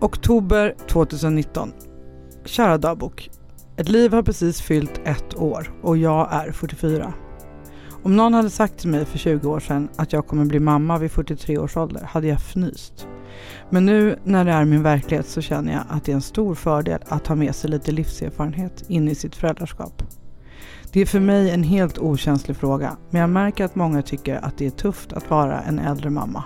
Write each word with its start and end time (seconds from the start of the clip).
Oktober 0.00 0.74
2019. 0.88 1.72
Kära 2.44 2.78
dagbok. 2.78 3.30
Ett 3.76 3.88
liv 3.88 4.12
har 4.12 4.22
precis 4.22 4.60
fyllt 4.60 5.00
ett 5.04 5.36
år 5.36 5.72
och 5.82 5.96
jag 5.96 6.28
är 6.32 6.52
44. 6.52 7.12
Om 8.02 8.16
någon 8.16 8.34
hade 8.34 8.50
sagt 8.50 8.78
till 8.78 8.88
mig 8.88 9.04
för 9.04 9.18
20 9.18 9.48
år 9.48 9.60
sedan 9.60 9.88
att 9.96 10.12
jag 10.12 10.26
kommer 10.26 10.44
bli 10.44 10.60
mamma 10.60 10.98
vid 10.98 11.12
43 11.12 11.58
års 11.58 11.76
ålder 11.76 12.02
hade 12.02 12.26
jag 12.26 12.40
fnyst. 12.40 13.08
Men 13.70 13.86
nu 13.86 14.18
när 14.24 14.44
det 14.44 14.52
är 14.52 14.64
min 14.64 14.82
verklighet 14.82 15.26
så 15.26 15.40
känner 15.40 15.72
jag 15.72 15.82
att 15.88 16.04
det 16.04 16.12
är 16.12 16.16
en 16.16 16.22
stor 16.22 16.54
fördel 16.54 17.00
att 17.08 17.26
ha 17.26 17.34
med 17.34 17.54
sig 17.54 17.70
lite 17.70 17.92
livserfarenhet 17.92 18.84
in 18.88 19.08
i 19.08 19.14
sitt 19.14 19.36
föräldraskap. 19.36 20.02
Det 20.92 21.00
är 21.00 21.06
för 21.06 21.20
mig 21.20 21.50
en 21.50 21.62
helt 21.62 21.98
okänslig 21.98 22.56
fråga, 22.56 22.96
men 23.10 23.20
jag 23.20 23.30
märker 23.30 23.64
att 23.64 23.74
många 23.74 24.02
tycker 24.02 24.44
att 24.44 24.58
det 24.58 24.66
är 24.66 24.70
tufft 24.70 25.12
att 25.12 25.30
vara 25.30 25.60
en 25.60 25.78
äldre 25.78 26.10
mamma. 26.10 26.44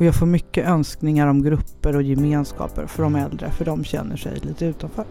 Och 0.00 0.06
jag 0.06 0.14
får 0.14 0.26
mycket 0.26 0.66
önskningar 0.68 1.26
om 1.26 1.42
grupper 1.42 1.96
och 1.96 2.02
gemenskaper 2.02 2.86
för 2.86 3.02
de 3.02 3.16
äldre, 3.16 3.50
för 3.50 3.64
de 3.64 3.84
känner 3.84 4.16
sig 4.16 4.38
lite 4.42 4.66
utanför. 4.66 5.04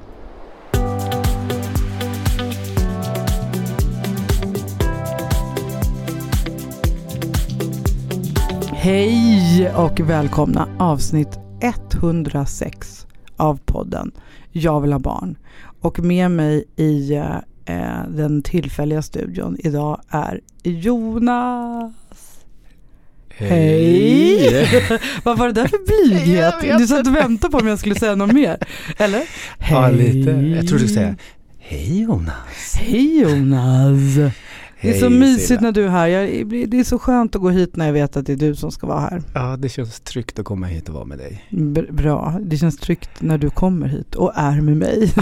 Hej 8.71 9.71
och 9.75 9.99
välkomna 9.99 10.67
avsnitt 10.79 11.39
106 11.61 13.07
av 13.37 13.59
podden 13.65 14.11
Jag 14.51 14.81
vill 14.81 14.91
ha 14.91 14.99
barn. 14.99 15.37
Och 15.81 15.99
med 15.99 16.31
mig 16.31 16.63
i 16.75 17.15
eh, 17.15 17.35
eh 17.65 18.03
den 18.09 18.41
tillfälliga 18.41 19.01
studion 19.01 19.57
idag 19.59 20.01
är 20.09 20.41
Jonas. 20.63 22.28
Hej! 23.47 24.69
Vad 25.23 25.37
var 25.37 25.47
det 25.47 25.53
där 25.53 25.67
för 25.67 26.05
blyghet? 26.05 26.79
Du 26.79 26.87
satt 26.87 27.07
och 27.07 27.15
väntade 27.15 27.51
på 27.51 27.57
om 27.57 27.67
jag 27.67 27.79
skulle 27.79 27.95
säga 27.95 28.15
något 28.15 28.33
mer. 28.33 28.57
Eller? 28.97 29.23
Hej! 29.59 29.77
Ja, 29.77 29.89
lite. 29.89 30.29
Jag 30.29 30.67
trodde 30.67 30.83
du 30.83 30.87
skulle 30.87 30.87
säga 30.87 31.15
Hej 31.59 32.01
Jonas! 32.01 32.75
Hej 32.75 33.21
Jonas! 33.21 34.33
Det 34.81 34.89
är 34.89 34.99
så 34.99 35.09
mysigt 35.09 35.61
när 35.61 35.71
du 35.71 35.85
är 35.85 35.89
här. 35.89 36.07
Jag, 36.07 36.47
det 36.69 36.79
är 36.79 36.83
så 36.83 36.99
skönt 36.99 37.35
att 37.35 37.41
gå 37.41 37.49
hit 37.49 37.75
när 37.75 37.85
jag 37.85 37.93
vet 37.93 38.17
att 38.17 38.25
det 38.25 38.33
är 38.33 38.37
du 38.37 38.55
som 38.55 38.71
ska 38.71 38.87
vara 38.87 38.99
här. 38.99 39.21
Ja, 39.33 39.57
det 39.57 39.69
känns 39.69 39.99
tryggt 39.99 40.39
att 40.39 40.45
komma 40.45 40.67
hit 40.67 40.89
och 40.89 40.95
vara 40.95 41.05
med 41.05 41.17
dig. 41.17 41.45
Bra. 41.89 42.39
Det 42.41 42.57
känns 42.57 42.77
tryggt 42.77 43.09
när 43.19 43.37
du 43.37 43.49
kommer 43.49 43.87
hit 43.87 44.15
och 44.15 44.31
är 44.35 44.61
med 44.61 44.77
mig. 44.77 45.13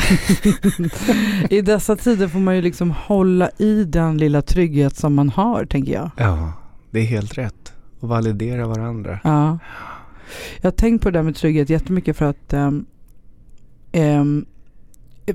I 1.50 1.62
dessa 1.62 1.96
tider 1.96 2.28
får 2.28 2.40
man 2.40 2.56
ju 2.56 2.62
liksom 2.62 2.92
hålla 2.92 3.50
i 3.58 3.84
den 3.84 4.18
lilla 4.18 4.42
trygghet 4.42 4.96
som 4.96 5.14
man 5.14 5.30
har, 5.30 5.66
tänker 5.66 5.94
jag. 5.94 6.10
Ja, 6.18 6.54
det 6.92 7.00
är 7.00 7.06
helt 7.06 7.38
rätt. 7.38 7.74
Och 8.00 8.10
validera 8.10 8.68
varandra. 8.68 9.20
Ja. 9.24 9.60
Jag 10.62 10.68
har 10.68 10.76
tänkt 10.76 11.04
på 11.04 11.10
det 11.10 11.20
där 11.20 11.24
med 11.24 11.36
trygghet 11.36 11.70
jättemycket 11.70 12.18
för 12.18 12.26
att 12.26 12.54
um, 12.54 12.86
um, 13.94 14.46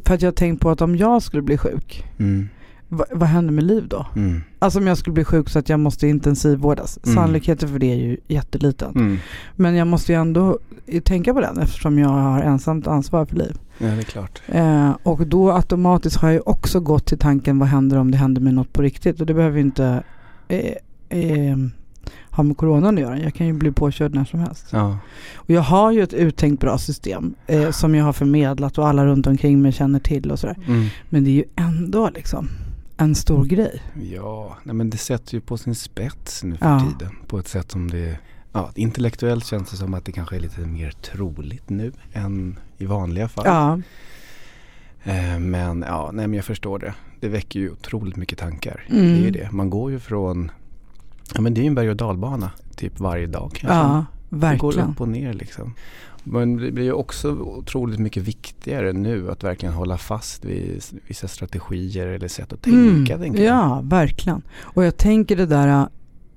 för 0.05 0.15
att 0.15 0.23
jag 0.23 0.27
har 0.27 0.35
tänkt 0.35 0.61
på 0.61 0.71
att 0.71 0.81
om 0.81 0.97
jag 0.97 1.23
skulle 1.23 1.43
bli 1.43 1.59
sjuk 1.59 2.05
mm 2.19 2.49
vad, 2.93 3.07
vad 3.11 3.29
händer 3.29 3.53
med 3.53 3.65
liv 3.65 3.89
då? 3.89 4.07
Mm. 4.17 4.43
Alltså 4.59 4.79
om 4.79 4.87
jag 4.87 4.99
skulle 4.99 5.15
bli 5.15 5.25
sjuk 5.25 5.49
så 5.49 5.59
att 5.59 5.69
jag 5.69 5.81
måste 5.81 6.09
intensivvårdas. 6.09 6.99
Mm. 7.05 7.17
Sannolikheten 7.17 7.69
för 7.69 7.79
det 7.79 7.93
är 7.93 7.97
ju 7.97 8.17
jätteliten. 8.29 8.93
Mm. 8.95 9.19
Men 9.57 9.75
jag 9.75 9.87
måste 9.87 10.13
ju 10.13 10.19
ändå 10.19 10.59
tänka 11.05 11.35
på 11.35 11.41
den 11.41 11.59
eftersom 11.59 11.99
jag 11.99 12.09
har 12.09 12.43
ensamt 12.43 12.87
ansvar 12.87 13.27
för 13.27 13.37
liv. 13.37 13.59
Ja, 13.79 13.87
det 13.87 13.93
är 13.93 14.03
klart. 14.03 14.43
Eh, 14.47 14.91
och 15.03 15.27
då 15.27 15.53
automatiskt 15.53 16.17
har 16.17 16.31
jag 16.31 16.49
också 16.49 16.81
gått 16.81 17.07
till 17.07 17.19
tanken 17.19 17.59
vad 17.59 17.69
händer 17.69 17.99
om 17.99 18.11
det 18.11 18.17
händer 18.17 18.41
med 18.41 18.55
något 18.55 18.73
på 18.73 18.83
riktigt? 18.83 19.21
Och 19.21 19.27
det 19.27 19.35
behöver 19.35 19.57
ju 19.57 19.63
inte 19.63 20.03
eh, 20.49 20.75
eh, 21.09 21.57
ha 22.33 22.43
med 22.43 22.57
coronan 22.57 22.95
att 22.95 23.01
göra. 23.01 23.19
Jag 23.19 23.35
kan 23.35 23.47
ju 23.47 23.53
bli 23.53 23.73
påkörd 23.73 24.15
när 24.15 24.25
som 24.25 24.41
helst. 24.41 24.67
Ja. 24.71 24.99
Och 25.35 25.51
jag 25.51 25.63
har 25.63 25.93
ju 25.93 26.03
ett 26.03 26.13
uttänkt 26.13 26.61
bra 26.61 26.79
system 26.79 27.35
eh, 27.47 27.71
som 27.71 27.95
jag 27.95 28.05
har 28.05 28.13
förmedlat 28.13 28.79
och 28.79 28.89
alla 28.89 29.07
runt 29.07 29.27
omkring 29.27 29.63
mig 29.63 29.73
känner 29.73 29.99
till 29.99 30.31
och 30.31 30.39
sådär. 30.39 30.57
Mm. 30.67 30.87
Men 31.09 31.25
det 31.25 31.31
är 31.31 31.35
ju 31.35 31.45
ändå 31.57 32.11
liksom 32.15 32.49
en 32.97 33.15
stor 33.15 33.45
grej. 33.45 33.83
Ja, 34.13 34.57
nej 34.63 34.75
men 34.75 34.91
det 34.91 34.99
sätter 34.99 35.35
ju 35.35 35.41
på 35.41 35.57
sin 35.57 35.75
spets 35.75 36.45
nu 36.45 36.57
för 36.57 36.67
ja. 36.67 36.81
tiden. 36.81 37.17
På 37.27 37.39
ett 37.39 37.49
sätt 37.49 37.71
som 37.71 37.91
det, 37.91 38.19
ja 38.53 38.71
intellektuellt 38.75 39.47
känns 39.47 39.71
det 39.71 39.77
som 39.77 39.95
att 39.95 40.05
det 40.05 40.13
kanske 40.13 40.37
är 40.37 40.41
lite 40.41 40.61
mer 40.61 40.91
troligt 40.91 41.71
nu 41.71 41.93
än 42.13 42.59
i 42.79 42.87
vanliga 42.87 43.29
fall. 43.29 43.45
Ja. 43.47 43.81
Eh, 45.05 45.39
men 45.39 45.85
ja, 45.89 46.11
nej 46.13 46.27
men 46.27 46.37
jag 46.37 46.45
förstår 46.45 46.79
det. 46.79 46.95
Det 47.21 47.29
väcker 47.29 47.61
ju 47.61 47.71
otroligt 47.71 48.17
mycket 48.17 48.39
tankar. 48.39 48.85
Mm. 48.91 49.07
Det 49.07 49.19
är 49.19 49.25
ju 49.25 49.31
det. 49.31 49.53
Man 49.53 49.71
går 49.71 49.91
ju 49.91 49.99
från, 49.99 50.51
ja 51.35 51.41
men 51.41 51.55
det 51.55 51.61
är 51.61 51.63
ju 51.63 51.69
en 51.69 51.75
berg 51.75 51.91
och 51.91 51.97
dalbana 51.97 52.51
typ 52.77 53.01
varje 53.01 53.27
dag 53.27 53.51
kanske. 53.55 53.77
Ja, 53.77 54.05
verkligen. 54.29 54.77
Det 54.77 54.83
går 54.83 54.91
upp 54.91 55.01
och 55.01 55.09
ner 55.09 55.33
liksom. 55.33 55.75
Men 56.25 56.57
det 56.57 56.73
blir 56.73 56.85
ju 56.85 56.93
också 56.93 57.31
otroligt 57.31 58.01
mycket 58.01 58.23
viktigare 58.23 58.93
nu 58.93 59.31
att 59.31 59.45
verkligen 59.45 59.75
hålla 59.75 59.99
fast 59.99 60.45
vid 60.45 60.83
vissa 61.07 61.29
strategier 61.29 62.07
eller 62.07 62.29
sätt 62.29 62.53
att 62.53 62.63
tänka. 62.63 63.15
Mm, 63.15 63.37
ja, 63.37 63.81
verkligen. 63.85 64.43
Och 64.61 64.85
jag 64.85 64.97
tänker 64.97 65.37
det 65.37 65.47
där 65.47 65.69
äh, 65.69 65.87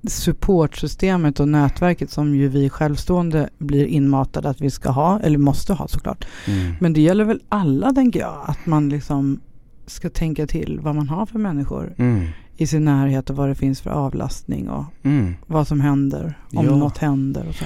supportsystemet 0.08 1.40
och 1.40 1.48
nätverket 1.48 2.10
som 2.10 2.34
ju 2.34 2.48
vi 2.48 2.70
självstående 2.70 3.48
blir 3.58 3.86
inmatade 3.86 4.48
att 4.48 4.60
vi 4.60 4.70
ska 4.70 4.90
ha, 4.90 5.20
eller 5.20 5.38
måste 5.38 5.72
ha 5.72 5.88
såklart. 5.88 6.26
Mm. 6.46 6.72
Men 6.80 6.92
det 6.92 7.00
gäller 7.00 7.24
väl 7.24 7.40
alla 7.48 7.92
tänker 7.92 8.20
jag, 8.20 8.44
att 8.46 8.66
man 8.66 8.88
liksom 8.88 9.40
ska 9.86 10.10
tänka 10.10 10.46
till 10.46 10.80
vad 10.82 10.94
man 10.94 11.08
har 11.08 11.26
för 11.26 11.38
människor 11.38 11.94
mm. 11.96 12.26
I 12.56 12.66
sin 12.66 12.84
närhet 12.84 13.30
och 13.30 13.36
vad 13.36 13.48
det 13.48 13.54
finns 13.54 13.80
för 13.80 13.90
avlastning 13.90 14.68
och 14.68 14.84
mm. 15.02 15.34
vad 15.46 15.68
som 15.68 15.80
händer 15.80 16.38
om 16.52 16.64
ja. 16.64 16.76
något 16.76 16.98
händer. 16.98 17.48
Och 17.48 17.54
så. 17.54 17.64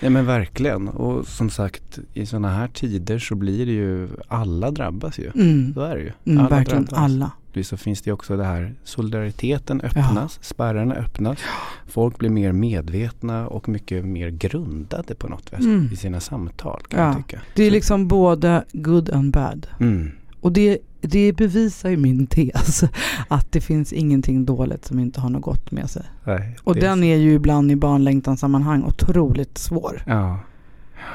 Ja 0.00 0.10
men 0.10 0.26
verkligen. 0.26 0.88
Och 0.88 1.26
som 1.26 1.50
sagt 1.50 1.98
i 2.14 2.26
sådana 2.26 2.50
här 2.50 2.68
tider 2.68 3.18
så 3.18 3.34
blir 3.34 3.66
det 3.66 3.72
ju, 3.72 4.08
alla 4.28 4.70
drabbas 4.70 5.18
ju. 5.18 5.30
Mm. 5.34 5.74
Så 5.74 5.80
är 5.80 5.96
det 5.96 6.02
ju. 6.02 6.12
Mm, 6.24 6.38
alla 6.38 6.48
verkligen 6.48 6.84
drabbas. 6.84 7.04
alla. 7.04 7.30
Så 7.62 7.76
finns 7.76 8.02
det 8.02 8.12
också 8.12 8.36
det 8.36 8.44
här, 8.44 8.74
solidariteten 8.84 9.80
öppnas, 9.80 10.14
ja. 10.14 10.28
spärrarna 10.40 10.94
öppnas. 10.94 11.38
Folk 11.86 12.18
blir 12.18 12.30
mer 12.30 12.52
medvetna 12.52 13.48
och 13.48 13.68
mycket 13.68 14.04
mer 14.04 14.30
grundade 14.30 15.14
på 15.14 15.28
något 15.28 15.48
sätt 15.48 15.60
mm. 15.60 15.88
i 15.92 15.96
sina 15.96 16.20
samtal 16.20 16.82
kan 16.88 17.00
ja. 17.00 17.06
jag 17.06 17.16
tycka. 17.16 17.40
Det 17.54 17.64
är 17.64 17.70
liksom 17.70 18.08
både 18.08 18.64
good 18.72 19.10
and 19.10 19.32
bad. 19.32 19.66
Mm. 19.80 20.10
Och 20.40 20.52
det, 20.52 20.78
det 21.06 21.32
bevisar 21.32 21.90
ju 21.90 21.96
min 21.96 22.26
tes 22.26 22.84
att 23.28 23.52
det 23.52 23.60
finns 23.60 23.92
ingenting 23.92 24.44
dåligt 24.44 24.84
som 24.84 24.98
inte 24.98 25.20
har 25.20 25.30
något 25.30 25.42
gott 25.42 25.70
med 25.70 25.90
sig. 25.90 26.02
Nej, 26.24 26.56
och 26.62 26.74
den 26.74 27.04
är 27.04 27.16
ju 27.16 27.32
ibland 27.34 27.72
i 27.72 27.76
barnlängtansammanhang 27.76 28.84
otroligt 28.84 29.58
svår. 29.58 30.02
Ja. 30.06 30.40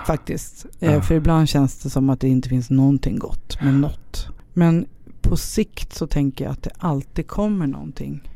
Faktiskt. 0.08 0.66
Eh, 0.80 0.94
ja. 0.94 1.02
För 1.02 1.16
ibland 1.16 1.50
känns 1.50 1.80
det 1.80 1.90
som 1.90 2.10
att 2.10 2.20
det 2.20 2.28
inte 2.28 2.50
finns 2.50 2.70
någonting 2.70 3.20
gott 3.20 3.62
med 3.62 3.74
något. 3.74 4.28
Men 4.54 4.86
på 5.22 5.38
sikt 5.38 5.94
så 5.94 6.08
tänker 6.08 6.46
jag 6.46 6.52
att 6.52 6.64
det 6.64 6.72
alltid 6.78 7.28
kommer 7.28 7.68
någonting 7.68 8.30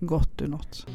gott 0.00 0.42
ur 0.42 0.48
något. 0.48 0.86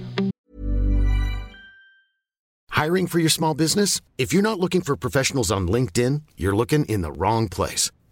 Hiring 2.83 3.07
for 3.07 3.19
your 3.19 3.29
small 3.29 3.55
business? 3.55 4.01
If 4.17 4.33
you're 4.33 4.41
not 4.41 4.59
looking 4.59 4.81
for 4.81 4.95
professionals 4.95 5.51
on 5.51 5.67
LinkedIn, 5.67 6.21
you're 6.37 6.55
looking 6.55 6.85
in 6.85 7.03
the 7.03 7.11
wrong 7.11 7.49
place. 7.49 7.91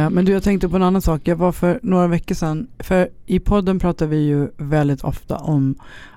Eh, 0.00 0.10
men 0.10 0.24
du, 0.24 0.32
jag 0.32 0.42
tänkte 0.42 0.68
på 0.68 0.76
en 0.76 0.82
annan 0.82 1.02
sak. 1.02 1.20
Jag 1.24 1.36
var 1.36 1.52
för 1.52 1.80
några 1.82 2.06
veckor 2.06 2.34
sedan, 2.34 2.66
för 2.78 3.08
i 3.26 3.40
podden 3.40 3.78
pratar 3.78 4.06
vi 4.06 4.16
ju 4.16 4.48
väldigt 4.56 5.04
ofta 5.04 5.36
om 5.36 5.74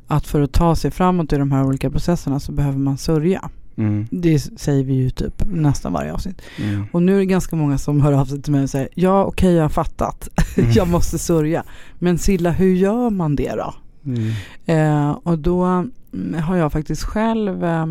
att 0.07 0.27
för 0.27 0.41
att 0.41 0.51
ta 0.51 0.75
sig 0.75 0.91
framåt 0.91 1.33
i 1.33 1.37
de 1.37 1.51
här 1.51 1.65
olika 1.65 1.89
processerna 1.89 2.39
så 2.39 2.51
behöver 2.51 2.77
man 2.77 2.97
sörja. 2.97 3.49
Mm. 3.75 4.07
Det 4.11 4.39
säger 4.39 4.83
vi 4.83 4.93
ju 4.93 5.09
typ 5.09 5.43
nästan 5.51 5.93
varje 5.93 6.13
avsnitt. 6.13 6.41
Mm. 6.57 6.85
Och 6.91 7.03
nu 7.03 7.15
är 7.15 7.19
det 7.19 7.25
ganska 7.25 7.55
många 7.55 7.77
som 7.77 8.01
hör 8.01 8.13
av 8.13 8.25
sig 8.25 8.41
till 8.41 8.51
mig 8.51 8.63
och 8.63 8.69
säger 8.69 8.89
ja 8.93 9.23
okej 9.23 9.47
okay, 9.47 9.55
jag 9.55 9.63
har 9.63 9.69
fattat, 9.69 10.29
mm. 10.57 10.71
jag 10.71 10.87
måste 10.87 11.19
sörja. 11.19 11.63
Men 11.99 12.17
Silla 12.17 12.51
hur 12.51 12.75
gör 12.75 13.09
man 13.09 13.35
det 13.35 13.55
då? 13.55 13.73
Mm. 14.05 14.31
Eh, 14.65 15.11
och 15.11 15.39
då 15.39 15.63
mm, 15.63 16.43
har 16.43 16.55
jag 16.55 16.71
faktiskt 16.71 17.03
själv 17.03 17.63
eh, 17.63 17.85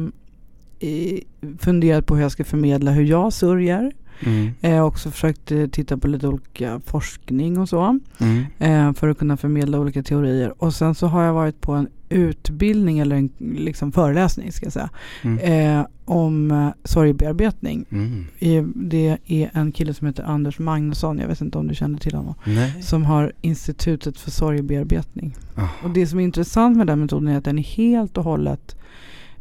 funderat 1.58 2.06
på 2.06 2.14
hur 2.14 2.22
jag 2.22 2.32
ska 2.32 2.44
förmedla 2.44 2.90
hur 2.90 3.04
jag 3.04 3.32
sörjer. 3.32 3.92
Mm. 4.26 4.50
Jag 4.60 4.70
har 4.70 4.82
också 4.82 5.10
försökt 5.10 5.52
eh, 5.52 5.66
titta 5.66 5.96
på 5.96 6.08
lite 6.08 6.28
olika 6.28 6.80
forskning 6.86 7.58
och 7.58 7.68
så. 7.68 7.98
Mm. 8.18 8.44
Eh, 8.58 8.94
för 8.94 9.08
att 9.08 9.18
kunna 9.18 9.36
förmedla 9.36 9.80
olika 9.80 10.02
teorier. 10.02 10.62
Och 10.62 10.74
sen 10.74 10.94
så 10.94 11.06
har 11.06 11.22
jag 11.22 11.34
varit 11.34 11.60
på 11.60 11.72
en 11.72 11.88
utbildning 12.12 12.98
eller 12.98 13.16
en 13.16 13.30
liksom 13.38 13.92
föreläsning 13.92 14.52
ska 14.52 14.66
jag 14.66 14.72
säga, 14.72 14.90
mm. 15.22 15.38
eh, 15.38 15.86
om 16.04 16.50
eh, 16.50 16.68
sorgbearbetning. 16.84 17.84
Mm. 17.90 18.26
Eh, 18.38 18.64
det 18.74 19.18
är 19.26 19.50
en 19.54 19.72
kille 19.72 19.94
som 19.94 20.06
heter 20.06 20.22
Anders 20.22 20.58
Magnusson, 20.58 21.18
jag 21.18 21.28
vet 21.28 21.40
inte 21.40 21.58
om 21.58 21.68
du 21.68 21.74
känner 21.74 21.98
till 21.98 22.14
honom, 22.14 22.34
Nej. 22.44 22.82
som 22.82 23.04
har 23.04 23.32
Institutet 23.40 24.18
för 24.18 24.30
sorgbearbetning. 24.30 25.36
Oh. 25.56 25.84
Och 25.84 25.90
det 25.90 26.06
som 26.06 26.20
är 26.20 26.24
intressant 26.24 26.76
med 26.76 26.86
den 26.86 27.00
metoden 27.00 27.28
är 27.28 27.38
att 27.38 27.44
den 27.44 27.58
är 27.58 27.62
helt 27.62 28.18
och 28.18 28.24
hållet 28.24 28.76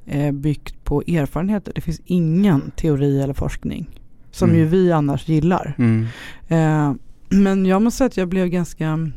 eh, 0.05 0.31
byggt 0.31 0.83
på 0.83 1.01
erfarenheter. 1.01 1.71
Det 1.75 1.81
finns 1.81 2.01
ingen 2.05 2.71
teori 2.75 3.21
eller 3.21 3.33
forskning 3.33 3.89
som 4.31 4.49
mm. 4.49 4.61
ju 4.61 4.65
vi 4.65 4.91
annars 4.91 5.27
gillar. 5.27 5.75
Mm. 5.77 6.07
Eh, 6.47 6.93
men 7.29 7.65
jag 7.65 7.81
måste 7.81 7.97
säga 7.97 8.07
att 8.07 8.17
jag 8.17 8.27
blev 8.27 8.47
ganska 8.47 9.11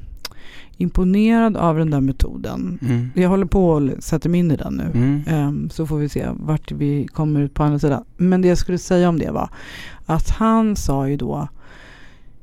imponerad 0.77 1.57
av 1.57 1.79
den 1.79 1.91
där 1.91 2.01
metoden. 2.01 2.79
Mm. 2.83 3.11
Jag 3.15 3.29
håller 3.29 3.47
på 3.47 3.77
att 3.77 4.05
sätta 4.05 4.29
mig 4.29 4.41
in 4.41 4.51
i 4.51 4.57
den 4.57 4.75
nu. 4.75 5.23
Um, 5.35 5.71
så 5.71 5.87
får 5.87 5.99
vi 5.99 6.09
se 6.09 6.29
vart 6.33 6.73
vi 6.73 7.07
kommer 7.07 7.41
ut 7.41 7.55
på 7.55 7.63
andra 7.63 7.79
sidan. 7.79 8.05
Men 8.17 8.43
det 8.43 8.49
jag 8.49 8.59
skulle 8.59 8.79
säga 8.79 9.09
om 9.09 9.19
det 9.19 9.31
var 9.31 9.49
att 10.07 10.31
han 10.31 10.77
sa 10.77 11.09
ju 11.09 11.17
då 11.17 11.49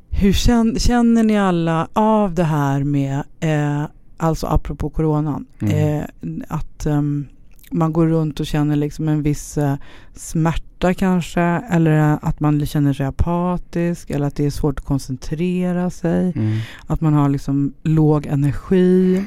hur 0.10 0.34
känner, 0.34 0.80
känner 0.80 1.24
ni 1.24 1.38
alla 1.38 1.88
av 1.94 2.34
det 2.34 2.44
här 2.44 2.84
med, 2.84 3.24
eh, 3.40 3.84
alltså 4.18 4.48
apropå 4.48 4.90
coronan, 4.90 5.46
mm. 5.60 6.00
eh, 6.00 6.06
att 6.48 6.86
um, 6.86 7.28
man 7.72 7.94
går 7.94 8.08
runt 8.08 8.40
och 8.40 8.46
känner 8.46 8.76
liksom 8.76 9.08
en 9.08 9.24
viss 9.24 9.58
eh, 9.58 9.76
smärta 10.14 10.94
kanske 10.94 11.42
eller 11.42 12.20
att 12.22 12.40
man 12.40 12.66
känner 12.66 12.94
sig 12.94 13.06
apatisk 13.06 14.10
eller 14.10 14.28
att 14.28 14.36
det 14.36 14.46
är 14.46 14.50
svårt 14.50 14.80
att 14.80 14.86
koncentrera 14.86 15.90
sig. 15.90 16.34
Mm. 16.36 16.58
Att 16.88 17.02
man 17.02 17.14
har 17.14 17.30
liksom 17.30 17.74
låg 17.84 18.26
energi. 18.26 19.26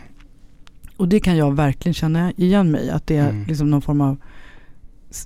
Och 0.97 1.09
det 1.09 1.21
kan 1.21 1.37
jag 1.37 1.57
verkligen 1.57 1.95
känna 1.95 2.33
igen 2.33 2.71
mig 2.71 2.91
att 2.91 3.07
det 3.07 3.17
är 3.17 3.31
mm. 3.31 3.45
liksom 3.47 3.71
någon 3.71 3.83
form 3.83 4.01
av 4.01 4.17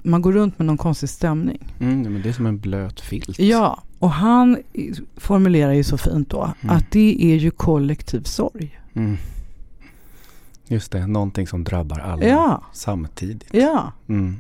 man 0.03 0.23
går 0.23 0.33
runt 0.33 0.59
med 0.59 0.67
någon 0.67 0.77
konstig 0.77 1.09
stämning. 1.09 1.75
Mm, 1.81 2.13
men 2.13 2.23
det 2.23 2.29
är 2.29 2.33
som 2.33 2.47
en 2.47 2.59
blöt 2.59 3.01
filt. 3.01 3.39
Ja, 3.39 3.83
och 3.99 4.11
han 4.11 4.59
formulerar 5.17 5.73
ju 5.73 5.85
så 5.85 5.99
fint 5.99 6.31
då 6.31 6.53
mm. 6.61 6.77
att 6.77 6.91
det 6.91 7.33
är 7.33 7.37
ju 7.37 7.51
kollektiv 7.51 8.23
sorg. 8.23 8.81
Just 10.69 10.93
det, 10.93 11.07
någonting 11.07 11.47
som 11.47 11.65
drabbar 11.65 11.99
alla 11.99 12.27
ja. 12.27 12.63
samtidigt. 12.73 13.45
Ja. 13.53 13.93
Mm. 14.09 14.37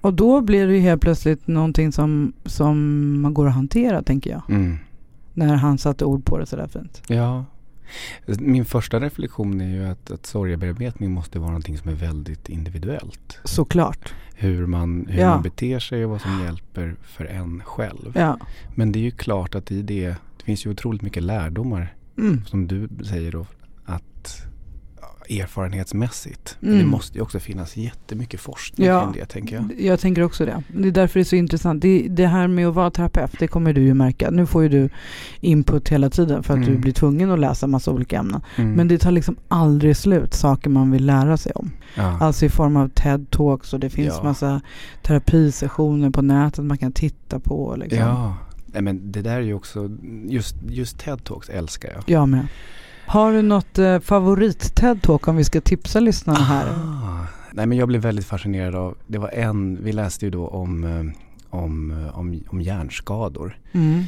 Och 0.00 0.14
då 0.14 0.40
blir 0.40 0.66
det 0.66 0.74
ju 0.74 0.80
helt 0.80 1.02
plötsligt 1.02 1.46
någonting 1.46 1.92
som, 1.92 2.32
som 2.44 2.76
man 3.20 3.34
går 3.34 3.46
att 3.46 3.54
hantera, 3.54 4.02
tänker 4.02 4.30
jag. 4.30 4.42
Mm. 4.48 4.78
När 5.34 5.54
han 5.54 5.78
satte 5.78 6.04
ord 6.04 6.24
på 6.24 6.38
det 6.38 6.46
sådär 6.46 6.66
fint. 6.66 7.02
Ja. 7.06 7.44
Min 8.26 8.64
första 8.64 9.00
reflektion 9.00 9.60
är 9.60 9.68
ju 9.74 9.84
att, 9.84 10.10
att 10.10 10.26
sorgebearbetning 10.26 11.10
måste 11.12 11.38
vara 11.38 11.48
någonting 11.50 11.78
som 11.78 11.90
är 11.90 11.94
väldigt 11.94 12.48
individuellt. 12.48 13.40
Såklart. 13.44 14.14
Hur 14.34 14.66
man, 14.66 15.06
hur 15.08 15.20
Ja. 15.20 15.28
man 15.30 15.42
beter 15.42 15.78
sig 15.78 16.04
och 16.04 16.10
vad 16.10 16.20
som 16.20 16.40
hjälper 16.44 16.94
för 17.02 17.24
en 17.24 17.62
själv. 17.64 18.12
Ja. 18.14 18.38
Men 18.74 18.92
det 18.92 18.98
är 18.98 19.02
ju 19.02 19.10
klart 19.10 19.54
att 19.54 19.70
i 19.72 19.82
det, 19.82 20.06
det 20.08 20.44
finns 20.44 20.66
ju 20.66 20.70
otroligt 20.70 21.02
mycket 21.02 21.22
lärdomar 21.22 21.94
Mm. 22.18 22.44
som 22.44 22.66
du 22.66 22.88
säger 23.04 23.32
då 23.32 23.46
att 23.84 24.46
erfarenhetsmässigt. 25.30 26.56
Mm. 26.62 26.78
Det 26.78 26.84
måste 26.84 27.18
ju 27.18 27.22
också 27.22 27.40
finnas 27.40 27.76
jättemycket 27.76 28.40
forskning 28.40 28.86
Ja. 28.86 29.02
kring 29.02 29.12
det 29.12 29.26
tänker 29.26 29.56
jag. 29.56 29.80
Jag 29.80 30.00
tänker 30.00 30.22
också 30.22 30.46
det. 30.46 30.62
Det 30.68 30.88
är 30.88 30.92
därför 30.92 31.14
det 31.20 31.22
är 31.22 31.24
så 31.24 31.36
intressant. 31.36 31.82
Det, 31.82 32.06
det 32.10 32.26
här 32.26 32.48
med 32.48 32.68
att 32.68 32.74
vara 32.74 32.90
terapeut, 32.90 33.30
det 33.38 33.48
kommer 33.48 33.72
du 33.72 33.82
ju 33.82 33.94
märka. 33.94 34.30
Nu 34.30 34.46
får 34.46 34.62
ju 34.62 34.68
du 34.68 34.88
input 35.40 35.88
hela 35.88 36.10
tiden 36.10 36.42
för 36.42 36.54
att 36.54 36.58
Mm. 36.58 36.72
du 36.74 36.78
blir 36.78 36.92
tvungen 36.92 37.30
att 37.30 37.38
läsa 37.38 37.66
massa 37.66 37.90
olika 37.90 38.18
ämnen. 38.18 38.40
Mm. 38.56 38.72
Men 38.72 38.88
det 38.88 38.98
tar 38.98 39.10
liksom 39.10 39.36
aldrig 39.48 39.96
slut, 39.96 40.34
saker 40.34 40.70
man 40.70 40.90
vill 40.90 41.06
lära 41.06 41.36
sig 41.36 41.52
om. 41.54 41.70
ja. 41.96 42.18
Alltså 42.20 42.44
i 42.46 42.48
form 42.48 42.76
av 42.76 42.88
TED-talks 42.88 43.74
och 43.74 43.80
det 43.80 43.90
finns 43.90 44.14
Ja. 44.16 44.22
massa 44.22 44.60
terapisessioner 45.02 46.10
på 46.10 46.22
nätet 46.22 46.64
man 46.64 46.78
kan 46.78 46.92
titta 46.92 47.40
på. 47.40 47.74
Liksom. 47.78 47.98
Ja, 47.98 48.36
Nej, 48.66 48.82
men 48.82 49.12
det 49.12 49.22
där 49.22 49.36
är 49.36 49.40
ju 49.40 49.54
också, 49.54 49.90
just, 50.28 50.56
just 50.68 50.98
TED-talks 50.98 51.50
älskar 51.50 51.90
jag. 51.92 52.02
Jag 52.06 52.28
med. 52.28 52.46
Har 53.06 53.32
du 53.32 53.42
något 53.42 53.78
eh, 53.78 53.98
favorit-TED-talk 53.98 55.28
om 55.28 55.36
vi 55.36 55.44
ska 55.44 55.60
tipsa 55.60 56.00
lyssnarna 56.00 56.38
här? 56.44 56.66
Ah. 56.66 57.26
Nej 57.52 57.66
men 57.66 57.78
jag 57.78 57.88
blev 57.88 58.02
väldigt 58.02 58.26
fascinerad 58.26 58.74
av, 58.74 58.94
det 59.06 59.18
var 59.18 59.28
en, 59.28 59.78
vi 59.84 59.92
läste 59.92 60.24
ju 60.24 60.30
då 60.30 60.48
om, 60.48 60.84
eh, 60.84 61.58
om, 61.58 61.90
eh, 61.90 62.18
om, 62.18 62.40
om 62.48 62.60
hjärnskador. 62.60 63.58
Mm. 63.72 64.04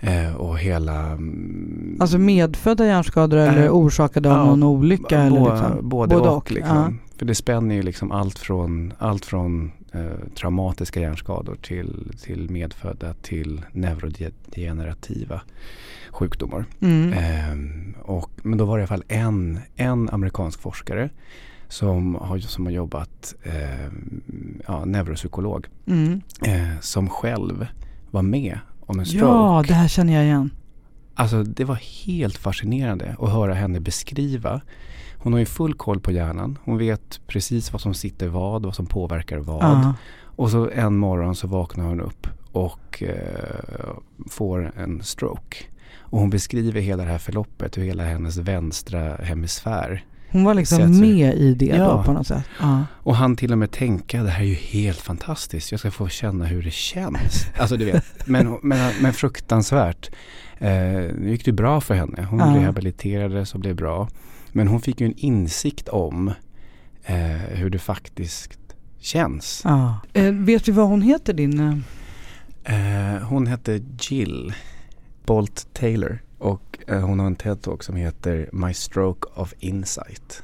Eh, 0.00 0.34
och 0.36 0.58
hela... 0.58 1.00
mm, 1.06 1.96
Alltså 2.00 2.18
medfödda 2.18 2.86
hjärnskador 2.86 3.38
eller 3.38 3.64
Eh, 3.64 3.70
orsakade 3.72 4.30
av 4.30 4.36
ja, 4.36 4.44
någon 4.44 4.62
olycka? 4.62 5.18
eller 5.20 5.40
liksom? 5.40 5.88
Både, 5.88 6.14
Både 6.14 6.28
och. 6.28 6.36
och, 6.36 6.52
liksom. 6.52 6.98
För 7.18 7.26
det 7.26 7.34
spänner 7.34 7.74
ju 7.74 7.82
liksom 7.82 8.12
allt 8.12 8.38
från, 8.38 8.92
allt 8.98 9.24
från 9.24 9.72
eh, 9.96 10.28
traumatiska 10.34 11.00
hjärnskador 11.00 11.56
till, 11.62 12.12
till 12.22 12.50
medfödda 12.50 13.14
till 13.14 13.62
neurodegenerativa 13.72 15.40
sjukdomar. 16.10 16.64
Mm. 16.80 17.12
Ehm, 17.12 17.94
och, 18.02 18.30
men 18.42 18.58
då 18.58 18.64
var 18.64 18.78
det 18.78 18.80
i 18.80 18.82
alla 18.82 18.88
fall 18.88 19.04
en, 19.08 19.60
en 19.76 20.08
amerikansk 20.10 20.60
forskare 20.60 21.10
som 21.68 22.14
har, 22.14 22.38
som 22.38 22.66
har 22.66 22.72
jobbat, 22.72 23.34
ehm, 23.44 24.22
ja, 24.66 24.84
neuropsykolog, 24.84 25.66
Mm. 25.86 26.20
eh, 26.44 26.80
som 26.80 27.08
själv 27.08 27.66
var 28.10 28.22
med 28.22 28.58
om 28.80 28.98
en 28.98 29.06
stroke. 29.06 29.24
Ja, 29.26 29.64
det 29.68 29.74
här 29.74 29.88
känner 29.88 30.12
jag 30.14 30.24
igen. 30.24 30.50
Alltså 31.18 31.42
det 31.42 31.64
var 31.64 31.74
helt 32.06 32.36
fascinerande 32.38 33.16
att 33.18 33.30
höra 33.30 33.54
henne 33.54 33.80
beskriva. 33.80 34.60
Hon 35.18 35.32
har 35.32 35.40
ju 35.40 35.46
full 35.46 35.74
koll 35.74 36.00
på 36.00 36.12
hjärnan. 36.12 36.58
Hon 36.64 36.78
vet 36.78 37.20
precis 37.26 37.72
vad 37.72 37.80
som 37.80 37.94
sitter 37.94 38.28
vad, 38.28 38.62
vad 38.62 38.74
som 38.74 38.86
påverkar 38.86 39.38
vad. 39.38 39.62
Ja. 39.62 39.94
Och 40.22 40.50
så 40.50 40.70
en 40.70 40.96
morgon 40.96 41.36
så 41.36 41.46
vaknar 41.46 41.84
hon 41.84 42.00
upp 42.00 42.26
och 42.52 43.02
eh, 43.02 43.96
får 44.30 44.72
en 44.76 45.02
stroke. 45.02 45.56
Och 45.98 46.18
hon 46.18 46.30
beskriver 46.30 46.80
hela 46.80 47.04
det 47.04 47.10
här 47.10 47.18
förloppet, 47.18 47.78
hur 47.78 47.82
hela 47.82 48.04
hennes 48.04 48.36
vänstra 48.36 49.16
hemisfär. 49.16 50.04
Hon 50.30 50.44
var 50.44 50.54
liksom 50.54 51.00
med 51.00 51.34
i 51.34 51.54
det 51.54 51.66
Ja. 51.66 51.84
då 51.84 52.02
på 52.02 52.12
något 52.12 52.26
sätt. 52.26 52.44
Ja. 52.60 52.84
Och 52.92 53.16
han 53.16 53.36
till 53.36 53.52
och 53.52 53.58
med 53.58 53.70
tänka, 53.70 54.22
det 54.22 54.30
här 54.30 54.40
är 54.42 54.46
ju 54.48 54.54
helt 54.54 54.98
fantastiskt. 55.00 55.70
Jag 55.70 55.80
ska 55.80 55.90
få 55.90 56.08
känna 56.08 56.44
hur 56.44 56.62
det 56.62 56.72
känns. 56.72 57.46
Alltså 57.58 57.76
du 57.76 57.84
vet, 57.84 58.04
men, 58.26 58.58
men, 58.62 58.92
men 59.02 59.12
fruktansvärt. 59.12 60.10
Eh, 60.58 60.70
nu 61.18 61.26
gick 61.30 61.44
det 61.44 61.52
bra 61.52 61.80
för 61.80 61.94
henne. 61.94 62.22
Hon 62.30 62.38
Ja. 62.38 62.46
rehabiliterades 62.46 63.54
och 63.54 63.60
blev 63.60 63.76
bra. 63.76 64.08
Men 64.52 64.68
hon 64.68 64.80
fick 64.80 65.00
ju 65.00 65.06
en 65.06 65.14
insikt 65.16 65.88
om 65.88 66.32
eh, 67.04 67.16
hur 67.48 67.70
det 67.70 67.78
faktiskt 67.78 68.58
känns. 69.00 69.60
Ja. 69.64 69.98
Eh, 70.12 70.32
vet 70.32 70.64
du 70.64 70.72
vad 70.72 70.86
hon 70.88 71.02
heter 71.02 71.32
din? 71.32 71.60
eh, 71.60 71.76
Eh, 72.68 73.22
hon 73.22 73.46
hette 73.46 73.80
Jill 74.00 74.54
Bolt 75.26 75.66
Taylor 75.72 76.18
och 76.38 76.78
eh, 76.86 77.00
hon 77.00 77.18
har 77.20 77.26
en 77.26 77.36
TED-talk 77.36 77.82
som 77.82 77.96
heter 77.96 78.48
My 78.52 78.74
Stroke 78.74 79.28
of 79.34 79.54
Insight. 79.58 80.42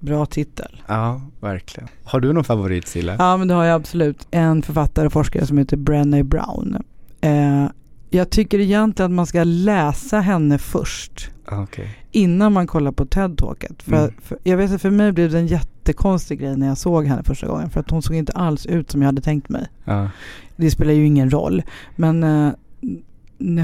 Bra 0.00 0.26
titel. 0.26 0.82
Ja, 0.86 1.20
verkligen. 1.40 1.88
Har 2.04 2.20
du 2.20 2.32
någon 2.32 2.44
favorit 2.44 2.88
Silla? 2.88 3.16
Ja 3.18 3.36
men 3.36 3.48
det 3.48 3.54
har 3.54 3.64
jag 3.64 3.74
absolut. 3.74 4.26
En 4.30 4.62
författare 4.62 5.06
och 5.06 5.12
forskare 5.12 5.46
som 5.46 5.58
heter 5.58 5.76
Brené 5.76 6.22
Brown. 6.22 6.76
Eh, 7.20 7.66
jag 8.10 8.30
tycker 8.30 8.58
egentligen 8.60 9.10
att 9.12 9.14
man 9.16 9.26
ska 9.26 9.44
läsa 9.44 10.20
henne 10.20 10.58
först. 10.58 11.30
Ah, 11.46 11.62
Okej. 11.62 11.98
Innan 12.12 12.52
man 12.52 12.66
kollar 12.66 12.92
på 12.92 13.04
TED-talket. 13.06 13.82
För, 13.82 13.92
Mm. 13.98 14.14
för, 14.22 14.38
jag 14.42 14.56
vet 14.56 14.70
att 14.72 14.82
för 14.82 14.90
mig 14.90 15.12
blev 15.12 15.30
det 15.30 15.38
en 15.38 15.46
jättekonstig 15.46 16.40
grej 16.40 16.56
när 16.56 16.66
jag 16.66 16.78
såg 16.78 17.06
henne 17.06 17.22
första 17.22 17.46
gången. 17.46 17.70
För 17.70 17.80
att 17.80 17.90
hon 17.90 18.02
såg 18.02 18.16
inte 18.16 18.32
alls 18.32 18.66
ut 18.66 18.90
som 18.90 19.02
jag 19.02 19.08
hade 19.08 19.22
tänkt 19.22 19.48
mig. 19.48 19.66
Ja. 19.84 20.08
Det 20.56 20.70
spelar 20.70 20.92
ju 20.92 21.06
ingen 21.06 21.30
roll. 21.30 21.62
Men 21.96 22.22
eh, 22.24 22.52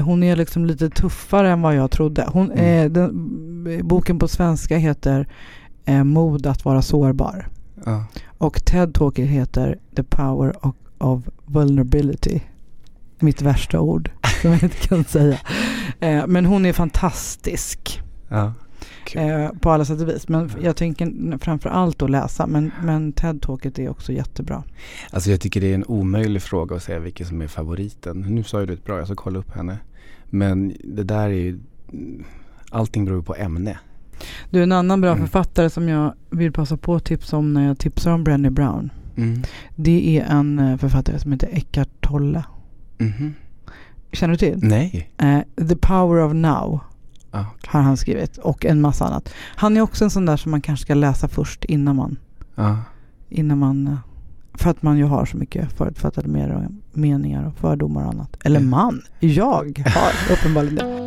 hon 0.05 0.23
är 0.23 0.35
liksom 0.35 0.65
lite 0.65 0.89
tuffare 0.89 1.51
än 1.51 1.61
vad 1.61 1.75
jag 1.75 1.91
trodde. 1.91 2.25
Hon, 2.33 2.51
Mm. 2.51 2.85
eh, 2.85 2.91
den, 2.91 3.87
boken 3.87 4.19
på 4.19 4.27
svenska 4.27 4.77
heter 4.77 5.27
eh, 5.85 6.03
Mod 6.03 6.45
att 6.47 6.65
vara 6.65 6.81
sårbar. 6.81 7.47
Ja. 7.85 8.05
Och 8.37 8.57
TED-talket 8.65 9.25
heter 9.25 9.77
The 9.95 10.03
Power 10.03 10.65
of, 10.67 10.75
of 10.97 11.23
Vulnerability. 11.45 12.39
Mitt 13.19 13.41
värsta 13.41 13.79
ord 13.79 14.11
som 14.41 14.51
jag 14.51 14.63
inte 14.63 14.87
kan 14.87 15.03
säga. 15.03 15.37
Eh, 15.99 16.27
men 16.27 16.45
hon 16.45 16.65
är 16.65 16.73
fantastisk 16.73 18.01
ja. 18.29 18.53
Eh, 19.15 19.49
på 19.61 19.71
alla 19.71 19.85
sätt 19.85 20.01
och 20.01 20.09
vis. 20.09 20.27
Men 20.27 20.51
jag 20.61 20.75
tänker 20.75 21.37
framför 21.37 21.69
allt 21.69 22.01
att 22.01 22.09
läsa. 22.09 22.47
Men, 22.47 22.71
men 22.83 23.13
TED-talket 23.13 23.79
är 23.79 23.89
också 23.89 24.11
jättebra. 24.13 24.63
Alltså 25.11 25.31
jag 25.31 25.41
tycker 25.41 25.61
det 25.61 25.71
är 25.71 25.75
en 25.75 25.85
omöjlig 25.85 26.41
fråga 26.41 26.75
att 26.75 26.83
säga 26.83 26.99
vilken 26.99 27.27
som 27.27 27.41
är 27.41 27.47
favoriten. 27.47 28.19
Nu 28.29 28.43
sa 28.43 28.59
ju 28.59 28.65
du 28.65 28.73
ett 28.73 28.85
bra, 28.85 28.97
jag 28.97 29.07
ska 29.07 29.15
kolla 29.15 29.39
upp 29.39 29.55
henne. 29.55 29.77
Men 30.25 30.73
det 30.83 31.03
där 31.03 31.23
är 31.23 31.29
ju, 31.29 31.59
allting 32.69 33.05
beror 33.05 33.21
på 33.21 33.35
ämne. 33.35 33.79
Du, 34.49 34.63
en 34.63 34.71
annan 34.71 35.01
bra 35.01 35.11
Mm. 35.11 35.21
författare 35.27 35.69
som 35.69 35.89
jag 35.89 36.13
vill 36.29 36.51
passa 36.51 36.77
på 36.77 36.95
att 36.95 37.05
tipsa 37.05 37.37
om 37.37 37.53
när 37.53 37.67
jag 37.67 37.79
tipsar 37.79 38.11
om 38.11 38.23
Brené 38.23 38.49
Brown. 38.49 38.89
Mm. 39.17 39.41
Det 39.75 40.17
är 40.19 40.23
en 40.25 40.59
eh, 40.59 40.77
författare 40.77 41.19
som 41.19 41.31
heter 41.31 41.49
Eckart 41.51 41.89
Tolle. 42.01 42.43
Mhm. 42.97 43.33
Känner 44.13 44.33
du 44.33 44.37
till? 44.37 44.59
Nej. 44.61 45.09
Eh, 45.17 45.39
The 45.67 45.75
Power 45.75 46.23
of 46.23 46.33
Now. 46.33 46.79
Ah, 47.31 47.39
okay. 47.39 47.69
Har 47.71 47.81
han 47.81 47.97
skrivit. 47.97 48.37
Och 48.37 48.65
en 48.65 48.81
massa 48.81 49.05
annat. 49.05 49.33
Han 49.55 49.77
är 49.77 49.81
också 49.81 50.03
en 50.03 50.09
sån 50.09 50.25
där 50.25 50.37
som 50.37 50.51
man 50.51 50.61
kanske 50.61 50.83
ska 50.83 50.93
läsa 50.93 51.27
först 51.27 51.65
innan 51.65 51.95
man... 51.95 52.17
Ah. 52.55 52.75
Innan 53.29 53.57
man... 53.57 53.87
Eh, 53.87 53.97
för 54.53 54.69
att 54.69 54.81
man 54.81 54.97
ju 54.97 55.03
har 55.03 55.25
så 55.25 55.37
mycket 55.37 55.73
förutfattade 55.77 56.27
meningar 56.93 57.47
och 57.47 57.55
fördomar 57.55 58.03
och 58.03 58.09
annat. 58.09 58.37
Eller 58.43 58.59
mm. 58.59 58.69
man. 58.69 59.01
Jag 59.19 59.83
har 59.85 60.33
uppenbarligen 60.33 60.75
det. 60.75 61.01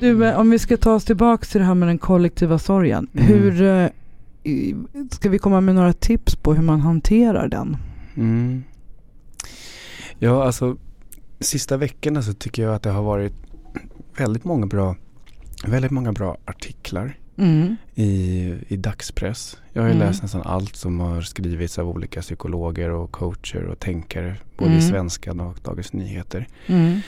Du, 0.00 0.26
eh, 0.26 0.40
om 0.40 0.50
vi 0.50 0.58
ska 0.58 0.76
ta 0.76 0.94
oss 0.94 1.04
tillbaka 1.04 1.44
till 1.44 1.60
det 1.60 1.66
här 1.66 1.74
med 1.74 1.88
den 1.88 1.98
kollektiva 1.98 2.58
sorgen. 2.58 3.08
Mm. 3.12 3.26
Hur 3.26 3.62
eh, 3.62 3.88
ska 5.10 5.28
vi 5.28 5.38
komma 5.38 5.60
med 5.60 5.74
några 5.74 5.92
tips 5.92 6.36
på 6.36 6.54
hur 6.54 6.62
man 6.62 6.80
hanterar 6.80 7.48
den? 7.48 7.76
Mm. 8.16 8.64
Ja, 10.18 10.44
alltså 10.44 10.76
sista 11.40 11.76
veckorna 11.76 12.22
så 12.22 12.32
tycker 12.32 12.62
jag 12.62 12.74
att 12.74 12.82
det 12.82 12.90
har 12.90 13.02
varit 13.02 13.32
väldigt 14.16 14.44
många 14.44 14.66
bra, 14.66 14.96
väldigt 15.66 15.90
många 15.90 16.12
bra 16.12 16.36
artiklar 16.44 17.16
mm. 17.36 17.76
i, 17.94 18.54
i 18.68 18.76
dagspress. 18.76 19.56
Jag 19.72 19.82
har 19.82 19.88
ju 19.88 19.94
mm. 19.94 20.06
läst 20.06 20.22
nästan 20.22 20.42
allt 20.42 20.76
som 20.76 21.00
har 21.00 21.22
skrivits 21.22 21.78
av 21.78 21.88
olika 21.88 22.20
psykologer 22.20 22.90
och 22.90 23.10
coacher 23.10 23.64
och 23.64 23.78
tänkare, 23.78 24.36
både 24.56 24.70
mm. 24.70 24.78
i 24.78 24.82
Svenskan 24.82 25.40
och 25.40 25.58
Dagens 25.62 25.92
Nyheter. 25.92 26.48
Mm. 26.66 27.00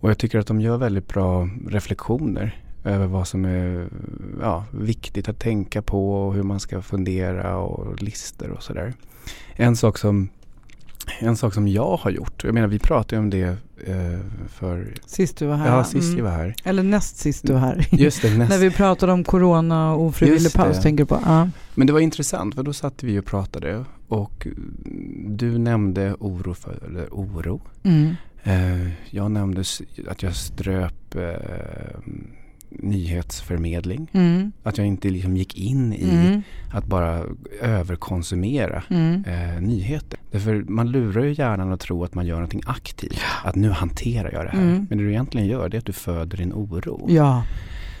Och 0.00 0.10
jag 0.10 0.18
tycker 0.18 0.38
att 0.38 0.46
de 0.46 0.60
gör 0.60 0.76
väldigt 0.76 1.08
bra 1.08 1.48
reflektioner 1.68 2.62
över 2.84 3.06
vad 3.06 3.28
som 3.28 3.44
är 3.44 3.88
ja, 4.40 4.64
viktigt 4.70 5.28
att 5.28 5.38
tänka 5.38 5.82
på 5.82 6.26
och 6.26 6.34
hur 6.34 6.42
man 6.42 6.60
ska 6.60 6.82
fundera 6.82 7.56
och 7.58 8.02
listor 8.02 8.50
och 8.50 8.62
sådär. 8.62 8.94
En 9.56 9.76
sak 9.76 9.98
som 9.98 10.28
en 11.18 11.36
sak 11.36 11.54
som 11.54 11.68
jag 11.68 11.96
har 11.96 12.10
gjort, 12.10 12.44
jag 12.44 12.54
menar 12.54 12.68
vi 12.68 12.78
pratade 12.78 13.16
ju 13.16 13.20
om 13.20 13.30
det 13.30 13.56
eh, 13.86 14.18
för... 14.48 14.94
Sist 15.06 15.36
du 15.36 15.46
var 15.46 15.56
här. 15.56 15.76
Ja, 15.76 15.84
sist 15.84 16.08
mm. 16.08 16.18
jag 16.18 16.24
var 16.24 16.30
här. 16.30 16.54
Eller 16.64 16.82
näst 16.82 17.16
sist 17.16 17.46
du 17.46 17.52
var 17.52 17.60
här. 17.60 17.86
Just 17.90 18.22
det, 18.22 18.38
näst. 18.38 18.50
När 18.50 18.58
vi 18.58 18.70
pratade 18.70 19.12
om 19.12 19.24
corona 19.24 19.94
och 19.94 20.02
ofrivillig 20.02 20.52
paus, 20.52 20.82
tänker 20.82 21.04
du 21.04 21.08
på? 21.08 21.20
Ja. 21.24 21.50
Men 21.74 21.86
det 21.86 21.92
var 21.92 22.00
intressant, 22.00 22.54
för 22.54 22.62
då 22.62 22.72
satt 22.72 23.02
vi 23.02 23.18
och 23.18 23.24
pratade 23.24 23.84
och 24.08 24.46
du 25.26 25.58
nämnde 25.58 26.14
oro 26.20 26.54
för, 26.54 26.84
eller 26.86 27.06
oro. 27.10 27.60
Mm. 27.82 28.14
Eh, 28.42 28.90
jag 29.10 29.30
nämnde 29.30 29.64
att 30.08 30.22
jag 30.22 30.36
ströp 30.36 31.14
eh, 31.14 31.22
nyhetsförmedling. 32.70 34.10
Mm. 34.12 34.52
Att 34.62 34.78
jag 34.78 34.86
inte 34.86 35.10
liksom 35.10 35.36
gick 35.36 35.58
in 35.58 35.92
i 35.92 36.10
mm. 36.10 36.42
att 36.72 36.86
bara 36.86 37.24
överkonsumera 37.60 38.82
mm. 38.88 39.24
eh, 39.24 39.60
nyheter. 39.60 40.20
Därför 40.30 40.64
man 40.68 40.90
lurar 40.90 41.24
ju 41.24 41.32
hjärnan 41.32 41.72
att 41.72 41.80
tro 41.80 42.04
att 42.04 42.14
man 42.14 42.26
gör 42.26 42.34
någonting 42.34 42.62
aktivt. 42.66 43.20
Att 43.44 43.54
nu 43.54 43.70
hanterar 43.70 44.32
jag 44.32 44.44
det 44.44 44.50
här. 44.50 44.62
Mm. 44.62 44.86
Men 44.88 44.98
det 44.98 45.04
du 45.04 45.10
egentligen 45.10 45.46
gör 45.46 45.68
det 45.68 45.76
är 45.76 45.78
att 45.78 45.86
du 45.86 45.92
föder 45.92 46.36
din 46.36 46.52
oro. 46.52 47.06
Ja. 47.08 47.44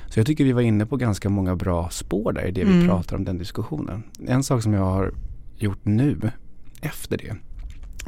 Så 0.08 0.18
jag 0.20 0.26
tycker 0.26 0.44
vi 0.44 0.52
var 0.52 0.62
inne 0.62 0.86
på 0.86 0.96
ganska 0.96 1.28
många 1.28 1.56
bra 1.56 1.88
spår 1.90 2.32
där 2.32 2.46
i 2.46 2.50
det 2.50 2.64
vi 2.64 2.72
mm. 2.72 2.88
pratar 2.88 3.16
om 3.16 3.24
den 3.24 3.38
diskussionen. 3.38 4.02
En 4.26 4.42
sak 4.42 4.62
som 4.62 4.72
jag 4.72 4.84
har 4.84 5.12
gjort 5.56 5.84
nu 5.84 6.30
efter 6.80 7.18
det. 7.18 7.36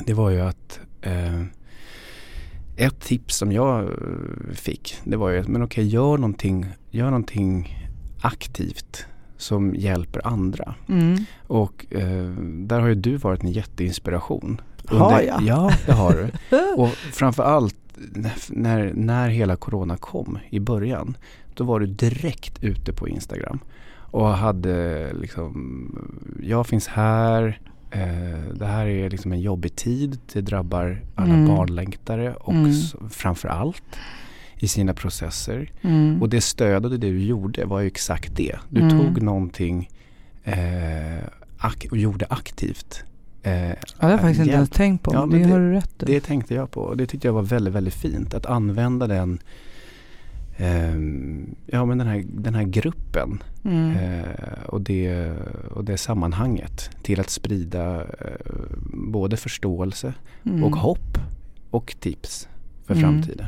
Det 0.06 0.14
var 0.14 0.30
ju 0.30 0.40
att 0.40 0.80
eh, 1.02 1.42
ett 2.80 3.00
tips 3.00 3.36
som 3.36 3.52
jag 3.52 3.84
eh, 3.84 4.54
fick 4.54 4.96
det 5.04 5.16
var 5.16 5.30
ju 5.30 5.44
men 5.46 5.62
okej 5.62 5.86
gör 5.86 6.18
någonting, 6.18 6.66
gör 6.90 7.04
någonting 7.04 7.78
aktivt 8.20 9.06
som 9.36 9.74
hjälper 9.74 10.26
andra. 10.26 10.74
Mm. 10.88 11.24
Och 11.46 11.86
eh, 11.90 12.30
där 12.40 12.80
har 12.80 12.88
ju 12.88 12.94
du 12.94 13.16
varit 13.16 13.42
en 13.42 13.52
jätteinspiration. 13.52 14.60
Har 14.86 15.20
jag? 15.20 15.42
Ja, 15.42 15.72
det 15.86 15.92
har 15.92 16.12
du. 16.12 16.56
Och 16.82 16.88
framförallt 16.88 17.76
när, 18.48 18.92
när 18.94 19.28
hela 19.28 19.56
corona 19.56 19.96
kom 19.96 20.38
i 20.50 20.60
början. 20.60 21.16
Då 21.54 21.64
var 21.64 21.80
du 21.80 21.86
direkt 21.86 22.64
ute 22.64 22.92
på 22.92 23.08
Instagram. 23.08 23.58
Och 23.92 24.26
hade 24.26 25.12
liksom, 25.12 26.08
jag 26.42 26.66
finns 26.66 26.86
här, 26.88 27.60
det 28.54 28.66
här 28.66 28.86
är 28.86 29.10
liksom 29.10 29.32
en 29.32 29.40
jobbig 29.40 29.76
tid. 29.76 30.18
Det 30.32 30.40
drabbar 30.40 31.02
alla 31.14 31.34
mm. 31.34 31.46
barnlängtare 31.46 32.34
och 32.34 32.52
mm. 32.52 32.72
framför 33.10 33.48
allt 33.48 33.82
i 34.58 34.68
sina 34.68 34.94
processer. 34.94 35.72
Mm. 35.82 36.22
Och 36.22 36.28
det 36.28 36.40
stöd 36.40 36.84
och 36.84 36.90
det 36.90 36.98
du 36.98 37.20
gjorde 37.24 37.64
var 37.64 37.80
ju 37.80 37.86
exakt 37.86 38.36
det. 38.36 38.56
Du 38.68 38.80
mm. 38.80 38.98
tog 38.98 39.22
någonting 39.22 39.90
eh, 40.44 41.24
och 41.90 41.98
gjorde 41.98 42.26
aktivt. 42.30 43.04
Eh, 43.42 43.68
ja, 43.68 43.74
det 44.00 44.06
har 44.06 44.10
jag 44.10 44.20
faktiskt 44.20 44.40
inte 44.40 44.54
ens 44.54 44.70
tänkt 44.70 45.02
på. 45.02 45.14
Ja, 45.14 45.26
det, 45.26 45.38
det 45.38 45.44
har 45.44 45.58
du 45.58 45.72
rätt 45.72 46.02
i. 46.02 46.06
Det 46.06 46.20
tänkte 46.20 46.54
jag 46.54 46.70
på 46.70 46.80
och 46.80 46.96
det 46.96 47.06
tyckte 47.06 47.28
jag 47.28 47.32
var 47.32 47.42
väldigt, 47.42 47.74
väldigt 47.74 47.94
fint. 47.94 48.34
Att 48.34 48.46
använda 48.46 49.06
den 49.06 49.38
ja 51.66 51.84
men 51.84 51.98
den 51.98 52.06
här, 52.06 52.24
den 52.26 52.54
här 52.54 52.64
gruppen 52.64 53.42
mm. 53.64 53.96
eh, 53.96 54.64
och, 54.66 54.80
det, 54.80 55.32
och 55.70 55.84
det 55.84 55.96
sammanhanget 55.96 56.90
till 57.02 57.20
att 57.20 57.30
sprida 57.30 58.00
eh, 58.00 58.06
både 58.92 59.36
förståelse 59.36 60.14
mm. 60.44 60.64
och 60.64 60.76
hopp 60.76 61.18
och 61.70 61.96
tips 62.00 62.48
för 62.86 62.94
mm. 62.94 63.04
framtiden. 63.04 63.46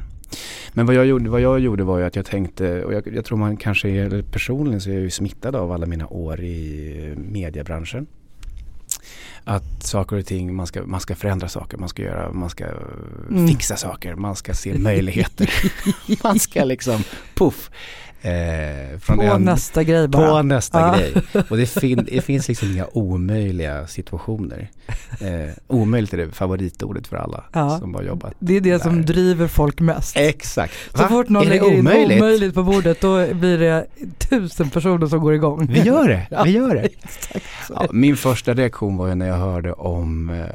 Men 0.72 0.86
vad 0.86 0.94
jag, 0.94 1.06
gjorde, 1.06 1.30
vad 1.30 1.40
jag 1.40 1.60
gjorde 1.60 1.84
var 1.84 1.98
ju 1.98 2.04
att 2.04 2.16
jag 2.16 2.26
tänkte, 2.26 2.84
och 2.84 2.94
jag, 2.94 3.06
jag 3.06 3.24
tror 3.24 3.38
man 3.38 3.56
kanske 3.56 3.88
är, 3.88 4.22
personligen 4.22 4.80
så 4.80 4.90
är 4.90 4.94
jag 4.94 5.02
ju 5.02 5.10
smittad 5.10 5.56
av 5.56 5.72
alla 5.72 5.86
mina 5.86 6.06
år 6.06 6.40
i 6.40 7.14
mediebranschen 7.16 8.06
att 9.44 9.82
saker 9.82 10.16
och 10.16 10.26
ting, 10.26 10.54
man 10.54 10.66
ska, 10.66 10.82
man 10.86 11.00
ska 11.00 11.14
förändra 11.14 11.48
saker, 11.48 11.78
man 11.78 11.88
ska 11.88 12.02
göra, 12.02 12.32
man 12.32 12.50
ska 12.50 12.64
mm. 13.30 13.48
fixa 13.48 13.76
saker, 13.76 14.14
man 14.14 14.36
ska 14.36 14.54
se 14.54 14.78
möjligheter. 14.78 15.50
man 16.22 16.38
ska 16.38 16.64
liksom, 16.64 17.04
puff. 17.34 17.70
Eh, 18.22 18.98
på 19.06 19.22
en, 19.22 19.42
nästa 19.42 19.84
grej 19.84 20.08
bara. 20.08 20.30
På 20.30 20.42
nästa 20.42 20.84
ah. 20.84 20.96
grej. 20.96 21.14
Och 21.50 21.56
det, 21.56 21.66
fin, 21.66 22.08
det, 22.12 22.20
finns 22.20 22.48
liksom 22.48 22.72
inga 22.72 22.86
omöjliga 22.92 23.86
situationer. 23.86 24.70
Eh, 25.20 25.54
omöjligt 25.66 26.14
är 26.14 26.16
det 26.18 26.30
favoritordet 26.32 27.06
för 27.06 27.16
alla 27.16 27.44
ah. 27.52 27.78
som 27.78 27.94
har 27.94 28.02
jobbat. 28.02 28.34
Det 28.38 28.56
är 28.56 28.60
det 28.60 28.70
där. 28.70 28.78
som 28.78 29.04
driver 29.04 29.46
folk 29.48 29.80
mest. 29.80 30.16
Exakt. 30.16 30.74
Så 30.94 31.02
fort 31.08 31.28
någon 31.28 31.48
lägger 31.48 31.72
in 31.72 31.80
omöjligt 31.80 32.54
på 32.54 32.62
bordet 32.62 33.00
då 33.00 33.34
blir 33.34 33.58
det 33.58 33.86
tusen 34.18 34.70
personer 34.70 35.06
som 35.06 35.20
går 35.20 35.34
igång. 35.34 35.66
Vi 35.66 35.80
gör 35.80 36.08
det, 36.08 36.42
vi 36.44 36.50
gör 36.50 36.74
det. 36.74 36.88
Ja, 37.68 37.86
min 37.92 38.16
första 38.16 38.54
reaktion 38.54 38.96
var 38.96 39.08
ju 39.08 39.14
när 39.14 39.26
jag 39.26 39.38
hörde 39.38 39.72
om, 39.72 40.30
eh, 40.30 40.46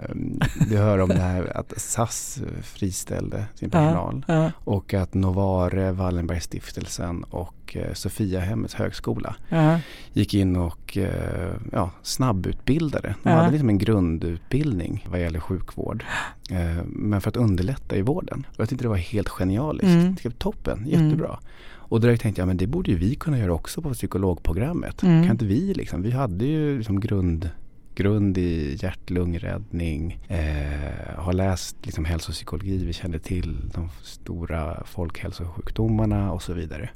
du 0.70 0.78
hör 0.78 0.98
om 0.98 1.10
det 1.10 1.22
här 1.22 1.58
att 1.58 1.74
SAS 1.78 2.40
friställde 2.64 3.46
sin 3.56 3.70
personal 3.70 4.26
och 4.64 4.94
att 4.94 5.14
Novare, 5.14 5.92
Wallenbergstiftelsen 5.92 7.24
och 7.24 7.54
och 7.68 7.78
eh, 7.78 7.94
Sofiahemmets 7.94 8.74
högskola. 8.74 9.36
Uh-huh. 9.50 9.80
Gick 10.14 10.34
in 10.34 10.56
och 10.56 10.98
eh, 10.98 11.54
ja, 11.72 11.92
snabbutbildade. 12.02 13.16
De 13.24 13.30
uh-huh. 13.30 13.36
hade 13.36 13.52
liksom 13.52 13.70
en 13.70 13.78
grundutbildning 13.78 15.06
vad 15.10 15.20
gäller 15.20 15.40
sjukvård. 15.40 16.04
Eh, 16.52 16.84
men 16.86 17.22
för 17.22 17.30
att 17.30 17.38
underlätta 17.38 17.96
i 17.96 18.02
vården. 18.02 18.48
Och 18.50 18.60
jag 18.60 18.70
tyckte 18.70 18.86
det 18.86 18.90
var 18.90 18.96
helt 18.96 19.30
genialiskt. 19.30 20.24
Mm. 20.24 20.34
Toppen, 20.38 20.86
jättebra. 20.88 21.28
Mm. 21.28 21.40
Och 21.90 22.02
direkt 22.02 22.22
tänkte 22.22 22.42
jag, 22.42 22.48
men 22.48 22.58
det 22.58 22.68
borde 22.68 22.92
ju 22.92 22.98
vi 22.98 23.16
kunna 23.16 23.40
göra 23.40 23.54
också 23.54 23.82
på 23.82 23.94
psykologprogrammet. 23.94 25.04
Mm. 25.04 25.24
Kan 25.24 25.32
inte 25.32 25.46
vi 25.46 25.74
liksom, 25.74 26.02
vi 26.02 26.12
hade 26.12 26.46
ju 26.46 26.78
liksom 26.78 27.00
grund 27.00 27.50
grund 27.96 28.38
i 28.38 28.78
hjärt-lungräddning, 28.82 30.20
eh, 30.28 31.16
har 31.16 31.34
läst 31.34 31.86
liksom 31.86 32.06
hälsopsykologi, 32.06 32.86
vi 32.86 32.94
kände 32.94 33.20
till 33.20 33.70
de 33.74 33.90
stora 34.04 34.84
folkhälsosjukdomarna 34.86 36.32
och 36.32 36.44
så 36.44 36.54
vidare. 36.54 36.90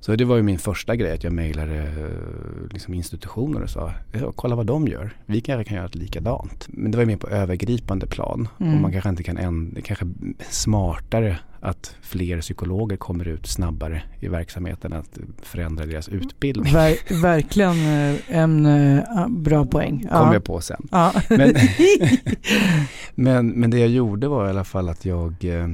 Så 0.00 0.16
det 0.16 0.24
var 0.24 0.36
ju 0.36 0.42
min 0.42 0.58
första 0.58 0.96
grej 0.96 1.12
att 1.12 1.24
jag 1.24 1.32
mejlade 1.32 1.76
eh, 1.76 2.72
liksom 2.72 2.94
institutioner 2.94 3.62
och 3.62 3.70
sa 3.70 3.92
kolla 4.34 4.56
vad 4.56 4.66
de 4.66 4.88
gör. 4.88 5.16
Vi 5.26 5.40
kanske 5.40 5.64
kan 5.64 5.76
göra 5.76 5.86
ett 5.86 5.94
likadant. 5.94 6.66
Men 6.68 6.90
det 6.90 6.96
var 6.96 7.02
ju 7.02 7.06
mer 7.06 7.16
på 7.16 7.28
övergripande 7.28 8.06
plan. 8.06 8.48
Mm. 8.60 8.74
Och 8.74 8.80
man 8.80 8.92
kanske 8.92 9.10
inte 9.10 9.22
kan 9.22 9.70
det 9.74 9.82
kanske 9.82 10.06
smartare 10.50 11.38
att 11.60 11.96
fler 12.00 12.40
psykologer 12.40 12.96
kommer 12.96 13.28
ut 13.28 13.46
snabbare 13.46 14.02
i 14.20 14.28
verksamheten 14.28 14.92
att 14.92 15.18
förändra 15.42 15.86
deras 15.86 16.08
utbildning. 16.08 16.72
Ver, 16.72 17.20
verkligen 17.22 17.70
eh, 17.70 18.16
en 18.28 18.66
uh, 18.66 19.28
bra 19.28 19.66
poäng. 19.66 19.98
Kommer 19.98 20.26
ja. 20.26 20.34
jag 20.34 20.44
på 20.44 20.60
sen. 20.60 20.88
Ja. 20.90 21.12
Men, 21.28 21.54
men, 23.14 23.48
men, 23.48 23.70
det 23.70 23.78
jag 23.78 23.88
gjorde 23.88 24.28
var 24.28 24.46
i 24.46 24.50
alla 24.50 24.64
fall 24.64 24.88
att 24.88 25.04
jag 25.04 25.44
uh, 25.44 25.68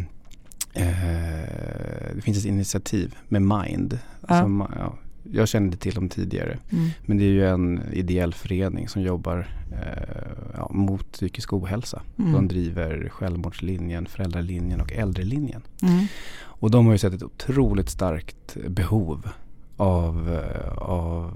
det 2.21 2.25
finns 2.25 2.39
ett 2.39 2.45
initiativ 2.45 3.17
med 3.29 3.43
Mind 3.43 3.99
Ja. 4.29 4.41
Som, 4.41 4.67
ja, 4.79 4.99
jag 5.33 5.49
kände 5.49 5.77
till 5.77 5.95
dem 5.95 6.09
tidigare. 6.09 6.59
Mm. 6.73 6.89
Men 7.07 7.19
det 7.19 7.25
är 7.25 7.29
ju 7.29 7.47
en 7.47 7.81
ideell 7.93 8.35
förening 8.35 8.89
som 8.89 9.03
jobbar 9.03 9.49
eh, 9.73 10.33
ja, 10.57 10.71
mot 10.73 11.13
psykisk 11.13 11.53
ohälsa. 11.53 12.03
Mm. 12.19 12.33
De 12.33 12.49
driver 12.49 13.09
självmordslinjen, 13.09 14.07
föräldralinjen 14.07 14.81
och 14.81 14.93
äldrelinjen. 14.93 15.63
Mm. 15.83 16.07
Och 16.43 16.71
de 16.71 16.87
har 16.87 16.93
ju 16.93 16.99
sett 16.99 17.15
ett 17.15 17.23
otroligt 17.23 17.91
starkt 17.91 18.57
behov 18.69 19.29
av, 19.77 20.35
eh, 20.35 20.73
av 20.79 21.33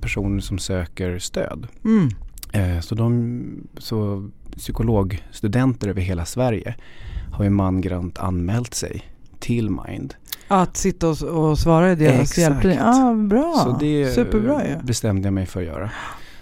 personer 0.00 0.40
som 0.40 0.58
söker 0.58 1.18
stöd. 1.18 1.66
Mm. 1.84 2.08
Eh, 2.52 2.80
så, 2.80 2.94
de, 2.94 3.42
så 3.78 4.30
psykologstudenter 4.56 5.88
över 5.88 6.00
hela 6.00 6.24
Sverige 6.24 6.74
har 7.32 7.44
ju 7.44 7.50
mangrant 7.50 8.18
anmält 8.18 8.74
sig 8.74 9.15
till 9.46 9.70
Mind. 9.70 10.14
Att 10.48 10.76
sitta 10.76 11.08
och, 11.08 11.22
och 11.22 11.58
svara 11.58 11.92
i 11.92 11.94
deras 11.94 12.38
hjälplinje? 12.38 12.78
Ja, 12.78 13.10
ah, 13.10 13.14
bra. 13.14 13.54
Så 13.64 13.76
det 13.80 14.14
Superbra 14.14 14.68
ja. 14.68 14.76
bestämde 14.82 15.26
jag 15.26 15.32
mig 15.32 15.46
för 15.46 15.60
att 15.60 15.66
göra. 15.66 15.90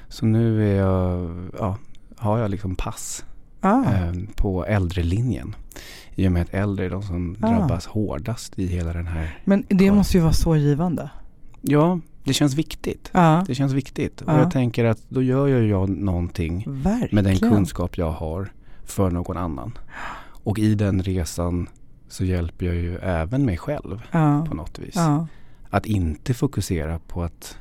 Så 0.08 0.26
nu 0.26 0.70
är 0.70 0.76
jag, 0.76 1.30
ja, 1.58 1.78
har 2.16 2.38
jag 2.38 2.50
liksom 2.50 2.76
pass 2.76 3.24
ah. 3.60 3.82
eh, 3.82 4.12
på 4.36 4.66
äldrelinjen. 4.66 5.56
I 6.14 6.28
och 6.28 6.32
med 6.32 6.42
att 6.42 6.54
äldre 6.54 6.86
är 6.86 6.90
de 6.90 7.02
som 7.02 7.36
ah. 7.40 7.48
drabbas 7.48 7.86
hårdast 7.86 8.58
i 8.58 8.66
hela 8.66 8.92
den 8.92 9.06
här. 9.06 9.38
Men 9.44 9.64
det 9.68 9.92
måste 9.92 10.16
ju 10.16 10.22
vara 10.22 10.32
så 10.32 10.56
givande. 10.56 11.10
Ja, 11.60 12.00
det 12.24 12.32
känns 12.32 12.54
viktigt. 12.54 13.10
Ja. 13.12 13.44
Det 13.46 13.54
känns 13.54 13.72
viktigt. 13.72 14.20
Och 14.20 14.32
jag 14.32 14.50
tänker 14.50 14.84
att 14.84 14.98
då 15.08 15.22
gör 15.22 15.48
jag, 15.48 15.64
jag 15.64 15.88
någonting 15.88 16.64
Verkligen. 16.66 17.14
med 17.14 17.24
den 17.24 17.38
kunskap 17.38 17.98
jag 17.98 18.10
har 18.10 18.52
för 18.84 19.10
någon 19.10 19.36
annan. 19.36 19.78
Och 20.44 20.58
i 20.58 20.74
den 20.74 21.02
resan 21.02 21.68
så 22.08 22.24
hjälper 22.24 22.66
jag 22.66 22.74
ju 22.74 22.96
även 22.96 23.44
mig 23.44 23.56
själv 23.56 24.02
ja. 24.12 24.46
på 24.48 24.54
något 24.54 24.78
vis. 24.78 24.94
Ja. 24.94 25.26
Att 25.70 25.86
inte 25.86 26.34
fokusera 26.34 26.98
på 26.98 27.22
att 27.22 27.58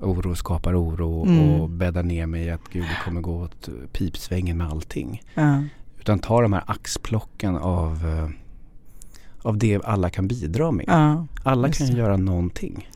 oro 0.00 0.34
skapar 0.34 0.82
oro 0.82 1.26
mm. 1.26 1.60
och 1.60 1.70
bäddar 1.70 2.02
ner 2.02 2.26
mig 2.26 2.44
i 2.44 2.50
att 2.50 2.68
gud 2.72 2.82
det 2.82 3.04
kommer 3.04 3.20
gå 3.20 3.42
åt 3.42 3.68
pipsvängen 3.92 4.58
med 4.58 4.66
allting. 4.66 5.22
Ja. 5.34 5.62
Utan 5.98 6.18
ta 6.18 6.42
de 6.42 6.52
här 6.52 6.64
axplocken 6.66 7.56
av, 7.56 8.06
eh, 8.06 8.28
av 9.42 9.58
det 9.58 9.84
alla 9.84 10.10
kan 10.10 10.28
bidra 10.28 10.70
med. 10.70 10.86
alla 11.42 11.72
kan 11.72 11.86
göra 11.86 12.16
någonting. 12.16 12.88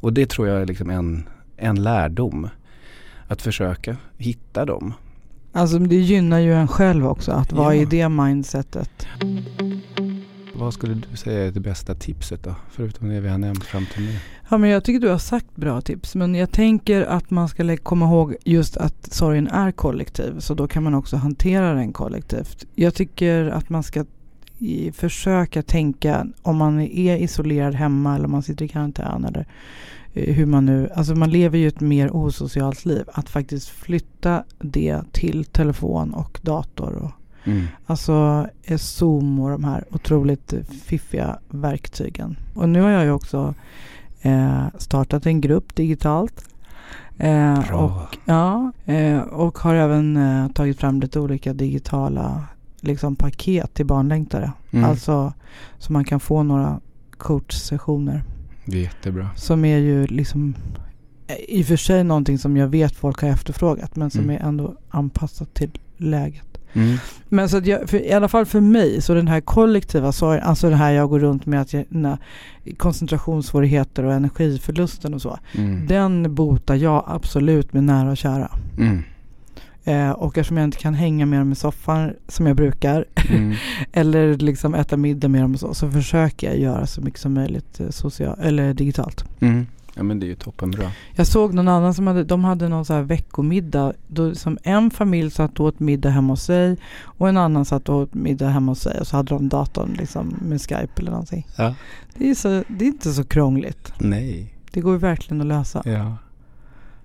Och 0.00 0.12
det 0.12 0.30
tror 0.30 0.48
jag 0.48 0.62
är 0.62 0.66
liksom 0.66 0.90
en, 0.90 1.28
en 1.56 1.82
lärdom. 1.82 2.48
Att 3.28 3.42
försöka 3.42 3.96
hitta 4.16 4.64
dem. 4.64 4.94
Alltså 5.52 5.78
det 5.78 5.96
gynnar 5.96 6.38
ju 6.38 6.54
en 6.54 6.68
själv 6.68 7.06
också 7.06 7.32
att 7.32 7.52
vara 7.52 7.74
ja. 7.74 7.82
i 7.82 7.84
det 7.84 8.08
mindsetet. 8.08 9.06
Vad 10.60 10.74
skulle 10.74 10.94
du 10.94 11.16
säga 11.16 11.46
är 11.46 11.50
det 11.50 11.60
bästa 11.60 11.94
tipset 11.94 12.42
då? 12.42 12.54
Förutom 12.70 13.08
det 13.08 13.20
vi 13.20 13.28
har 13.28 13.38
nämnt 13.38 13.64
fram 13.64 13.86
till 13.94 14.02
nu. 14.02 14.16
Ja 14.50 14.58
men 14.58 14.70
jag 14.70 14.84
tycker 14.84 15.00
du 15.00 15.08
har 15.08 15.18
sagt 15.18 15.56
bra 15.56 15.80
tips. 15.80 16.14
Men 16.14 16.34
jag 16.34 16.50
tänker 16.50 17.02
att 17.02 17.30
man 17.30 17.48
ska 17.48 17.76
komma 17.76 18.06
ihåg 18.06 18.36
just 18.44 18.76
att 18.76 19.12
sorgen 19.12 19.48
är 19.48 19.72
kollektiv. 19.72 20.38
Så 20.38 20.54
då 20.54 20.68
kan 20.68 20.82
man 20.82 20.94
också 20.94 21.16
hantera 21.16 21.74
den 21.74 21.92
kollektivt. 21.92 22.66
Jag 22.74 22.94
tycker 22.94 23.46
att 23.46 23.68
man 23.68 23.82
ska 23.82 24.04
försöka 24.92 25.62
tänka 25.62 26.26
om 26.42 26.56
man 26.56 26.80
är 26.80 27.16
isolerad 27.16 27.74
hemma 27.74 28.14
eller 28.14 28.24
om 28.24 28.30
man 28.30 28.42
sitter 28.42 28.64
i 28.64 28.68
karantän 28.68 29.24
eller 29.24 29.46
eh, 30.14 30.34
hur 30.34 30.46
man 30.46 30.66
nu, 30.66 30.88
alltså 30.94 31.14
man 31.14 31.30
lever 31.30 31.58
ju 31.58 31.68
ett 31.68 31.80
mer 31.80 32.16
osocialt 32.16 32.84
liv. 32.84 33.04
Att 33.12 33.28
faktiskt 33.28 33.68
flytta 33.68 34.44
det 34.58 35.02
till 35.12 35.44
telefon 35.44 36.14
och 36.14 36.40
dator. 36.42 36.92
Och, 36.92 37.10
mm. 37.44 37.66
Alltså 37.86 38.46
Zoom 38.76 39.40
och 39.40 39.50
de 39.50 39.64
här 39.64 39.84
otroligt 39.90 40.54
fiffiga 40.84 41.38
verktygen. 41.48 42.36
Och 42.54 42.68
nu 42.68 42.80
har 42.80 42.90
jag 42.90 43.04
ju 43.04 43.10
också 43.10 43.54
eh, 44.22 44.64
startat 44.78 45.26
en 45.26 45.40
grupp 45.40 45.74
digitalt. 45.74 46.44
Eh, 47.18 47.74
och, 47.74 48.16
ja, 48.24 48.72
eh, 48.84 49.18
och 49.18 49.58
har 49.58 49.74
även 49.74 50.16
eh, 50.16 50.48
tagit 50.48 50.80
fram 50.80 51.00
lite 51.00 51.20
olika 51.20 51.52
digitala 51.52 52.44
liksom 52.80 53.16
paket 53.16 53.74
till 53.74 53.86
barnlängtare. 53.86 54.52
Mm. 54.70 54.84
Alltså 54.84 55.32
så 55.78 55.92
man 55.92 56.04
kan 56.04 56.20
få 56.20 56.42
några 56.42 56.80
coachsessioner. 57.10 58.24
Det 58.64 58.76
är 58.76 58.82
jättebra. 58.82 59.28
Som 59.36 59.64
är 59.64 59.78
ju 59.78 60.06
liksom 60.06 60.54
i 61.48 61.62
och 61.62 61.66
för 61.66 61.76
sig 61.76 62.04
någonting 62.04 62.38
som 62.38 62.56
jag 62.56 62.68
vet 62.68 62.96
folk 62.96 63.22
har 63.22 63.28
efterfrågat 63.28 63.96
men 63.96 64.10
som 64.10 64.20
mm. 64.20 64.36
är 64.36 64.48
ändå 64.48 64.74
anpassat 64.88 65.54
till 65.54 65.70
läget. 65.96 66.49
Mm. 66.72 66.98
Men 67.28 67.48
så 67.48 67.56
att 67.56 67.66
jag, 67.66 67.88
för, 67.90 68.06
i 68.06 68.12
alla 68.12 68.28
fall 68.28 68.46
för 68.46 68.60
mig, 68.60 69.02
så 69.02 69.14
den 69.14 69.28
här 69.28 69.40
kollektiva 69.40 70.12
sorgen, 70.12 70.42
alltså 70.42 70.70
det 70.70 70.76
här 70.76 70.90
jag 70.90 71.08
går 71.08 71.18
runt 71.18 71.46
med 71.46 71.60
att 71.60 71.72
jag, 71.72 71.84
na, 71.88 72.18
koncentrationssvårigheter 72.76 74.04
och 74.04 74.12
energiförlusten 74.12 75.14
och 75.14 75.22
så. 75.22 75.38
Mm. 75.52 75.86
Den 75.86 76.34
botar 76.34 76.74
jag 76.74 77.04
absolut 77.06 77.72
med 77.72 77.84
nära 77.84 78.10
och 78.10 78.16
kära. 78.16 78.50
Mm. 78.78 79.02
Eh, 79.84 80.10
och 80.10 80.38
eftersom 80.38 80.56
jag 80.56 80.64
inte 80.64 80.78
kan 80.78 80.94
hänga 80.94 81.26
med 81.26 81.40
dem 81.40 81.52
i 81.52 81.54
soffan 81.54 82.12
som 82.28 82.46
jag 82.46 82.56
brukar 82.56 83.04
mm. 83.30 83.54
eller 83.92 84.34
liksom 84.34 84.74
äta 84.74 84.96
middag 84.96 85.28
med 85.28 85.42
dem 85.42 85.54
och 85.54 85.60
så, 85.60 85.74
så 85.74 85.90
försöker 85.90 86.46
jag 86.46 86.58
göra 86.58 86.86
så 86.86 87.00
mycket 87.00 87.20
som 87.20 87.34
möjligt 87.34 87.80
eh, 87.80 87.88
social, 87.90 88.36
eller 88.40 88.74
digitalt. 88.74 89.24
Ja 89.94 90.02
men 90.02 90.20
det 90.20 90.26
är 90.26 90.28
ju 90.28 90.34
toppenbra. 90.34 90.90
Jag 91.14 91.26
såg 91.26 91.54
någon 91.54 91.68
annan 91.68 91.94
som 91.94 92.06
hade, 92.06 92.24
de 92.24 92.44
hade 92.44 92.68
någon 92.68 92.84
så 92.84 92.94
här 92.94 93.02
veckomiddag. 93.02 93.92
Då, 94.06 94.34
som 94.34 94.58
en 94.62 94.90
familj 94.90 95.30
satt 95.30 95.60
och 95.60 95.66
åt 95.66 95.80
middag 95.80 96.10
hemma 96.10 96.32
hos 96.32 96.42
sig 96.42 96.76
och 97.02 97.28
en 97.28 97.36
annan 97.36 97.64
satt 97.64 97.88
och 97.88 97.96
åt 97.96 98.14
middag 98.14 98.48
hemma 98.48 98.72
hos 98.72 98.80
sig 98.80 99.00
och 99.00 99.06
så 99.06 99.16
hade 99.16 99.34
de 99.34 99.48
datorn 99.48 99.96
liksom 99.98 100.34
med 100.42 100.60
Skype 100.60 100.92
eller 100.96 101.10
någonting. 101.10 101.46
Ja. 101.56 101.74
Det, 102.14 102.30
är 102.30 102.34
så, 102.34 102.48
det 102.68 102.84
är 102.84 102.88
inte 102.88 103.12
så 103.12 103.24
krångligt. 103.24 103.92
Nej. 103.98 104.54
Det 104.70 104.80
går 104.80 104.92
ju 104.92 104.98
verkligen 104.98 105.40
att 105.40 105.46
lösa. 105.46 105.82
Ja. 105.84 106.16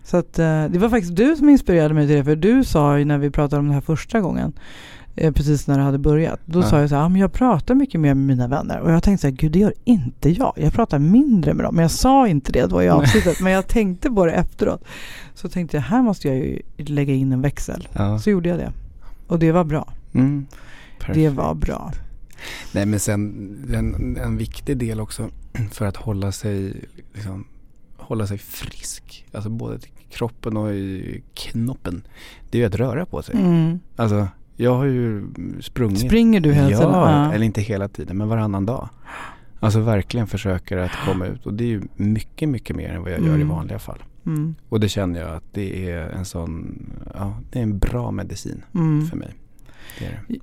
Så 0.03 0.17
att, 0.17 0.39
eh, 0.39 0.65
det 0.65 0.79
var 0.79 0.89
faktiskt 0.89 1.15
du 1.15 1.35
som 1.35 1.49
inspirerade 1.49 1.93
mig 1.93 2.07
till 2.07 2.15
det. 2.15 2.23
För 2.23 2.35
du 2.35 2.63
sa 2.63 2.99
ju 2.99 3.05
när 3.05 3.17
vi 3.17 3.31
pratade 3.31 3.59
om 3.59 3.67
det 3.67 3.73
här 3.73 3.81
första 3.81 4.21
gången. 4.21 4.53
Eh, 5.15 5.33
precis 5.33 5.67
när 5.67 5.77
det 5.77 5.83
hade 5.83 5.97
börjat. 5.97 6.39
Då 6.45 6.59
ja. 6.59 6.69
sa 6.69 6.79
jag 6.79 6.89
så 6.89 6.95
här, 6.95 7.09
men 7.09 7.21
jag 7.21 7.33
pratar 7.33 7.75
mycket 7.75 8.01
mer 8.01 8.13
med 8.13 8.25
mina 8.25 8.47
vänner. 8.47 8.79
Och 8.79 8.91
jag 8.91 9.03
tänkte 9.03 9.21
så 9.21 9.27
här, 9.27 9.35
gud 9.35 9.51
det 9.51 9.59
gör 9.59 9.73
inte 9.83 10.29
jag. 10.29 10.53
Jag 10.55 10.73
pratar 10.73 10.99
mindre 10.99 11.53
med 11.53 11.65
dem. 11.65 11.75
Men 11.75 11.81
jag 11.81 11.91
sa 11.91 12.27
inte 12.27 12.51
det 12.51 12.65
då 12.65 12.83
i 12.83 12.89
avsnittet. 12.89 13.41
men 13.41 13.53
jag 13.53 13.67
tänkte 13.67 14.09
på 14.09 14.25
det 14.25 14.31
efteråt. 14.31 14.83
Så 15.33 15.49
tänkte 15.49 15.77
jag, 15.77 15.81
här 15.81 16.01
måste 16.01 16.27
jag 16.27 16.37
ju 16.37 16.61
lägga 16.77 17.13
in 17.13 17.31
en 17.31 17.41
växel. 17.41 17.87
Ja. 17.93 18.19
Så 18.19 18.29
gjorde 18.29 18.49
jag 18.49 18.57
det. 18.57 18.73
Och 19.27 19.39
det 19.39 19.51
var 19.51 19.63
bra. 19.63 19.93
Mm. 20.13 20.45
Det 21.13 21.29
var 21.29 21.53
bra. 21.53 21.91
Nej 22.71 22.85
men 22.85 22.99
sen 22.99 23.21
en, 23.73 24.17
en 24.17 24.37
viktig 24.37 24.77
del 24.77 24.99
också 24.99 25.29
för 25.71 25.85
att 25.85 25.97
hålla 25.97 26.31
sig, 26.31 26.73
liksom, 27.13 27.45
hålla 27.97 28.27
sig 28.27 28.37
frisk. 28.37 29.25
Alltså 29.33 29.49
både 29.49 29.79
till 29.79 29.91
kroppen 30.09 30.57
och 30.57 30.73
i 30.73 31.23
knoppen. 31.33 32.01
Det 32.49 32.57
är 32.57 32.59
ju 32.59 32.67
att 32.67 32.75
röra 32.75 33.05
på 33.05 33.21
sig. 33.21 33.35
Mm. 33.35 33.79
Alltså 33.95 34.27
jag 34.55 34.75
har 34.75 34.85
ju 34.85 35.27
sprungit. 35.61 35.99
Springer 35.99 36.39
du 36.39 36.53
hela 36.53 36.67
tiden? 36.67 36.91
Ja, 36.91 37.33
eller 37.33 37.45
inte 37.45 37.61
hela 37.61 37.87
tiden 37.87 38.17
men 38.17 38.27
varannan 38.27 38.65
dag. 38.65 38.89
Alltså 39.59 39.79
verkligen 39.79 40.27
försöker 40.27 40.77
att 40.77 40.91
komma 41.05 41.25
ut 41.25 41.45
och 41.45 41.53
det 41.53 41.63
är 41.63 41.67
ju 41.67 41.81
mycket, 41.95 42.49
mycket 42.49 42.75
mer 42.75 42.89
än 42.89 43.01
vad 43.01 43.11
jag 43.11 43.17
mm. 43.17 43.29
gör 43.29 43.37
i 43.37 43.41
mm. 43.41 43.55
vanliga 43.55 43.79
fall. 43.79 44.03
Mm. 44.25 44.55
Och 44.69 44.79
det 44.79 44.89
känner 44.89 45.19
jag 45.19 45.29
att 45.29 45.43
det 45.51 45.89
är 45.91 46.09
en 46.09 46.25
sån, 46.25 46.85
ja 47.13 47.37
det 47.51 47.59
är 47.59 47.63
en 47.63 47.79
bra 47.79 48.11
medicin 48.11 48.63
mm. 48.73 49.07
för 49.07 49.17
mig. 49.17 49.33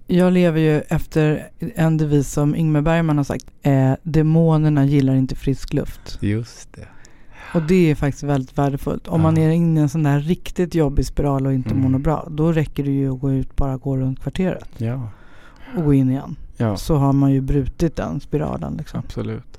Jag 0.07 0.33
lever 0.33 0.61
ju 0.61 0.81
efter 0.81 1.49
en 1.59 1.97
devis 1.97 2.33
som 2.33 2.55
Ingmar 2.55 2.81
Bergman 2.81 3.17
har 3.17 3.25
sagt. 3.25 3.47
Eh, 3.63 3.93
demonerna 4.03 4.85
gillar 4.85 5.15
inte 5.15 5.37
frisk 5.37 5.73
luft. 5.73 6.19
Just 6.21 6.73
det. 6.73 6.89
Och 7.55 7.63
det 7.63 7.91
är 7.91 7.95
faktiskt 7.95 8.23
väldigt 8.23 8.59
värdefullt. 8.59 9.09
Om 9.09 9.21
ja. 9.21 9.23
man 9.23 9.39
är 9.39 9.51
inne 9.51 9.81
i 9.81 9.83
en 9.83 9.89
sån 9.89 10.03
där 10.03 10.21
riktigt 10.21 10.75
jobbig 10.75 11.07
spiral 11.07 11.47
och 11.47 11.53
inte 11.53 11.71
mm. 11.71 11.93
mår 11.93 11.99
bra, 11.99 12.29
då 12.31 12.53
räcker 12.53 12.85
det 12.85 12.91
ju 12.91 13.13
att 13.15 13.21
gå 13.21 13.33
ut, 13.33 13.57
bara 13.57 13.77
gå 13.77 13.97
runt 13.97 14.21
kvarteret. 14.21 14.69
Ja. 14.79 15.09
Och 15.77 15.85
gå 15.85 15.95
in 15.95 16.11
igen. 16.11 16.37
Ja. 16.57 16.77
Så 16.77 16.95
har 16.97 17.13
man 17.13 17.33
ju 17.33 17.41
brutit 17.41 17.97
den 17.97 18.21
spiralen 18.21 18.77
liksom. 18.77 19.01
Absolut. 19.01 19.59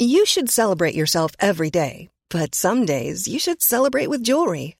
You 0.00 0.24
should 0.26 0.50
celebrate 0.50 0.96
yourself 0.96 1.34
every 1.38 1.70
day. 1.70 2.08
But 2.34 2.54
some 2.54 2.86
days 2.86 3.28
you 3.28 3.38
should 3.38 3.62
celebrate 3.62 4.10
with 4.10 4.22
jewelry. 4.28 4.79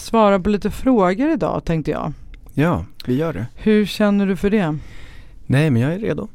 svara 0.00 0.40
på 0.40 0.50
lite 0.50 0.70
frågor 0.70 1.30
idag 1.30 1.64
tänkte 1.64 1.90
jag. 1.90 2.12
Ja, 2.54 2.84
vi 3.06 3.16
gör 3.16 3.32
det. 3.32 3.46
Hur 3.54 3.86
känner 3.86 4.26
du 4.26 4.36
för 4.36 4.50
det? 4.50 4.78
Nej, 5.46 5.70
men 5.70 5.82
jag 5.82 5.94
är 5.94 5.98
redo. 5.98 6.28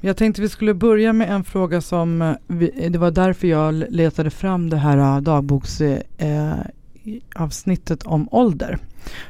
Jag 0.00 0.16
tänkte 0.16 0.42
vi 0.42 0.48
skulle 0.48 0.74
börja 0.74 1.12
med 1.12 1.30
en 1.30 1.44
fråga 1.44 1.80
som, 1.80 2.22
eh, 2.22 2.32
vi, 2.46 2.88
det 2.88 2.98
var 2.98 3.10
därför 3.10 3.48
jag 3.48 3.74
letade 3.74 4.30
fram 4.30 4.70
det 4.70 4.76
här 4.76 4.98
eh, 4.98 5.20
dagboksavsnittet 5.20 8.06
eh, 8.06 8.12
om 8.12 8.28
ålder. 8.30 8.78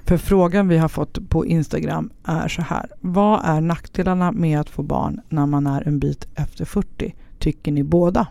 För 0.05 0.17
frågan 0.17 0.69
vi 0.69 0.79
har 0.79 0.89
fått 0.89 1.29
på 1.29 1.47
Instagram 1.47 2.11
är 2.25 2.49
så 2.49 2.63
här. 2.63 2.87
Vad 3.01 3.41
är 3.45 3.61
nackdelarna 3.61 4.33
med 4.33 4.61
att 4.61 4.71
få 4.71 4.83
barn 4.83 5.21
när 5.29 5.47
man 5.47 5.67
är 5.67 5.89
en 5.89 5.99
bit 5.99 6.27
efter 6.35 6.65
40? 6.65 7.15
Tycker 7.39 7.73
ni 7.73 7.83
båda? 7.83 8.27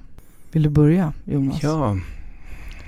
Vill 0.51 0.63
du 0.63 0.69
börja 0.69 1.13
Jonas? 1.25 1.63
Ja. 1.63 1.97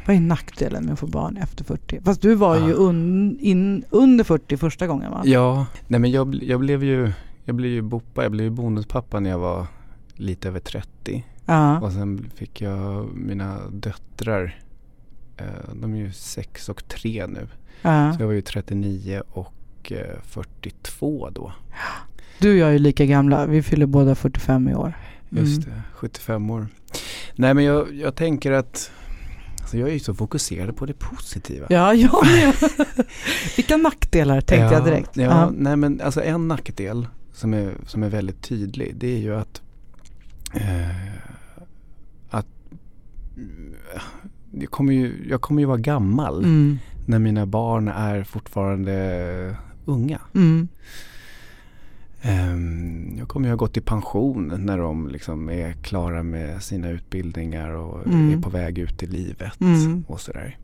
Vad 0.05 0.15
är 0.15 0.19
nackdelen 0.19 0.85
med 0.85 0.93
att 0.93 0.99
få 0.99 1.07
barn 1.07 1.37
efter 1.37 1.63
40? 1.63 2.01
Fast 2.03 2.21
du 2.21 2.35
var 2.35 2.55
ja. 2.55 2.67
ju 2.67 2.73
un, 2.73 3.37
in, 3.39 3.83
under 3.89 4.23
40 4.23 4.57
första 4.57 4.87
gången 4.87 5.11
va? 5.11 5.21
Ja, 5.25 5.65
nej 5.87 5.99
men 5.99 6.11
jag, 6.11 6.35
jag 6.43 6.59
blev 6.59 6.83
ju 6.83 7.11
jag 7.45 7.55
blev 7.55 7.71
ju 7.71 7.81
boppa, 7.81 8.23
jag 8.23 8.31
blev 8.31 8.43
ju 8.43 8.49
bonuspappa 8.49 9.19
när 9.19 9.29
jag 9.29 9.39
var 9.39 9.67
lite 10.13 10.47
över 10.47 10.59
30. 10.59 11.25
Ja. 11.45 11.79
Och 11.79 11.91
sen 11.91 12.31
fick 12.35 12.61
jag 12.61 13.07
mina 13.15 13.59
döttrar, 13.69 14.59
eh, 15.37 15.73
de 15.81 15.93
är 15.93 15.97
ju 15.97 16.11
6 16.11 16.69
och 16.69 16.87
3 16.87 17.27
nu. 17.27 17.47
Ja. 17.81 18.13
Så 18.13 18.21
jag 18.21 18.27
var 18.27 18.33
ju 18.33 18.41
39 18.41 19.21
och 19.29 19.91
eh, 19.91 20.21
42 20.23 21.29
då. 21.29 21.53
Du 22.39 22.51
och 22.51 22.57
jag 22.57 22.69
är 22.69 22.73
ju 22.73 22.79
lika 22.79 23.05
gamla, 23.05 23.45
vi 23.45 23.63
fyller 23.63 23.85
båda 23.85 24.15
45 24.15 24.69
i 24.69 24.75
år. 24.75 24.93
Mm. 25.31 25.43
Just 25.43 25.65
det, 25.65 25.81
75 25.93 26.49
år. 26.49 26.67
Nej 27.35 27.53
men 27.53 27.63
jag, 27.63 27.93
jag 27.93 28.15
tänker 28.15 28.51
att 28.51 28.91
Alltså 29.63 29.78
jag 29.78 29.89
är 29.89 29.93
ju 29.93 29.99
så 29.99 30.13
fokuserad 30.13 30.76
på 30.76 30.86
det 30.86 30.93
positiva. 30.93 31.67
Ja, 31.69 31.93
jag 31.93 32.26
med. 32.26 32.56
Vilka 33.56 33.78
nackdelar 33.78 34.41
tänkte 34.41 34.56
ja, 34.56 34.73
jag 34.73 34.86
direkt. 34.86 35.17
Ja, 35.17 35.23
ja, 35.23 35.52
nej 35.58 35.76
men 35.76 36.02
alltså 36.02 36.23
en 36.23 36.47
nackdel 36.47 37.08
som 37.34 37.54
är, 37.54 37.73
som 37.88 38.04
är 38.04 38.10
väldigt 38.10 38.41
tydlig 38.41 38.95
det 38.95 39.08
är 39.08 39.17
ju 39.17 39.36
att, 39.36 39.62
eh, 40.54 41.13
att 42.30 42.47
jag, 44.52 44.71
kommer 44.71 44.93
ju, 44.93 45.28
jag 45.30 45.41
kommer 45.41 45.62
ju 45.62 45.65
vara 45.65 45.78
gammal 45.78 46.43
mm. 46.43 46.80
när 47.06 47.19
mina 47.19 47.45
barn 47.45 47.88
är 47.88 48.23
fortfarande 48.23 49.56
unga. 49.86 50.19
Mm. 50.36 50.67
Um, 52.25 53.17
jag 53.17 53.27
kommer 53.27 53.47
ju 53.47 53.51
ha 53.51 53.57
gått 53.57 53.77
i 53.77 53.81
pension 53.81 54.53
när 54.65 54.77
de 54.77 55.07
liksom 55.07 55.49
är 55.49 55.71
klara 55.71 56.23
med 56.23 56.63
sina 56.63 56.89
utbildningar 56.89 57.69
och 57.69 58.07
mm. 58.07 58.33
är 58.33 58.41
på 58.41 58.49
väg 58.49 58.77
ut 58.77 59.03
i 59.03 59.05
livet 59.05 59.62
mm. 59.62 60.03
och 60.07 60.21
sådär. 60.21 60.57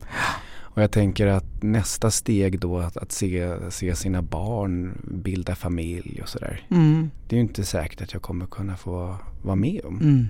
Och 0.72 0.82
jag 0.82 0.90
tänker 0.90 1.26
att 1.26 1.62
nästa 1.62 2.10
steg 2.10 2.60
då 2.60 2.78
att, 2.78 2.96
att 2.96 3.12
se, 3.12 3.56
se 3.70 3.94
sina 3.94 4.22
barn 4.22 4.98
bilda 5.02 5.54
familj 5.54 6.20
och 6.22 6.28
sådär. 6.28 6.66
Mm. 6.70 7.10
Det 7.28 7.34
är 7.34 7.38
ju 7.38 7.42
inte 7.42 7.64
säkert 7.64 8.02
att 8.02 8.12
jag 8.12 8.22
kommer 8.22 8.46
kunna 8.46 8.76
få 8.76 9.16
vara 9.42 9.56
med 9.56 9.80
om. 9.84 10.00
Mm. 10.00 10.26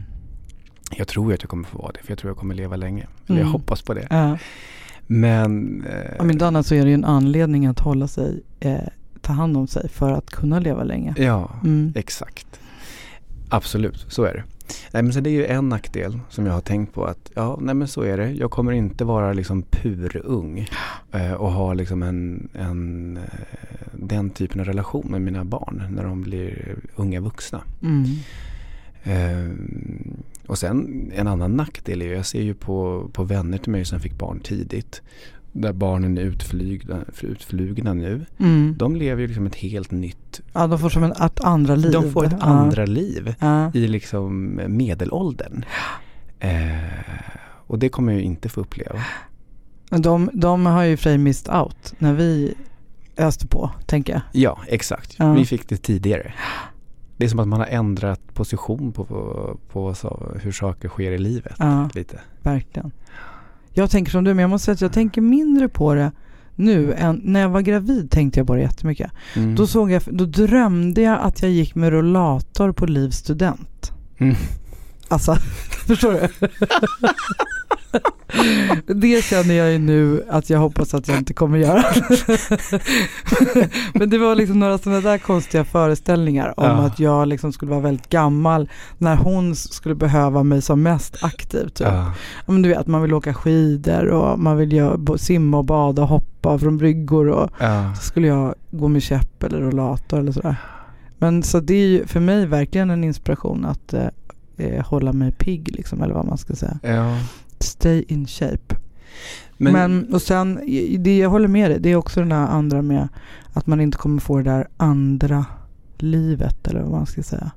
Jag 0.96 1.08
tror 1.08 1.34
att 1.34 1.42
jag 1.42 1.50
kommer 1.50 1.64
få 1.64 1.78
vara 1.78 1.92
det 1.92 2.02
för 2.02 2.10
jag 2.10 2.18
tror 2.18 2.30
att 2.30 2.34
jag 2.34 2.40
kommer 2.40 2.54
leva 2.54 2.76
länge. 2.76 3.06
Eller 3.26 3.38
jag 3.38 3.46
mm. 3.46 3.52
hoppas 3.52 3.82
på 3.82 3.94
det. 3.94 4.06
Ja. 4.10 4.38
Men... 5.06 5.84
Eh, 5.84 6.20
Om 6.20 6.30
inte 6.30 6.46
annat 6.46 6.66
så 6.66 6.74
är 6.74 6.82
det 6.82 6.88
ju 6.88 6.94
en 6.94 7.04
anledning 7.04 7.66
att 7.66 7.80
hålla 7.80 8.08
sig, 8.08 8.42
eh, 8.60 8.78
ta 9.22 9.32
hand 9.32 9.56
om 9.56 9.66
sig 9.66 9.88
för 9.88 10.12
att 10.12 10.30
kunna 10.30 10.58
leva 10.58 10.84
länge. 10.84 11.14
Ja, 11.16 11.50
mm. 11.64 11.92
exakt. 11.96 12.60
Absolut, 13.48 14.06
så 14.08 14.24
är 14.24 14.34
det. 14.34 14.44
Nej 14.92 15.02
men 15.02 15.12
så 15.12 15.20
det 15.20 15.30
är 15.30 15.32
ju 15.32 15.46
en 15.46 15.68
nackdel 15.68 16.20
som 16.28 16.46
jag 16.46 16.52
har 16.52 16.60
tänkt 16.60 16.94
på 16.94 17.04
att 17.04 17.30
ja, 17.34 17.58
nej 17.60 17.74
men 17.74 17.88
så 17.88 18.02
är 18.02 18.16
det. 18.16 18.30
Jag 18.30 18.50
kommer 18.50 18.72
inte 18.72 19.04
vara 19.04 19.32
liksom 19.32 19.62
purung 19.62 20.68
eh, 21.12 21.32
och 21.32 21.52
ha 21.52 21.74
liksom 21.74 22.02
en, 22.02 22.48
en, 22.54 23.16
eh, 23.16 23.22
den 23.92 24.30
typen 24.30 24.60
av 24.60 24.66
relation 24.66 25.06
med 25.10 25.22
mina 25.22 25.44
barn 25.44 25.86
när 25.90 26.04
de 26.04 26.22
blir 26.22 26.76
unga 26.96 27.20
vuxna. 27.20 27.60
Mm. 27.82 28.04
Eh, 29.02 29.54
och 30.46 30.58
sen 30.58 31.10
en 31.14 31.26
annan 31.26 31.56
nackdel 31.56 32.02
är 32.02 32.06
ju, 32.06 32.14
jag 32.14 32.26
ser 32.26 32.42
ju 32.42 32.54
på, 32.54 33.08
på 33.12 33.24
vänner 33.24 33.58
till 33.58 33.72
mig 33.72 33.84
som 33.84 34.00
fick 34.00 34.18
barn 34.18 34.40
tidigt 34.40 35.02
där 35.52 35.72
barnen 35.72 36.18
är 36.18 36.22
utflygna, 36.22 37.04
utflugna 37.22 37.94
nu. 37.94 38.26
Mm. 38.38 38.74
De 38.78 38.96
lever 38.96 39.20
ju 39.20 39.26
liksom 39.26 39.46
ett 39.46 39.54
helt 39.54 39.90
nytt... 39.90 40.40
Ja, 40.52 40.66
de 40.66 40.78
får 40.78 40.88
som 40.88 41.04
en, 41.04 41.12
ett 41.12 41.40
andra 41.40 41.74
liv. 41.74 41.92
De 41.92 42.12
får 42.12 42.24
ett 42.24 42.34
ja. 42.40 42.46
andra 42.46 42.86
liv 42.86 43.34
ja. 43.40 43.70
i 43.74 43.86
liksom 43.88 44.60
medelåldern. 44.68 45.64
Eh, 46.38 46.50
och 47.66 47.78
det 47.78 47.88
kommer 47.88 48.12
jag 48.12 48.22
inte 48.22 48.48
få 48.48 48.60
uppleva. 48.60 49.04
De, 49.88 50.30
de 50.32 50.66
har 50.66 50.84
ju 50.84 50.96
för 50.96 51.18
missed 51.18 51.54
out 51.54 51.94
när 51.98 52.14
vi 52.14 52.54
öste 53.16 53.46
på, 53.46 53.70
tänker 53.86 54.12
jag. 54.12 54.22
Ja, 54.32 54.58
exakt. 54.66 55.14
Ja. 55.18 55.32
Vi 55.32 55.44
fick 55.44 55.68
det 55.68 55.76
tidigare. 55.76 56.34
Det 57.16 57.24
är 57.24 57.28
som 57.28 57.38
att 57.38 57.48
man 57.48 57.60
har 57.60 57.66
ändrat 57.66 58.34
position 58.34 58.92
på, 58.92 59.04
på, 59.04 59.56
på 59.72 59.94
så, 59.94 60.32
hur 60.42 60.52
saker 60.52 60.88
sker 60.88 61.12
i 61.12 61.18
livet. 61.18 61.56
lite. 61.94 62.20
Verkligen. 62.42 62.92
Jag 63.72 63.90
tänker 63.90 64.10
som 64.10 64.24
du, 64.24 64.34
men 64.34 64.42
jag 64.42 64.50
måste 64.50 64.64
säga 64.64 64.74
att 64.74 64.80
jag 64.80 64.92
tänker 64.92 65.20
mindre 65.20 65.68
på 65.68 65.94
det 65.94 66.12
nu 66.54 66.92
än 66.92 67.20
när 67.24 67.40
jag 67.40 67.48
var 67.48 67.60
gravid 67.60 68.10
tänkte 68.10 68.40
jag 68.40 68.46
på 68.46 68.54
det 68.54 68.60
jättemycket. 68.60 69.10
Mm. 69.36 69.54
Då, 69.54 69.66
såg 69.66 69.90
jag, 69.90 70.02
då 70.06 70.24
drömde 70.24 71.02
jag 71.02 71.18
att 71.20 71.42
jag 71.42 71.50
gick 71.50 71.74
med 71.74 71.90
rullator 71.90 72.72
på 72.72 72.86
Livs 72.86 73.16
student. 73.16 73.92
Mm. 74.18 74.36
Alltså, 75.08 75.34
förstår 75.86 76.12
du? 76.12 76.28
det 78.86 79.24
känner 79.24 79.54
jag 79.54 79.72
ju 79.72 79.78
nu 79.78 80.24
att 80.28 80.50
jag 80.50 80.58
hoppas 80.58 80.94
att 80.94 81.08
jag 81.08 81.18
inte 81.18 81.34
kommer 81.34 81.58
göra. 81.58 81.84
Men 83.94 84.10
det 84.10 84.18
var 84.18 84.34
liksom 84.34 84.58
några 84.58 84.78
sådana 84.78 85.00
där 85.00 85.18
konstiga 85.18 85.64
föreställningar 85.64 86.60
om 86.60 86.66
ja. 86.66 86.86
att 86.86 86.98
jag 86.98 87.28
liksom 87.28 87.52
skulle 87.52 87.70
vara 87.70 87.80
väldigt 87.80 88.08
gammal 88.08 88.70
när 88.98 89.16
hon 89.16 89.56
skulle 89.56 89.94
behöva 89.94 90.42
mig 90.42 90.62
som 90.62 90.82
mest 90.82 91.24
aktiv. 91.24 91.68
Typ. 91.68 91.86
Ja. 91.86 92.12
Men 92.46 92.62
du 92.62 92.68
vet, 92.68 92.86
man 92.86 93.02
vill 93.02 93.14
åka 93.14 93.34
skidor 93.34 94.06
och 94.06 94.38
man 94.38 94.56
vill 94.56 94.72
göra, 94.72 95.18
simma 95.18 95.58
och 95.58 95.64
bada 95.64 96.02
och 96.02 96.08
hoppa 96.08 96.58
från 96.58 96.78
bryggor 96.78 97.28
och 97.28 97.50
ja. 97.58 97.94
så 97.94 98.02
skulle 98.02 98.26
jag 98.26 98.54
gå 98.70 98.88
med 98.88 99.02
käpp 99.02 99.42
eller 99.42 99.58
rollator 99.58 100.18
eller 100.18 100.32
sådär. 100.32 100.56
Men 101.18 101.42
så 101.42 101.60
det 101.60 101.74
är 101.74 101.86
ju 101.86 102.06
för 102.06 102.20
mig 102.20 102.46
verkligen 102.46 102.90
en 102.90 103.04
inspiration 103.04 103.64
att 103.64 103.94
eh, 103.94 104.06
eh, 104.56 104.86
hålla 104.86 105.12
mig 105.12 105.32
pigg 105.32 105.68
liksom, 105.72 106.02
eller 106.02 106.14
vad 106.14 106.26
man 106.26 106.38
ska 106.38 106.54
säga. 106.54 106.78
Ja. 106.82 107.16
Stay 107.60 108.04
in 108.08 108.26
shape. 108.26 108.76
Men, 109.56 109.72
Men, 109.72 110.14
och 110.14 110.22
sen, 110.22 110.60
det 110.98 111.18
jag 111.18 111.30
håller 111.30 111.48
med 111.48 111.70
dig, 111.70 111.80
det 111.80 111.92
är 111.92 111.96
också 111.96 112.20
den 112.20 112.28
där 112.28 112.36
andra 112.36 112.82
med 112.82 113.08
att 113.52 113.66
man 113.66 113.80
inte 113.80 113.98
kommer 113.98 114.20
få 114.20 114.36
det 114.38 114.44
där 114.44 114.68
andra 114.76 115.44
livet 115.98 116.68
eller 116.68 116.80
vad 116.80 116.90
man 116.90 117.06
ska 117.06 117.22
säga. 117.22 117.50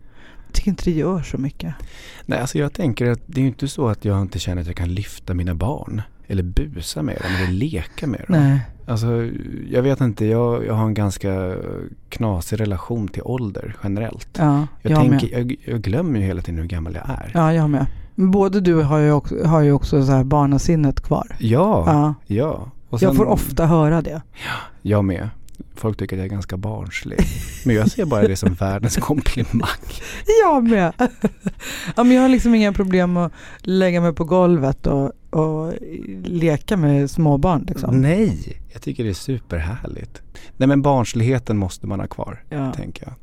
Jag 0.45 0.53
tycker 0.53 0.69
inte 0.69 0.83
det 0.83 0.91
gör 0.91 1.21
så 1.21 1.37
mycket. 1.37 1.73
Nej, 2.25 2.39
alltså 2.39 2.57
jag 2.57 2.73
tänker 2.73 3.11
att 3.11 3.21
det 3.25 3.41
är 3.41 3.45
inte 3.45 3.67
så 3.67 3.87
att 3.87 4.05
jag 4.05 4.21
inte 4.21 4.39
känner 4.39 4.61
att 4.61 4.67
jag 4.67 4.75
kan 4.75 4.93
lyfta 4.93 5.33
mina 5.33 5.55
barn. 5.55 6.01
Eller 6.27 6.43
busa 6.43 7.01
med 7.01 7.17
dem 7.21 7.31
eller 7.35 7.53
leka 7.53 8.07
med 8.07 8.19
dem. 8.19 8.39
Nej. 8.39 8.59
Alltså, 8.85 9.29
jag 9.69 9.81
vet 9.81 10.01
inte, 10.01 10.25
jag, 10.25 10.65
jag 10.65 10.73
har 10.73 10.85
en 10.85 10.93
ganska 10.93 11.55
knasig 12.09 12.59
relation 12.59 13.07
till 13.07 13.21
ålder 13.25 13.75
generellt. 13.83 14.29
Ja, 14.37 14.67
jag, 14.81 14.91
jag, 14.91 14.99
tänker, 14.99 15.37
jag, 15.37 15.55
jag, 15.65 15.81
glömmer 15.81 16.19
ju 16.19 16.25
hela 16.25 16.41
tiden 16.41 16.59
hur 16.59 16.67
gammal 16.67 16.95
jag 16.95 17.09
är. 17.09 17.31
Ja, 17.33 17.53
jag 17.53 17.69
med. 17.69 17.85
Både 18.15 18.61
du 18.61 18.75
har 18.75 18.97
ju 18.97 19.11
också, 19.11 19.43
har 19.45 19.61
ju 19.61 19.71
också 19.71 20.05
så 20.05 20.11
här 20.11 20.23
barnasinnet 20.23 21.01
kvar. 21.01 21.35
Ja, 21.39 21.83
ja. 21.85 22.13
ja. 22.25 22.71
Sen, 22.89 22.99
jag 23.07 23.15
får 23.15 23.25
ofta 23.25 23.65
höra 23.65 24.01
det. 24.01 24.21
Ja, 24.33 24.55
jag 24.81 25.05
med. 25.05 25.29
Folk 25.75 25.97
tycker 25.97 26.15
att 26.15 26.17
jag 26.17 26.25
är 26.25 26.29
ganska 26.29 26.57
barnslig. 26.57 27.19
Men 27.65 27.75
jag 27.75 27.91
ser 27.91 28.05
bara 28.05 28.27
det 28.27 28.35
som 28.35 28.53
världens 28.53 28.95
komplimang. 28.95 29.69
Jag 30.43 30.63
med. 30.63 30.93
Ja, 31.95 32.03
men 32.03 32.11
jag 32.11 32.21
har 32.21 32.29
liksom 32.29 32.55
inga 32.55 32.73
problem 32.73 33.17
att 33.17 33.31
lägga 33.61 34.01
mig 34.01 34.13
på 34.13 34.23
golvet 34.23 34.87
och, 34.87 35.11
och 35.29 35.73
leka 36.23 36.77
med 36.77 37.11
småbarn. 37.11 37.65
Liksom. 37.67 38.01
Nej, 38.01 38.61
jag 38.73 38.81
tycker 38.81 39.03
det 39.03 39.09
är 39.09 39.13
superhärligt. 39.13 40.21
Nej 40.57 40.67
men 40.67 40.81
barnsligheten 40.81 41.57
måste 41.57 41.87
man 41.87 41.99
ha 41.99 42.07
kvar, 42.07 42.43
ja. 42.49 42.73
tänker 42.73 43.03
jag. 43.03 43.13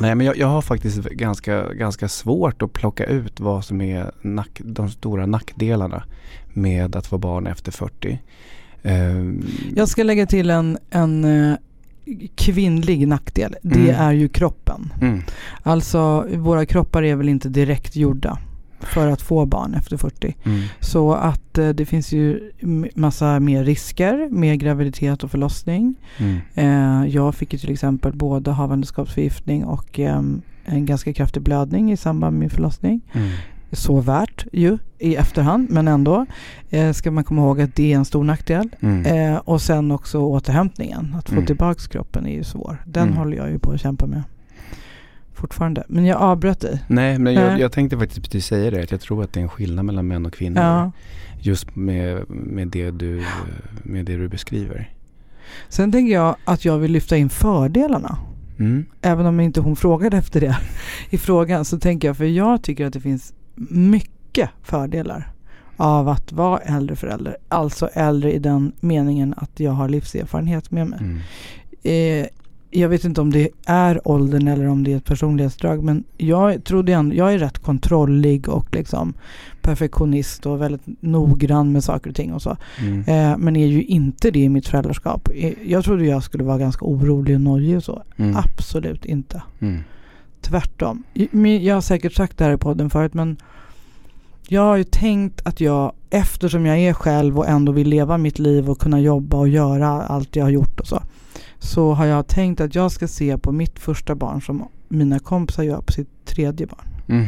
Nej 0.00 0.14
men 0.14 0.26
jag, 0.26 0.36
jag, 0.36 0.46
har 0.46 0.62
faktiskt 0.62 0.98
ganska, 0.98 1.72
ganska 1.72 2.08
svårt 2.08 2.62
att 2.62 2.72
plocka 2.72 3.04
ut 3.04 3.40
vad 3.40 3.64
som 3.64 3.80
är 3.80 4.10
nack, 4.22 4.60
de 4.64 4.90
stora 4.90 5.26
nackdelarna 5.26 6.04
med 6.52 6.96
att 6.96 7.06
få 7.06 7.18
barn 7.18 7.46
efter 7.46 7.72
40. 7.72 8.18
Um, 8.82 9.46
jag 9.76 9.88
ska 9.88 10.02
lägga 10.02 10.26
till 10.26 10.50
en, 10.50 10.78
en 10.90 11.24
uh, 11.24 11.56
kvinnlig 12.34 13.08
nackdel. 13.08 13.56
Det 13.62 13.90
mm. 13.90 14.00
är 14.00 14.12
ju 14.12 14.28
kroppen. 14.28 14.92
Mm. 15.00 15.22
Alltså 15.62 16.26
våra 16.36 16.66
kroppar 16.66 17.02
är 17.02 17.16
väl 17.16 17.28
inte 17.28 17.48
direkt 17.48 17.96
gjorda 17.96 18.38
för 18.86 19.08
att 19.08 19.22
få 19.22 19.46
barn 19.46 19.74
efter 19.74 19.96
40. 19.96 20.36
Mm. 20.44 20.60
Så 20.80 21.12
att 21.12 21.58
eh, 21.58 21.68
det 21.68 21.86
finns 21.86 22.12
ju 22.12 22.50
massa 22.94 23.40
mer 23.40 23.64
risker 23.64 24.28
med 24.30 24.60
graviditet 24.60 25.24
och 25.24 25.30
förlossning. 25.30 25.94
Mm. 26.18 26.40
Eh, 26.54 27.08
jag 27.14 27.34
fick 27.34 27.52
ju 27.52 27.58
till 27.58 27.72
exempel 27.72 28.12
både 28.12 28.50
havandeskapsförgiftning 28.50 29.64
och 29.64 30.00
eh, 30.00 30.22
en 30.64 30.86
ganska 30.86 31.12
kraftig 31.12 31.42
blödning 31.42 31.92
i 31.92 31.96
samband 31.96 32.32
med 32.32 32.40
min 32.40 32.50
förlossning. 32.50 33.00
Mm. 33.12 33.28
så 33.72 34.00
värt 34.00 34.46
ju 34.52 34.78
i 34.98 35.16
efterhand, 35.16 35.70
men 35.70 35.88
ändå 35.88 36.26
eh, 36.70 36.92
ska 36.92 37.10
man 37.10 37.24
komma 37.24 37.42
ihåg 37.42 37.60
att 37.60 37.74
det 37.74 37.92
är 37.92 37.96
en 37.96 38.04
stor 38.04 38.24
nackdel. 38.24 38.68
Mm. 38.80 39.32
Eh, 39.32 39.38
och 39.38 39.62
sen 39.62 39.90
också 39.90 40.18
återhämtningen, 40.18 41.14
att 41.18 41.28
få 41.28 41.34
mm. 41.34 41.46
tillbaka 41.46 41.80
kroppen 41.90 42.26
är 42.26 42.32
ju 42.32 42.44
svår. 42.44 42.82
Den 42.86 43.02
mm. 43.02 43.16
håller 43.16 43.36
jag 43.36 43.50
ju 43.50 43.58
på 43.58 43.70
att 43.72 43.80
kämpa 43.80 44.06
med 44.06 44.22
fortfarande. 45.34 45.84
Men 45.88 46.04
jag 46.04 46.20
avbröt 46.20 46.60
dig. 46.60 46.84
Nej, 46.88 47.18
men 47.18 47.34
jag, 47.34 47.60
jag, 47.60 47.72
tänkte 47.72 47.98
faktiskt 47.98 48.22
precis 48.22 48.46
säga 48.46 48.70
det. 48.70 48.82
Att 48.82 48.90
jag 48.90 49.00
tror 49.00 49.24
att 49.24 49.32
det 49.32 49.40
är 49.40 49.42
en 49.42 49.48
skillnad 49.48 49.84
mellan 49.84 50.06
män 50.06 50.26
och 50.26 50.32
kvinnor. 50.32 50.62
Ja. 50.62 50.92
Just 51.40 51.76
med, 51.76 52.30
med, 52.30 52.68
det 52.68 52.90
du, 52.90 53.24
med 53.82 54.06
det 54.06 54.16
du 54.16 54.28
beskriver. 54.28 54.90
Sen 55.68 55.92
tänker 55.92 56.14
jag 56.14 56.36
att 56.44 56.64
jag 56.64 56.78
vill 56.78 56.92
lyfta 56.92 57.16
in 57.16 57.30
fördelarna. 57.30 58.18
Mm. 58.58 58.86
Även 59.00 59.26
om 59.26 59.40
inte 59.40 59.60
hon 59.60 59.76
frågade 59.76 60.16
efter 60.16 60.40
det 60.40 60.58
i 61.10 61.18
frågan 61.18 61.64
så 61.64 61.78
tänker 61.78 62.08
jag, 62.08 62.16
för 62.16 62.24
jag 62.24 62.62
tycker 62.62 62.86
att 62.86 62.92
det 62.92 63.00
finns 63.00 63.34
mycket 63.70 64.50
fördelar 64.62 65.32
av 65.76 66.08
att 66.08 66.32
vara 66.32 66.58
äldre 66.58 66.96
förälder. 66.96 67.36
Alltså 67.48 67.86
äldre 67.86 68.32
i 68.32 68.38
den 68.38 68.72
meningen 68.80 69.34
att 69.36 69.60
jag 69.60 69.72
har 69.72 69.88
livserfarenhet 69.88 70.70
med 70.70 70.86
mig. 70.86 70.98
Mm. 71.00 71.20
Eh, 71.82 72.26
jag 72.74 72.88
vet 72.88 73.04
inte 73.04 73.20
om 73.20 73.32
det 73.32 73.48
är 73.66 74.08
åldern 74.08 74.48
eller 74.48 74.68
om 74.68 74.84
det 74.84 74.92
är 74.92 74.96
ett 74.96 75.04
personlighetsdrag 75.04 75.84
men 75.84 76.04
jag 76.16 76.64
trodde 76.64 76.92
ändå, 76.92 77.14
jag 77.16 77.34
är 77.34 77.38
rätt 77.38 77.58
kontrollig 77.58 78.48
och 78.48 78.74
liksom 78.74 79.14
perfektionist 79.62 80.46
och 80.46 80.62
väldigt 80.62 80.82
noggrann 81.00 81.72
med 81.72 81.84
saker 81.84 82.10
och 82.10 82.16
ting 82.16 82.32
och 82.32 82.42
så. 82.42 82.56
Mm. 82.80 82.98
Eh, 83.00 83.38
men 83.38 83.56
är 83.56 83.66
ju 83.66 83.82
inte 83.82 84.30
det 84.30 84.38
i 84.38 84.48
mitt 84.48 84.68
föräldraskap. 84.68 85.28
Eh, 85.34 85.52
jag 85.64 85.84
trodde 85.84 86.04
jag 86.04 86.22
skulle 86.22 86.44
vara 86.44 86.58
ganska 86.58 86.84
orolig 86.84 87.34
och 87.34 87.40
nojig 87.40 87.76
och 87.76 87.84
så. 87.84 88.02
Mm. 88.16 88.36
Absolut 88.36 89.04
inte. 89.04 89.42
Mm. 89.60 89.80
Tvärtom. 90.40 91.02
Jag 91.60 91.74
har 91.74 91.80
säkert 91.80 92.12
sagt 92.12 92.38
det 92.38 92.44
här 92.44 92.54
i 92.54 92.56
podden 92.56 92.90
förut 92.90 93.14
men 93.14 93.36
jag 94.48 94.62
har 94.62 94.76
ju 94.76 94.84
tänkt 94.84 95.46
att 95.46 95.60
jag, 95.60 95.92
eftersom 96.10 96.66
jag 96.66 96.78
är 96.78 96.92
själv 96.92 97.38
och 97.38 97.48
ändå 97.48 97.72
vill 97.72 97.88
leva 97.88 98.18
mitt 98.18 98.38
liv 98.38 98.70
och 98.70 98.78
kunna 98.78 99.00
jobba 99.00 99.36
och 99.36 99.48
göra 99.48 99.88
allt 99.88 100.36
jag 100.36 100.44
har 100.44 100.50
gjort 100.50 100.80
och 100.80 100.86
så 100.86 101.02
så 101.64 101.92
har 101.92 102.06
jag 102.06 102.26
tänkt 102.26 102.60
att 102.60 102.74
jag 102.74 102.92
ska 102.92 103.08
se 103.08 103.38
på 103.38 103.52
mitt 103.52 103.78
första 103.78 104.14
barn 104.14 104.42
som 104.42 104.68
mina 104.88 105.18
kompisar 105.18 105.62
gör 105.62 105.80
på 105.80 105.92
sitt 105.92 106.08
tredje 106.24 106.66
barn. 106.66 106.86
Mm. 107.08 107.26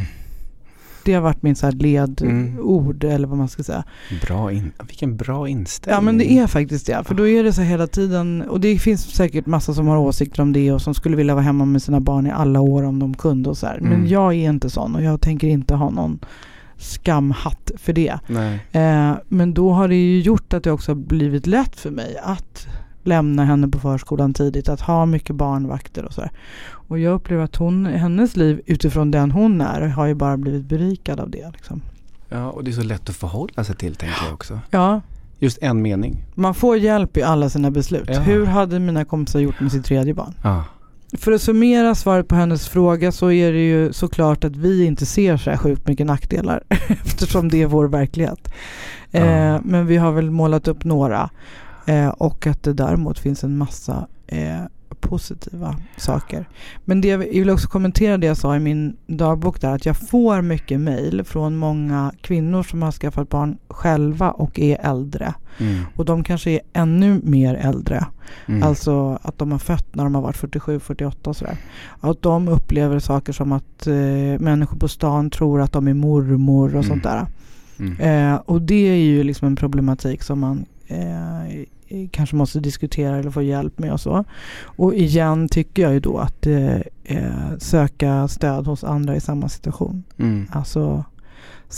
Det 1.05 1.15
har 1.15 1.21
varit 1.21 1.43
min 1.43 1.57
så 1.57 1.71
ledord 1.71 3.05
mm. 3.05 3.15
eller 3.15 3.29
vad 3.29 3.39
man 3.39 3.49
ska 3.49 3.63
säga. 3.63 3.85
Bra 4.27 4.53
in, 4.53 4.73
vilken 4.89 5.17
bra 5.17 5.49
inställning. 5.49 5.95
Ja 5.97 6.01
men 6.01 6.19
det 6.19 6.33
är 6.33 6.47
faktiskt 6.47 6.87
det. 6.87 7.05
För 7.05 7.15
då 7.15 7.29
är 7.29 7.45
det 7.45 7.53
så 7.53 7.63
hela 7.63 7.87
tiden 7.87 8.43
och 8.43 8.61
det 8.61 8.79
finns 8.79 9.15
säkert 9.15 9.47
massa 9.47 9.75
som 9.75 9.87
har 9.87 9.97
åsikter 9.97 10.43
om 10.43 10.53
det 10.53 10.73
och 10.73 10.83
som 10.83 10.95
skulle 10.95 11.17
vilja 11.17 11.35
vara 11.35 11.45
hemma 11.45 11.65
med 11.65 11.83
sina 11.83 12.01
barn 12.01 12.27
i 12.27 12.31
alla 12.31 12.61
år 12.61 12.83
om 12.83 12.99
de 12.99 13.15
kunde 13.15 13.51
och 13.51 13.59
så 13.59 13.67
här. 13.67 13.79
Men 13.81 13.93
mm. 13.93 14.07
jag 14.07 14.35
är 14.35 14.51
inte 14.51 14.71
sån 14.71 14.95
och 14.95 15.03
jag 15.03 15.21
tänker 15.21 15.49
inte 15.49 15.75
ha 15.75 15.91
någon 15.91 16.19
skamhatt 16.79 17.71
för 17.77 17.93
det. 17.93 18.19
Eh, 18.73 19.13
men 19.29 19.55
då 19.55 19.73
har 19.73 19.89
det 19.89 19.97
ju 19.97 20.21
gjort 20.21 20.53
att 20.53 20.65
det 20.65 20.73
också 20.73 20.91
har 20.91 20.97
blivit 20.97 21.47
lätt 21.47 21.77
för 21.77 21.91
mig 21.91 22.17
att 22.23 22.67
lämna 23.07 23.45
henne 23.45 23.69
på 23.69 23.79
förskolan 23.79 24.35
tidigt, 24.35 24.69
att 24.69 24.81
ha 24.81 25.07
mycket 25.07 25.37
barnvakter 25.37 26.05
och 26.05 26.13
sådär. 26.13 26.31
Och 26.89 26.99
jag 26.99 27.15
upplever 27.15 27.45
att 27.45 27.57
hon, 27.57 27.87
hennes 27.87 28.37
liv 28.37 28.61
utifrån 28.67 29.11
den 29.11 29.31
hon 29.31 29.61
är 29.61 29.81
har 29.81 30.07
ju 30.07 30.15
bara 30.15 30.37
blivit 30.37 30.65
berikad 30.65 31.21
av 31.21 31.31
det. 31.31 31.51
Liksom. 31.53 31.83
Ja, 32.29 32.51
och 32.51 32.65
det 32.65 32.71
är 32.71 32.73
så 32.73 32.83
lätt 32.83 33.09
att 33.09 33.17
förhålla 33.17 33.65
sig 33.65 33.77
till 33.77 33.95
tänker 33.95 34.25
jag 34.25 34.35
också. 34.35 34.61
Ja. 34.71 35.01
Just 35.39 35.59
en 35.61 35.83
mening. 35.83 36.25
Man 36.35 36.55
får 36.55 36.77
hjälp 36.77 37.17
i 37.17 37.23
alla 37.23 37.51
sina 37.51 37.71
beslut. 37.71 38.09
Ja. 38.13 38.21
Hur 38.21 38.47
hade 38.47 38.79
mina 38.79 39.05
kompisar 39.05 39.41
gjort 39.41 39.61
med 39.61 39.73
sitt 39.73 39.85
tredje 39.85 40.15
barn? 40.15 40.35
Ja. 40.43 40.65
För 41.13 41.33
att 41.33 41.43
summera 41.43 41.95
svaret 41.95 42.29
på 42.29 42.35
hennes 42.35 42.69
fråga 42.69 43.13
så 43.13 43.31
är 43.31 43.53
det 43.53 43.67
ju 43.67 43.93
såklart 43.93 44.45
att 44.45 44.57
vi 44.57 44.85
inte 44.85 45.07
ser 45.07 45.37
så 45.37 45.51
här 45.51 45.57
sjukt 45.57 45.89
mycket 45.89 46.07
nackdelar 46.07 46.63
eftersom 46.89 47.49
det 47.49 47.63
är 47.63 47.67
vår 47.67 47.89
verklighet. 47.89 48.53
Ja. 49.11 49.21
Eh, 49.21 49.61
men 49.65 49.87
vi 49.87 49.97
har 49.97 50.13
väl 50.13 50.31
målat 50.31 50.69
upp 50.69 50.85
några. 50.85 51.31
Eh, 51.87 52.09
och 52.09 52.47
att 52.47 52.63
det 52.63 52.73
däremot 52.73 53.19
finns 53.19 53.45
en 53.45 53.59
massa 53.59 54.07
eh, 54.27 54.63
positiva 55.01 55.77
saker. 55.97 56.49
Men 56.85 57.01
det, 57.01 57.09
jag 57.09 57.19
vill 57.19 57.51
också 57.51 57.69
kommentera 57.69 58.19
det 58.19 58.27
jag 58.27 58.37
sa 58.37 58.57
i 58.57 58.61
min 58.61 58.97
dagbok 59.07 59.61
där, 59.61 59.75
att 59.75 59.87
jag 59.87 59.97
får 59.97 60.43
mycket 60.43 60.81
mejl 60.81 61.25
från 61.25 61.57
många 61.57 62.13
kvinnor 62.21 62.63
som 62.63 62.83
har 62.83 62.93
skaffat 62.93 63.29
barn 63.29 63.59
själva 63.69 64.31
och 64.31 64.61
är 64.61 64.79
äldre. 64.83 65.35
Mm. 65.59 65.85
Och 65.95 66.05
de 66.05 66.25
kanske 66.25 66.51
är 66.51 66.61
ännu 66.73 67.21
mer 67.23 67.55
äldre. 67.55 68.07
Mm. 68.47 68.63
Alltså 68.63 69.19
att 69.23 69.39
de 69.39 69.53
har 69.53 69.59
fött 69.59 69.95
när 69.95 70.05
de 70.05 70.15
har 70.15 70.23
varit 70.23 70.37
47, 70.37 70.81
48 70.81 71.31
och 71.31 71.37
sådär. 71.37 71.57
Att 72.01 72.23
de 72.23 72.49
upplever 72.49 72.99
saker 72.99 73.33
som 73.33 73.53
att 73.53 73.87
eh, 73.87 73.95
människor 74.39 74.79
på 74.79 74.89
stan 74.89 75.31
tror 75.31 75.61
att 75.61 75.73
de 75.73 75.89
är 75.89 75.95
mormor 75.95 76.67
och 76.67 76.85
mm. 76.85 76.85
sånt 76.85 77.03
där. 77.03 77.27
Mm. 77.79 78.01
Eh, 78.01 78.41
och 78.45 78.63
det 78.63 78.89
är 78.89 78.97
ju 78.97 79.23
liksom 79.23 79.47
en 79.47 79.57
problematik 79.57 80.23
som 80.23 80.41
man 80.41 80.67
eh, 80.87 82.09
kanske 82.11 82.37
måste 82.37 82.61
diskutera 82.61 83.17
eller 83.17 83.31
få 83.31 83.43
hjälp 83.43 83.79
med 83.79 83.93
och 83.93 84.01
så. 84.01 84.25
Och 84.65 84.95
igen 84.95 85.49
tycker 85.49 85.83
jag 85.83 85.93
ju 85.93 86.01
då 86.01 86.19
att 86.19 86.47
eh, 86.47 87.59
söka 87.59 88.29
stöd 88.29 88.67
hos 88.67 88.85
andra 88.85 89.17
i 89.17 89.21
samma 89.21 89.49
situation. 89.49 90.05
Mm. 90.19 90.49
Alltså 90.53 91.05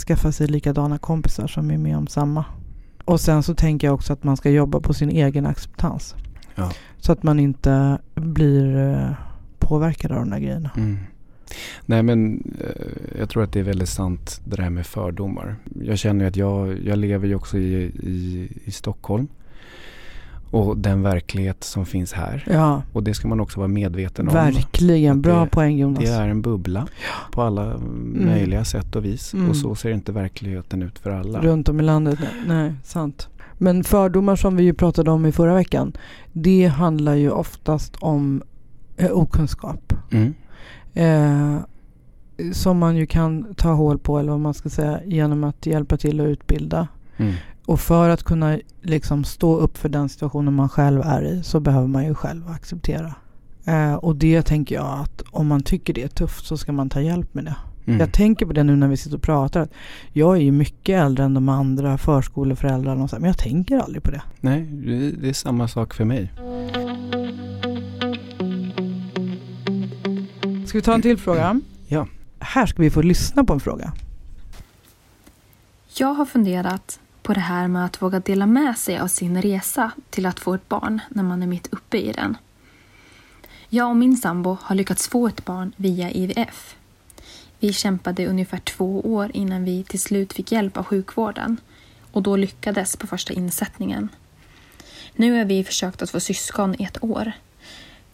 skaffa 0.07 0.31
sig 0.31 0.47
likadana 0.47 0.97
kompisar 0.97 1.47
som 1.47 1.71
är 1.71 1.77
med 1.77 1.97
om 1.97 2.07
samma. 2.07 2.45
Och 3.05 3.21
sen 3.21 3.43
så 3.43 3.55
tänker 3.55 3.87
jag 3.87 3.93
också 3.93 4.13
att 4.13 4.23
man 4.23 4.37
ska 4.37 4.49
jobba 4.49 4.79
på 4.79 4.93
sin 4.93 5.09
egen 5.09 5.45
acceptans. 5.45 6.15
Ja. 6.55 6.71
Så 6.97 7.11
att 7.11 7.23
man 7.23 7.39
inte 7.39 7.97
blir 8.15 8.77
eh, 8.77 9.11
påverkad 9.59 10.11
av 10.11 10.17
de 10.17 10.29
där 10.29 10.39
grejerna. 10.39 10.71
Mm. 10.77 10.97
Nej 11.85 12.03
men 12.03 12.43
eh, 12.59 13.19
jag 13.19 13.29
tror 13.29 13.43
att 13.43 13.53
det 13.53 13.59
är 13.59 13.63
väldigt 13.63 13.89
sant 13.89 14.41
det 14.45 14.61
här 14.61 14.69
med 14.69 14.85
fördomar. 14.85 15.55
Jag 15.81 15.97
känner 15.97 16.25
att 16.25 16.35
jag, 16.35 16.79
jag 16.85 16.97
lever 16.97 17.27
ju 17.27 17.35
också 17.35 17.57
i, 17.57 17.73
i, 18.03 18.49
i 18.65 18.71
Stockholm. 18.71 19.27
Och 20.51 20.77
den 20.77 21.01
verklighet 21.01 21.63
som 21.63 21.85
finns 21.85 22.13
här. 22.13 22.47
Ja. 22.49 22.81
Och 22.93 23.03
det 23.03 23.13
ska 23.13 23.27
man 23.27 23.39
också 23.39 23.59
vara 23.59 23.67
medveten 23.67 24.27
om. 24.27 24.33
Verkligen, 24.33 25.21
bra 25.21 25.43
det, 25.43 25.49
poäng 25.49 25.77
Jonas. 25.77 26.03
Det 26.03 26.09
är 26.09 26.27
en 26.27 26.41
bubbla 26.41 26.87
ja. 26.89 27.31
på 27.31 27.41
alla 27.41 27.63
mm. 27.63 28.25
möjliga 28.25 28.65
sätt 28.65 28.95
och 28.95 29.05
vis. 29.05 29.33
Mm. 29.33 29.49
Och 29.49 29.55
så 29.55 29.75
ser 29.75 29.91
inte 29.91 30.11
verkligheten 30.11 30.83
ut 30.83 30.99
för 30.99 31.11
alla. 31.11 31.41
Runt 31.41 31.69
om 31.69 31.79
i 31.79 31.83
landet, 31.83 32.19
nej, 32.47 32.73
sant. 32.83 33.27
Men 33.57 33.83
fördomar 33.83 34.35
som 34.35 34.55
vi 34.55 34.63
ju 34.63 34.73
pratade 34.73 35.11
om 35.11 35.25
i 35.25 35.31
förra 35.31 35.53
veckan. 35.53 35.93
Det 36.33 36.65
handlar 36.65 37.15
ju 37.15 37.31
oftast 37.31 37.95
om 37.99 38.41
eh, 38.97 39.11
okunskap. 39.11 39.93
Mm. 40.11 40.33
Eh, 40.99 41.59
som 42.53 42.77
man 42.77 42.95
ju 42.95 43.05
kan 43.05 43.53
ta 43.55 43.71
hål 43.71 43.99
på 43.99 44.19
eller 44.19 44.31
vad 44.31 44.39
man 44.39 44.53
ska 44.53 44.69
säga 44.69 44.99
genom 45.05 45.43
att 45.43 45.65
hjälpa 45.65 45.97
till 45.97 46.21
att 46.21 46.27
utbilda. 46.27 46.87
Mm. 47.17 47.33
Och 47.65 47.79
för 47.79 48.09
att 48.09 48.23
kunna 48.23 48.59
liksom 48.81 49.23
stå 49.23 49.57
upp 49.57 49.77
för 49.77 49.89
den 49.89 50.09
situationen 50.09 50.53
man 50.53 50.69
själv 50.69 51.01
är 51.01 51.21
i 51.21 51.43
så 51.43 51.59
behöver 51.59 51.87
man 51.87 52.05
ju 52.05 52.15
själv 52.15 52.49
acceptera. 52.49 53.13
Eh, 53.65 53.93
och 53.93 54.15
det 54.15 54.41
tänker 54.41 54.75
jag 54.75 54.99
att 54.99 55.23
om 55.31 55.47
man 55.47 55.63
tycker 55.63 55.93
det 55.93 56.03
är 56.03 56.07
tufft 56.07 56.45
så 56.45 56.57
ska 56.57 56.71
man 56.71 56.89
ta 56.89 57.01
hjälp 57.01 57.33
med 57.33 57.45
det. 57.45 57.55
Mm. 57.85 57.99
Jag 57.99 58.13
tänker 58.13 58.45
på 58.45 58.53
det 58.53 58.63
nu 58.63 58.75
när 58.75 58.87
vi 58.87 58.97
sitter 58.97 59.17
och 59.17 59.23
pratar. 59.23 59.61
Att 59.61 59.71
jag 60.13 60.37
är 60.37 60.41
ju 60.41 60.51
mycket 60.51 61.01
äldre 61.01 61.25
än 61.25 61.33
de 61.33 61.49
andra 61.49 61.97
förskoleföräldrarna 61.97 63.03
och 63.03 63.09
så, 63.09 63.15
men 63.15 63.27
jag 63.27 63.37
tänker 63.37 63.77
aldrig 63.77 64.03
på 64.03 64.11
det. 64.11 64.21
Nej, 64.39 64.61
det 65.21 65.29
är 65.29 65.33
samma 65.33 65.67
sak 65.67 65.93
för 65.93 66.05
mig. 66.05 66.31
Ska 70.69 70.77
vi 70.77 70.81
ta 70.81 70.93
en 70.93 71.01
till 71.01 71.17
fråga? 71.17 71.61
Ja. 71.87 72.07
Här 72.39 72.65
ska 72.65 72.81
vi 72.81 72.89
få 72.89 73.01
lyssna 73.01 73.43
på 73.43 73.53
en 73.53 73.59
fråga. 73.59 73.93
Jag 75.97 76.13
har 76.13 76.25
funderat 76.25 76.99
på 77.21 77.33
det 77.33 77.39
här 77.39 77.67
med 77.67 77.85
att 77.85 78.01
våga 78.01 78.19
dela 78.19 78.45
med 78.45 78.77
sig 78.77 78.99
av 78.99 79.07
sin 79.07 79.41
resa 79.41 79.91
till 80.09 80.25
att 80.25 80.39
få 80.39 80.53
ett 80.53 80.69
barn 80.69 80.99
när 81.09 81.23
man 81.23 81.43
är 81.43 81.47
mitt 81.47 81.67
uppe 81.73 81.97
i 81.97 82.11
den. 82.11 82.37
Jag 83.69 83.89
och 83.89 83.95
min 83.95 84.17
sambo 84.17 84.57
har 84.61 84.75
lyckats 84.75 85.07
få 85.07 85.27
ett 85.27 85.45
barn 85.45 85.71
via 85.75 86.11
IVF. 86.11 86.75
Vi 87.59 87.73
kämpade 87.73 88.27
ungefär 88.27 88.59
två 88.59 88.99
år 88.99 89.31
innan 89.33 89.63
vi 89.63 89.83
till 89.83 90.01
slut 90.01 90.33
fick 90.33 90.51
hjälp 90.51 90.77
av 90.77 90.83
sjukvården 90.83 91.57
och 92.11 92.23
då 92.23 92.35
lyckades 92.35 92.95
på 92.95 93.07
första 93.07 93.33
insättningen. 93.33 94.09
Nu 95.15 95.37
har 95.37 95.45
vi 95.45 95.63
försökt 95.63 96.01
att 96.01 96.09
få 96.09 96.19
syskon 96.19 96.75
i 96.81 96.83
ett 96.83 97.03
år. 97.03 97.31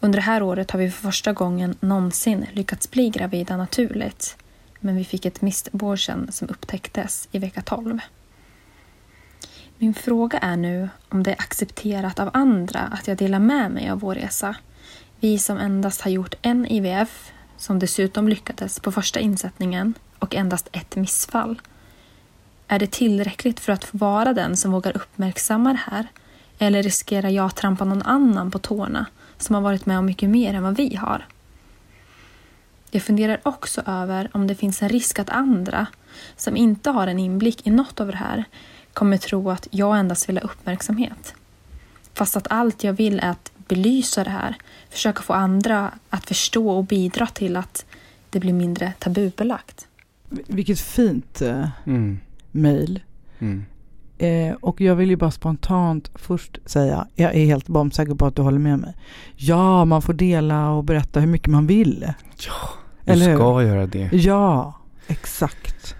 Under 0.00 0.16
det 0.18 0.22
här 0.22 0.42
året 0.42 0.70
har 0.70 0.78
vi 0.78 0.90
för 0.90 1.02
första 1.02 1.32
gången 1.32 1.74
någonsin 1.80 2.46
lyckats 2.52 2.90
bli 2.90 3.10
gravida 3.10 3.56
naturligt 3.56 4.36
men 4.80 4.96
vi 4.96 5.04
fick 5.04 5.26
ett 5.26 5.42
missabortion 5.42 6.32
som 6.32 6.48
upptäcktes 6.48 7.28
i 7.32 7.38
vecka 7.38 7.62
12. 7.62 7.98
Min 9.78 9.94
fråga 9.94 10.38
är 10.38 10.56
nu 10.56 10.88
om 11.08 11.22
det 11.22 11.30
är 11.30 11.40
accepterat 11.40 12.20
av 12.20 12.30
andra 12.32 12.80
att 12.80 13.08
jag 13.08 13.16
delar 13.16 13.38
med 13.38 13.70
mig 13.70 13.90
av 13.90 14.00
vår 14.00 14.14
resa. 14.14 14.56
Vi 15.20 15.38
som 15.38 15.58
endast 15.58 16.00
har 16.00 16.10
gjort 16.10 16.34
en 16.42 16.66
IVF, 16.66 17.32
som 17.56 17.78
dessutom 17.78 18.28
lyckades 18.28 18.80
på 18.80 18.92
första 18.92 19.20
insättningen 19.20 19.94
och 20.18 20.34
endast 20.34 20.68
ett 20.72 20.96
missfall. 20.96 21.60
Är 22.68 22.78
det 22.78 22.90
tillräckligt 22.90 23.60
för 23.60 23.72
att 23.72 23.84
få 23.84 23.98
vara 23.98 24.32
den 24.32 24.56
som 24.56 24.72
vågar 24.72 24.96
uppmärksamma 24.96 25.72
det 25.72 25.90
här? 25.90 26.06
Eller 26.58 26.82
riskerar 26.82 27.28
jag 27.28 27.46
att 27.46 27.56
trampa 27.56 27.84
någon 27.84 28.02
annan 28.02 28.50
på 28.50 28.58
tårna 28.58 29.06
som 29.38 29.54
har 29.54 29.62
varit 29.62 29.86
med 29.86 29.98
om 29.98 30.06
mycket 30.06 30.30
mer 30.30 30.54
än 30.54 30.62
vad 30.62 30.76
vi 30.76 30.96
har? 30.96 31.26
Jag 32.90 33.02
funderar 33.02 33.40
också 33.42 33.82
över 33.86 34.30
om 34.32 34.46
det 34.46 34.54
finns 34.54 34.82
en 34.82 34.88
risk 34.88 35.18
att 35.18 35.30
andra 35.30 35.86
som 36.36 36.56
inte 36.56 36.90
har 36.90 37.06
en 37.06 37.18
inblick 37.18 37.66
i 37.66 37.70
något 37.70 38.00
av 38.00 38.06
det 38.06 38.16
här 38.16 38.44
kommer 38.92 39.16
tro 39.16 39.50
att 39.50 39.68
jag 39.70 39.98
endast 39.98 40.28
vill 40.28 40.36
ha 40.36 40.44
uppmärksamhet. 40.44 41.34
Fast 42.14 42.36
att 42.36 42.46
allt 42.50 42.84
jag 42.84 42.92
vill 42.92 43.18
är 43.18 43.30
att 43.30 43.52
belysa 43.68 44.24
det 44.24 44.30
här, 44.30 44.56
försöka 44.90 45.22
få 45.22 45.32
andra 45.32 45.92
att 46.10 46.26
förstå 46.26 46.70
och 46.70 46.84
bidra 46.84 47.26
till 47.26 47.56
att 47.56 47.84
det 48.30 48.40
blir 48.40 48.52
mindre 48.52 48.92
tabubelagt. 48.98 49.86
Vilket 50.28 50.80
fint 50.80 51.42
eh, 51.42 51.68
mm. 51.86 52.20
mejl. 52.50 53.00
Mm. 53.38 53.64
Eh, 54.18 54.54
och 54.60 54.80
jag 54.80 54.96
vill 54.96 55.10
ju 55.10 55.16
bara 55.16 55.30
spontant 55.30 56.10
först 56.14 56.58
säga, 56.64 57.06
jag 57.14 57.34
är 57.34 57.46
helt 57.46 57.68
bombsäker 57.68 58.14
på 58.14 58.26
att 58.26 58.36
du 58.36 58.42
håller 58.42 58.58
med 58.58 58.78
mig. 58.78 58.94
Ja, 59.36 59.84
man 59.84 60.02
får 60.02 60.12
dela 60.12 60.70
och 60.70 60.84
berätta 60.84 61.20
hur 61.20 61.26
mycket 61.26 61.48
man 61.48 61.66
vill. 61.66 62.12
Ja, 62.46 62.52
du 63.04 63.12
Eller 63.12 63.36
ska 63.36 63.58
hur? 63.58 63.68
göra 63.68 63.86
det. 63.86 64.10
Ja, 64.12 64.74
exakt. 65.06 65.94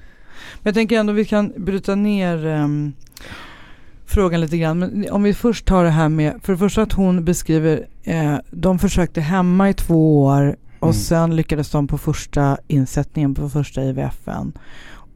Men 0.54 0.68
jag 0.70 0.74
tänker 0.74 1.00
ändå 1.00 1.12
vi 1.12 1.24
kan 1.24 1.52
bryta 1.56 1.94
ner 1.94 2.46
um, 2.46 2.92
frågan 4.06 4.40
lite 4.40 4.58
grann. 4.58 4.78
Men 4.78 5.10
om 5.10 5.22
vi 5.22 5.34
först 5.34 5.66
tar 5.66 5.84
det 5.84 5.90
här 5.90 6.08
med, 6.08 6.40
för 6.42 6.52
det 6.52 6.58
första 6.58 6.82
att 6.82 6.92
hon 6.92 7.24
beskriver, 7.24 7.86
eh, 8.02 8.36
de 8.50 8.78
försökte 8.78 9.20
hemma 9.20 9.70
i 9.70 9.74
två 9.74 10.24
år 10.24 10.56
och 10.78 10.88
mm. 10.88 10.94
sen 10.94 11.36
lyckades 11.36 11.70
de 11.70 11.86
på 11.86 11.98
första 11.98 12.58
insättningen 12.66 13.34
på 13.34 13.48
första 13.48 13.84
IVFen. 13.84 14.52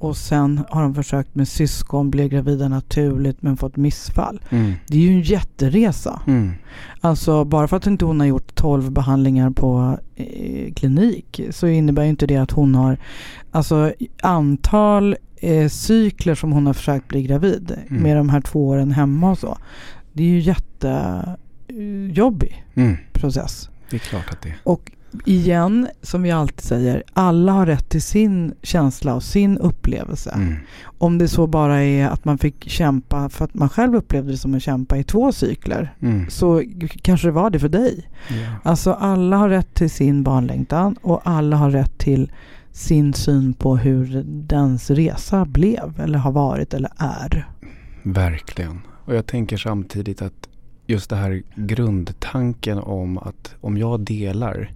Och 0.00 0.16
sen 0.16 0.64
har 0.70 0.82
de 0.82 0.94
försökt 0.94 1.34
med 1.34 1.48
syskon, 1.48 2.10
blev 2.10 2.28
gravida 2.28 2.68
naturligt 2.68 3.42
men 3.42 3.56
fått 3.56 3.76
missfall. 3.76 4.40
Mm. 4.50 4.72
Det 4.86 4.96
är 4.96 5.00
ju 5.02 5.08
en 5.08 5.20
jätteresa. 5.20 6.20
Mm. 6.26 6.52
Alltså 7.00 7.44
bara 7.44 7.68
för 7.68 7.76
att 7.76 7.86
inte 7.86 8.04
hon 8.04 8.20
har 8.20 8.26
gjort 8.26 8.54
12 8.54 8.90
behandlingar 8.90 9.50
på 9.50 9.98
eh, 10.16 10.72
klinik 10.72 11.40
så 11.50 11.66
innebär 11.66 12.04
inte 12.04 12.26
det 12.26 12.36
att 12.36 12.50
hon 12.50 12.74
har 12.74 12.98
alltså 13.50 13.92
antal 14.22 15.16
eh, 15.36 15.68
cykler 15.68 16.34
som 16.34 16.52
hon 16.52 16.66
har 16.66 16.74
försökt 16.74 17.08
bli 17.08 17.22
gravid 17.22 17.76
mm. 17.88 18.02
med 18.02 18.16
de 18.16 18.28
här 18.28 18.40
två 18.40 18.68
åren 18.68 18.92
hemma 18.92 19.30
och 19.30 19.38
så. 19.38 19.58
Det 20.12 20.22
är 20.22 20.28
ju 20.28 20.40
jättejobbig 21.68 22.66
mm. 22.74 22.96
process. 23.12 23.70
Det 23.90 23.96
är 23.96 24.00
klart 24.00 24.30
att 24.30 24.42
det 24.42 24.48
är. 24.48 24.58
Och 24.62 24.92
igen, 25.24 25.88
som 26.02 26.22
vi 26.22 26.30
alltid 26.30 26.60
säger, 26.60 27.02
alla 27.12 27.52
har 27.52 27.66
rätt 27.66 27.88
till 27.88 28.02
sin 28.02 28.54
känsla 28.62 29.14
och 29.14 29.22
sin 29.22 29.58
upplevelse. 29.58 30.30
Mm. 30.30 30.56
Om 30.98 31.18
det 31.18 31.28
så 31.28 31.46
bara 31.46 31.82
är 31.82 32.08
att 32.08 32.24
man 32.24 32.38
fick 32.38 32.68
kämpa 32.68 33.28
för 33.28 33.44
att 33.44 33.54
man 33.54 33.68
själv 33.68 33.94
upplevde 33.94 34.30
det 34.32 34.38
som 34.38 34.54
att 34.54 34.62
kämpa 34.62 34.96
i 34.96 35.04
två 35.04 35.32
cykler, 35.32 35.94
mm. 36.00 36.30
så 36.30 36.62
kanske 37.02 37.28
det 37.28 37.32
var 37.32 37.50
det 37.50 37.58
för 37.58 37.68
dig. 37.68 38.10
Yeah. 38.30 38.54
Alltså 38.62 38.92
alla 38.92 39.36
har 39.36 39.48
rätt 39.48 39.74
till 39.74 39.90
sin 39.90 40.22
barnlängtan 40.22 40.96
och 41.02 41.20
alla 41.24 41.56
har 41.56 41.70
rätt 41.70 41.98
till 41.98 42.32
sin 42.72 43.14
syn 43.14 43.54
på 43.54 43.76
hur 43.76 44.22
dens 44.26 44.90
resa 44.90 45.44
blev 45.44 46.00
eller 46.00 46.18
har 46.18 46.32
varit 46.32 46.74
eller 46.74 46.90
är. 46.96 47.48
Verkligen. 48.02 48.80
Och 49.04 49.14
jag 49.14 49.26
tänker 49.26 49.56
samtidigt 49.56 50.22
att 50.22 50.48
just 50.86 51.10
det 51.10 51.16
här 51.16 51.42
grundtanken 51.54 52.78
om 52.78 53.18
att 53.18 53.54
om 53.60 53.78
jag 53.78 54.00
delar 54.00 54.70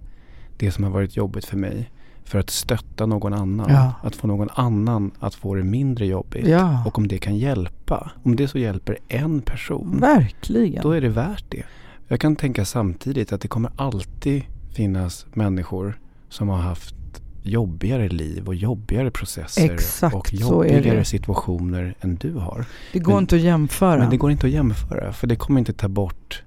det 0.57 0.71
som 0.71 0.83
har 0.83 0.91
varit 0.91 1.15
jobbigt 1.15 1.45
för 1.45 1.57
mig 1.57 1.91
för 2.23 2.39
att 2.39 2.49
stötta 2.49 3.05
någon 3.05 3.33
annan. 3.33 3.67
Ja. 3.69 3.93
Att 4.03 4.15
få 4.15 4.27
någon 4.27 4.49
annan 4.53 5.11
att 5.19 5.35
få 5.35 5.55
det 5.55 5.63
mindre 5.63 6.05
jobbigt. 6.05 6.47
Ja. 6.47 6.83
Och 6.85 6.97
om 6.97 7.07
det 7.07 7.17
kan 7.17 7.37
hjälpa. 7.37 8.11
Om 8.23 8.35
det 8.35 8.47
så 8.47 8.57
hjälper 8.57 8.97
en 9.07 9.41
person. 9.41 9.99
Verkligen. 9.99 10.83
Då 10.83 10.91
är 10.91 11.01
det 11.01 11.09
värt 11.09 11.45
det. 11.49 11.63
Jag 12.07 12.19
kan 12.19 12.35
tänka 12.35 12.65
samtidigt 12.65 13.33
att 13.33 13.41
det 13.41 13.47
kommer 13.47 13.71
alltid 13.75 14.43
finnas 14.73 15.25
människor 15.33 15.99
som 16.29 16.49
har 16.49 16.57
haft 16.57 16.95
jobbigare 17.43 18.09
liv 18.09 18.47
och 18.47 18.55
jobbigare 18.55 19.11
processer 19.11 19.73
Exakt, 19.73 20.15
och 20.15 20.33
jobbigare 20.33 21.05
situationer 21.05 21.95
än 22.01 22.15
du 22.15 22.33
har. 22.33 22.65
Det 22.93 22.99
går 22.99 23.13
men, 23.13 23.23
inte 23.23 23.35
att 23.35 23.41
jämföra. 23.41 23.99
Men 23.99 24.09
det 24.09 24.17
går 24.17 24.31
inte 24.31 24.47
att 24.47 24.53
jämföra 24.53 25.13
för 25.13 25.27
det 25.27 25.35
kommer 25.35 25.59
inte 25.59 25.73
ta 25.73 25.87
bort 25.87 26.43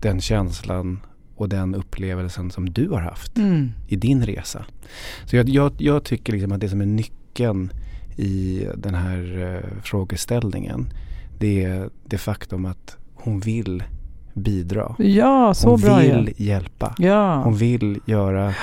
den 0.00 0.20
känslan 0.20 1.00
och 1.40 1.48
den 1.48 1.74
upplevelsen 1.74 2.50
som 2.50 2.70
du 2.70 2.88
har 2.88 3.00
haft 3.00 3.38
mm. 3.38 3.72
i 3.88 3.96
din 3.96 4.26
resa. 4.26 4.64
Så 5.24 5.36
jag, 5.36 5.48
jag, 5.48 5.72
jag, 5.78 6.04
tycker 6.04 6.32
liksom 6.32 6.52
att 6.52 6.60
det 6.60 6.68
som 6.68 6.80
är 6.80 6.86
nyckeln 6.86 7.72
i 8.16 8.66
den 8.76 8.94
här 8.94 9.38
uh, 9.38 9.82
frågeställningen 9.82 10.88
det 11.38 11.64
är 11.64 11.90
det 12.04 12.18
faktum 12.18 12.64
att 12.66 12.96
hon 13.14 13.40
vill 13.40 13.82
bidra. 14.34 14.94
Ja, 14.98 15.54
så 15.54 15.70
hon 15.70 15.80
bra. 15.80 15.98
Vill 15.98 16.34
ja. 16.36 16.44
hjälpa. 16.44 16.94
Ja. 16.98 17.42
Hon 17.42 17.56
vill 17.56 18.00
göra 18.06 18.54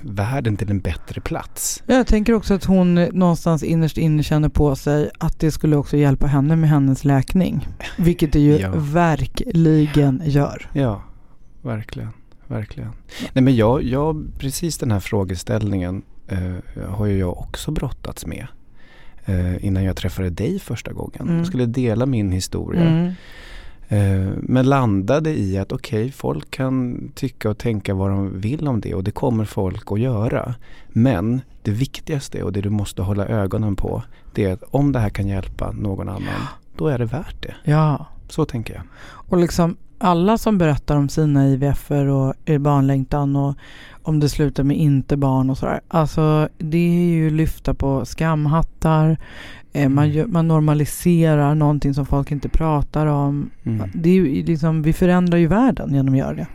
världen 0.00 0.56
till 0.56 0.70
en 0.70 0.80
bättre 0.80 1.20
plats. 1.20 1.82
Jag 1.86 2.06
tänker 2.06 2.32
också 2.32 2.54
att 2.54 2.64
hon 2.64 2.94
någonstans 2.94 3.62
innerst 3.62 3.98
inne 3.98 4.22
känner 4.22 4.48
på 4.48 4.76
sig 4.76 5.10
att 5.18 5.40
det 5.40 5.50
skulle 5.50 5.76
också 5.76 5.96
hjälpa 5.96 6.26
henne 6.26 6.56
med 6.56 6.70
hennes 6.70 7.04
läkning. 7.04 7.68
Vilket 7.98 8.32
det 8.32 8.40
ju 8.40 8.56
ja. 8.58 8.72
verkligen 8.74 10.22
gör. 10.24 10.68
Ja, 10.72 11.02
verkligen. 11.62 12.12
Verkligen. 12.46 12.92
Nej 13.32 13.44
men 13.44 13.56
jag, 13.56 13.82
jag, 13.82 14.26
precis 14.38 14.78
den 14.78 14.90
här 14.90 15.00
frågeställningen 15.00 16.02
eh, 16.28 16.84
har 16.88 17.06
ju 17.06 17.18
jag 17.18 17.38
också 17.38 17.70
brottats 17.70 18.26
med. 18.26 18.46
Eh, 19.24 19.64
innan 19.64 19.84
jag 19.84 19.96
träffade 19.96 20.30
dig 20.30 20.58
första 20.58 20.92
gången. 20.92 21.20
Mm. 21.20 21.36
Jag 21.36 21.46
skulle 21.46 21.66
dela 21.66 22.06
min 22.06 22.32
historia. 22.32 22.80
Mm. 22.80 23.12
Eh, 23.88 24.32
men 24.36 24.68
landade 24.68 25.30
i 25.30 25.58
att 25.58 25.72
okej, 25.72 26.00
okay, 26.00 26.12
folk 26.12 26.50
kan 26.50 27.08
tycka 27.14 27.50
och 27.50 27.58
tänka 27.58 27.94
vad 27.94 28.10
de 28.10 28.40
vill 28.40 28.68
om 28.68 28.80
det 28.80 28.94
och 28.94 29.04
det 29.04 29.10
kommer 29.10 29.44
folk 29.44 29.92
att 29.92 30.00
göra. 30.00 30.54
Men 30.88 31.40
det 31.62 31.70
viktigaste 31.70 32.42
och 32.42 32.52
det 32.52 32.60
du 32.60 32.70
måste 32.70 33.02
hålla 33.02 33.26
ögonen 33.26 33.76
på 33.76 34.02
det 34.34 34.44
är 34.44 34.52
att 34.52 34.62
om 34.70 34.92
det 34.92 34.98
här 34.98 35.10
kan 35.10 35.28
hjälpa 35.28 35.72
någon 35.72 36.08
annan, 36.08 36.42
då 36.76 36.88
är 36.88 36.98
det 36.98 37.04
värt 37.04 37.42
det. 37.42 37.54
Ja. 37.64 38.06
Så 38.28 38.44
tänker 38.44 38.74
jag. 38.74 38.82
Och 39.04 39.38
liksom 39.38 39.76
alla 40.02 40.38
som 40.38 40.58
berättar 40.58 40.96
om 40.96 41.08
sina 41.08 41.48
IVFer 41.48 42.06
och 42.06 42.34
barnlängtan 42.60 43.36
och 43.36 43.54
om 44.02 44.20
det 44.20 44.28
slutar 44.28 44.64
med 44.64 44.76
inte 44.76 45.16
barn 45.16 45.50
och 45.50 45.58
sådär. 45.58 45.80
Alltså 45.88 46.48
det 46.58 46.78
är 46.78 47.10
ju 47.10 47.30
lyfta 47.30 47.74
på 47.74 48.04
skamhattar. 48.04 49.16
Eh, 49.72 49.88
man, 49.88 50.04
mm. 50.04 50.16
gör, 50.16 50.26
man, 50.26 50.48
normaliserar 50.48 51.54
någonting 51.54 51.94
som 51.94 52.06
folk 52.06 52.30
inte 52.30 52.48
pratar 52.48 53.06
om. 53.06 53.50
Mm. 53.64 53.90
Det 53.94 54.10
är 54.18 54.44
liksom, 54.44 54.82
vi 54.82 54.92
förändrar 54.92 55.38
ju 55.38 55.46
världen 55.46 55.94
genom 55.94 56.14
att 56.14 56.18
göra 56.18 56.34
det. 56.34 56.46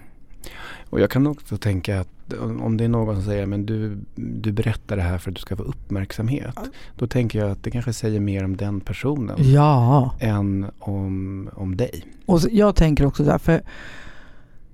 Och 0.90 1.00
jag 1.00 1.10
kan 1.10 1.28
också 1.28 1.58
tänka 1.58 2.00
att 2.00 2.17
om 2.62 2.78
det 2.78 2.84
är 2.84 2.88
någon 2.88 3.16
som 3.16 3.24
säger 3.24 3.46
men 3.46 3.66
du, 3.66 3.98
du 4.16 4.52
berättar 4.52 4.96
det 4.96 5.02
här 5.02 5.18
för 5.18 5.32
att 5.32 5.36
du 5.36 5.42
ska 5.42 5.56
få 5.56 5.64
uppmärksamhet. 5.64 6.54
Ja. 6.56 6.64
Då 6.96 7.08
tänker 7.08 7.40
jag 7.40 7.52
att 7.52 7.64
det 7.64 7.72
kanske 7.72 7.94
säger 7.94 8.20
mer 8.20 8.44
om 8.44 8.58
den 8.58 8.80
personen. 8.80 9.36
Ja. 9.40 10.16
Än 10.20 10.66
om, 10.80 11.50
om 11.54 11.78
dig. 11.78 12.06
Och 12.26 12.42
så, 12.42 12.50
jag 12.52 12.76
tänker 12.76 13.06
också 13.06 13.26
så 13.26 13.32
här, 13.32 13.38
för 13.38 13.62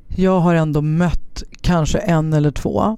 jag 0.07 0.39
har 0.39 0.55
ändå 0.55 0.81
mött 0.81 1.43
kanske 1.61 1.97
en 1.97 2.33
eller 2.33 2.51
två 2.51 2.97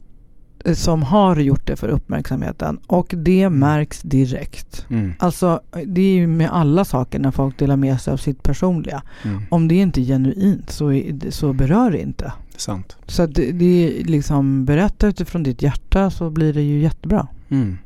som 0.73 1.03
har 1.03 1.35
gjort 1.35 1.67
det 1.67 1.75
för 1.75 1.87
uppmärksamheten 1.87 2.79
och 2.87 3.13
det 3.17 3.41
mm. 3.41 3.59
märks 3.59 4.01
direkt. 4.01 4.85
Mm. 4.89 5.13
Alltså 5.19 5.61
det 5.85 6.01
är 6.01 6.15
ju 6.15 6.27
med 6.27 6.49
alla 6.51 6.85
saker 6.85 7.19
när 7.19 7.31
folk 7.31 7.59
delar 7.59 7.75
med 7.75 8.01
sig 8.01 8.13
av 8.13 8.17
sitt 8.17 8.43
personliga. 8.43 9.03
Mm. 9.23 9.43
Om 9.49 9.67
det 9.67 9.75
inte 9.75 10.01
är 10.01 10.03
genuint 10.03 10.69
så, 10.69 11.01
så 11.29 11.53
berör 11.53 11.91
det 11.91 12.01
inte. 12.01 12.33
Sant. 12.57 12.97
Så 13.07 13.23
att 13.23 13.35
det, 13.35 13.51
det 13.51 13.65
är 13.65 14.03
liksom 14.03 14.65
berätta 14.65 15.07
utifrån 15.07 15.43
ditt 15.43 15.61
hjärta 15.61 16.09
så 16.09 16.29
blir 16.29 16.53
det 16.53 16.61
ju 16.61 16.79
jättebra. 16.79 17.27
Mm. 17.49 17.77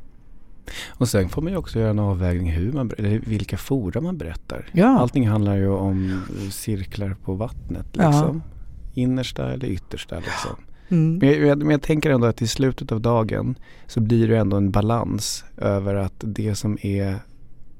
Och 0.90 1.10
sen 1.10 1.30
får 1.30 1.42
man 1.42 1.52
ju 1.52 1.58
också 1.58 1.80
göra 1.80 1.90
en 1.90 2.00
avvägning 2.00 2.52
hur 2.52 2.72
man, 2.72 2.92
eller 2.98 3.20
vilka 3.20 3.58
fora 3.58 4.02
man 4.02 4.18
berättar. 4.18 4.70
Ja. 4.72 5.00
Allting 5.00 5.28
handlar 5.28 5.56
ju 5.56 5.70
om 5.70 6.22
cirklar 6.52 7.16
på 7.24 7.34
vattnet 7.34 7.86
liksom. 7.94 8.42
Ja. 8.46 9.02
Innersta 9.02 9.54
eller 9.54 9.68
yttersta 9.68 10.16
liksom. 10.16 10.56
Mm. 10.90 11.18
Men, 11.18 11.48
jag, 11.48 11.58
men, 11.58 11.70
jag, 11.70 11.82
tänker 11.82 12.10
ändå 12.10 12.28
att 12.28 12.42
i 12.42 12.48
slutet 12.48 12.92
av 12.92 13.02
dagen 13.02 13.56
så 13.88 14.00
blir 14.00 14.28
det 14.28 14.38
ändå 14.38 14.58
en 14.58 14.72
balans 14.72 15.46
över 15.58 15.96
att 15.96 16.14
det 16.18 16.56
som 16.56 16.78
är 16.82 17.20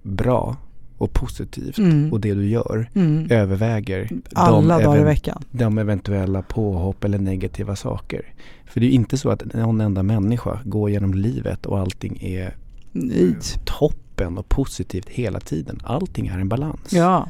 bra 0.02 0.58
och 1.00 1.14
positivt 1.14 1.78
mm. 1.78 2.14
och 2.14 2.20
det 2.20 2.34
du 2.34 2.50
gör 2.50 2.90
mm. 2.94 3.28
överväger 3.32 4.10
alla 4.34 4.78
de 4.78 4.84
dagar 4.84 5.02
i 5.02 5.04
veckan. 5.04 5.44
De 5.52 5.78
eventuella 5.78 6.42
påhopp 6.42 7.04
eller 7.04 7.20
negativa 7.20 7.76
saker. 7.76 8.22
För 8.66 8.80
det 8.80 8.86
är 8.86 8.90
inte 8.90 9.18
så 9.18 9.30
att 9.30 9.54
någon 9.54 9.82
enda 9.82 10.04
människa 10.04 10.60
går 10.64 10.90
genom 10.90 11.14
livet 11.14 11.66
och 11.66 11.80
allting 11.80 12.18
är 12.22 12.56
Nej. 12.92 13.36
toppen 13.66 14.38
och 14.38 14.50
positivt 14.50 15.10
hela 15.10 15.40
tiden. 15.40 15.80
Allting 15.84 16.28
är 16.28 16.40
en 16.40 16.50
balans. 16.50 16.94
Ja. 16.94 17.30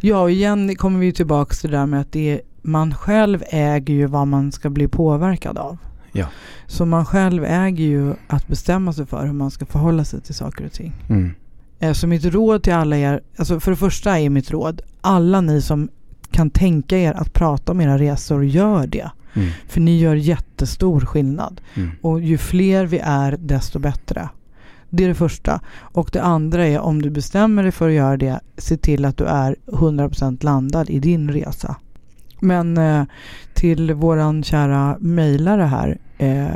Ja, 0.00 0.20
och 0.20 0.30
igen 0.30 0.76
kommer 0.76 1.00
vi 1.00 1.12
tillbaka 1.12 1.54
till 1.54 1.70
det 1.70 1.76
där 1.76 1.86
med 1.86 2.00
att 2.00 2.12
det 2.12 2.30
är 2.30 2.40
man 2.62 2.94
själv 2.94 3.42
äger 3.50 3.94
ju 3.94 4.06
vad 4.06 4.26
man 4.28 4.52
ska 4.52 4.70
bli 4.70 4.88
påverkad 4.88 5.58
av. 5.58 5.78
Ja. 6.12 6.26
Så 6.66 6.86
man 6.86 7.06
själv 7.06 7.44
äger 7.44 7.84
ju 7.84 8.14
att 8.26 8.48
bestämma 8.48 8.92
sig 8.92 9.06
för 9.06 9.26
hur 9.26 9.32
man 9.32 9.50
ska 9.50 9.66
förhålla 9.66 10.04
sig 10.04 10.20
till 10.20 10.34
saker 10.34 10.66
och 10.66 10.72
ting. 10.72 10.92
Mm. 11.08 11.34
Eh, 11.80 11.92
så 11.92 12.06
mitt 12.06 12.24
råd 12.24 12.62
till 12.62 12.72
alla 12.72 12.96
er, 12.96 13.20
alltså 13.36 13.60
för 13.60 13.70
det 13.70 13.76
första 13.76 14.18
är 14.18 14.30
mitt 14.30 14.50
råd, 14.50 14.82
alla 15.00 15.40
ni 15.40 15.62
som 15.62 15.88
kan 16.30 16.50
tänka 16.50 16.98
er 16.98 17.12
att 17.12 17.32
prata 17.32 17.72
om 17.72 17.80
era 17.80 17.98
resor, 17.98 18.44
gör 18.44 18.86
det. 18.86 19.10
Mm. 19.34 19.48
För 19.68 19.80
ni 19.80 19.98
gör 19.98 20.14
jättestor 20.14 21.00
skillnad. 21.00 21.60
Mm. 21.74 21.90
Och 22.02 22.20
ju 22.20 22.38
fler 22.38 22.86
vi 22.86 22.98
är, 22.98 23.36
desto 23.38 23.78
bättre. 23.78 24.28
Det 24.90 25.04
är 25.04 25.08
det 25.08 25.14
första. 25.14 25.60
Och 25.80 26.10
det 26.12 26.22
andra 26.22 26.66
är 26.66 26.80
om 26.80 27.02
du 27.02 27.10
bestämmer 27.10 27.62
dig 27.62 27.72
för 27.72 27.88
att 27.88 27.94
göra 27.94 28.16
det, 28.16 28.40
se 28.56 28.76
till 28.76 29.04
att 29.04 29.16
du 29.16 29.24
är 29.24 29.56
100% 29.66 30.44
landad 30.44 30.90
i 30.90 30.98
din 30.98 31.30
resa. 31.30 31.76
Men 32.40 32.76
eh, 32.78 33.04
till 33.54 33.94
våran 33.94 34.42
kära 34.42 34.96
mejlare 35.00 35.62
här, 35.62 35.98
eh, 36.18 36.54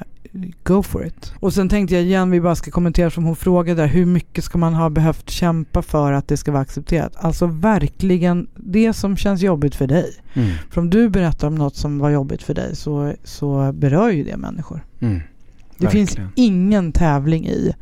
go 0.63 0.83
for 0.83 1.07
it. 1.07 1.35
Och 1.41 1.53
sen 1.53 1.69
tänkte 1.69 1.95
jag 1.95 2.05
igen, 2.05 2.31
vi 2.31 2.41
bara 2.41 2.55
ska 2.55 2.71
kommentera 2.71 3.11
som 3.11 3.25
hon 3.25 3.37
frågade 3.37 3.83
där, 3.83 3.89
hur 3.89 4.07
mycket 4.07 4.45
ska 4.45 4.59
man 4.59 4.75
ha 4.75 4.91
behövt 4.91 5.31
kämpa 5.31 5.83
för 5.83 6.13
att 6.13 6.29
det 6.29 6.37
ska 6.37 6.53
vara 6.53 6.63
accepterat? 6.63 7.13
Alltså 7.17 7.47
verkligen 7.47 8.47
det 8.55 8.93
som 8.93 9.17
känns 9.17 9.41
jobbigt 9.41 9.75
för 9.75 9.87
dig. 9.87 10.15
Mm. 10.35 10.51
För 10.71 10.81
om 10.81 10.91
du 10.91 11.09
berättar 11.09 11.49
om 11.49 11.55
något 11.55 11.77
som 11.77 11.99
var 11.99 12.11
jobbigt 12.11 12.43
för 12.43 12.55
dig 12.55 12.77
så, 12.77 13.15
så 13.25 13.73
berör 13.73 14.11
ju 14.11 14.25
det 14.25 14.37
människor. 14.37 14.85
Mm. 15.01 15.21
Det 15.79 15.89
finns 15.89 16.17
ingen 16.35 16.93
tävling 16.93 17.47
i 17.47 17.75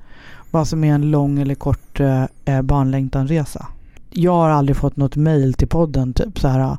vad 0.51 0.69
som 0.69 0.85
är 0.85 0.95
en 0.95 1.11
lång 1.11 1.39
eller 1.39 1.55
kort 1.55 2.01
eh, 2.01 2.63
barnlängtanresa. 2.63 3.67
Jag 4.11 4.33
har 4.33 4.51
aldrig 4.51 4.77
fått 4.77 4.97
något 4.97 5.17
mail 5.17 5.55
till 5.55 5.69
podden 5.69 6.13
typ 6.13 6.39
så 6.39 6.49
här 6.49 6.77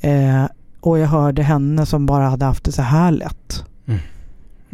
eh, 0.00 0.44
och 0.80 0.98
jag 0.98 1.06
hörde 1.06 1.42
henne 1.42 1.86
som 1.86 2.06
bara 2.06 2.28
hade 2.28 2.44
haft 2.44 2.64
det 2.64 2.72
så 2.72 2.82
här 2.82 3.10
lätt. 3.10 3.64
Mm. 3.86 4.00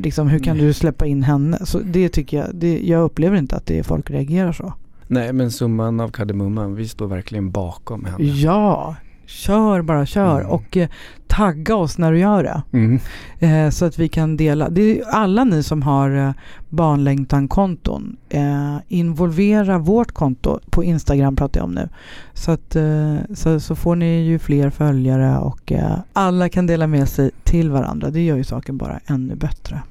Liksom, 0.03 0.29
hur 0.29 0.39
kan 0.39 0.59
du 0.59 0.73
släppa 0.73 1.07
in 1.07 1.23
henne? 1.23 1.59
Så 1.67 1.79
det 1.79 2.09
tycker 2.09 2.37
jag, 2.37 2.55
det, 2.55 2.81
jag 2.81 3.03
upplever 3.03 3.37
inte 3.37 3.57
att 3.57 3.67
det 3.67 3.79
är 3.79 3.83
folk 3.83 4.11
reagerar 4.11 4.53
så. 4.53 4.73
Nej 5.07 5.33
men 5.33 5.51
summan 5.51 6.01
av 6.01 6.09
kardemumman, 6.09 6.75
vi 6.75 6.89
står 6.89 7.07
verkligen 7.07 7.51
bakom 7.51 8.05
henne. 8.05 8.25
Ja, 8.25 8.97
kör 9.31 9.83
bara 9.83 10.07
kör 10.07 10.41
mm. 10.41 10.51
och 10.51 10.77
eh, 10.77 10.89
tagga 11.27 11.77
oss 11.77 11.99
när 11.99 12.13
du 12.13 12.19
gör 12.19 12.43
det. 12.43 12.63
Mm. 12.73 13.01
Eh, 13.39 13.71
så 13.71 13.85
att 13.85 13.99
vi 13.99 14.09
kan 14.09 14.37
dela. 14.37 14.69
Det 14.69 15.01
är 15.01 15.05
alla 15.09 15.45
ni 15.45 15.63
som 15.63 15.83
har 15.83 16.11
eh, 16.17 16.33
barnlängtan-konton. 16.69 18.17
Eh, 18.29 18.77
involvera 18.89 19.79
vårt 19.79 20.13
konto 20.13 20.61
på 20.71 20.85
Instagram 20.85 21.37
pratar 21.37 21.61
jag 21.61 21.65
om 21.65 21.75
nu. 21.75 21.89
Så, 22.35 22.51
att, 22.51 22.77
eh, 22.77 23.17
så, 23.35 23.61
så, 23.61 23.75
får 23.75 23.97
ni 23.97 24.23
ju 24.23 24.39
fler 24.39 24.71
följare 24.71 25.39
och 25.39 25.73
eh, 25.73 25.99
alla 26.13 26.49
kan 26.49 26.67
dela 26.67 26.87
med 26.87 27.09
sig 27.09 27.31
till 27.45 27.71
varandra. 27.71 28.11
Det 28.11 28.21
gör 28.21 28.37
ju 28.37 28.45
saken 28.45 28.77
bara 28.77 29.01
ännu 29.07 29.35
bättre. 29.35 29.83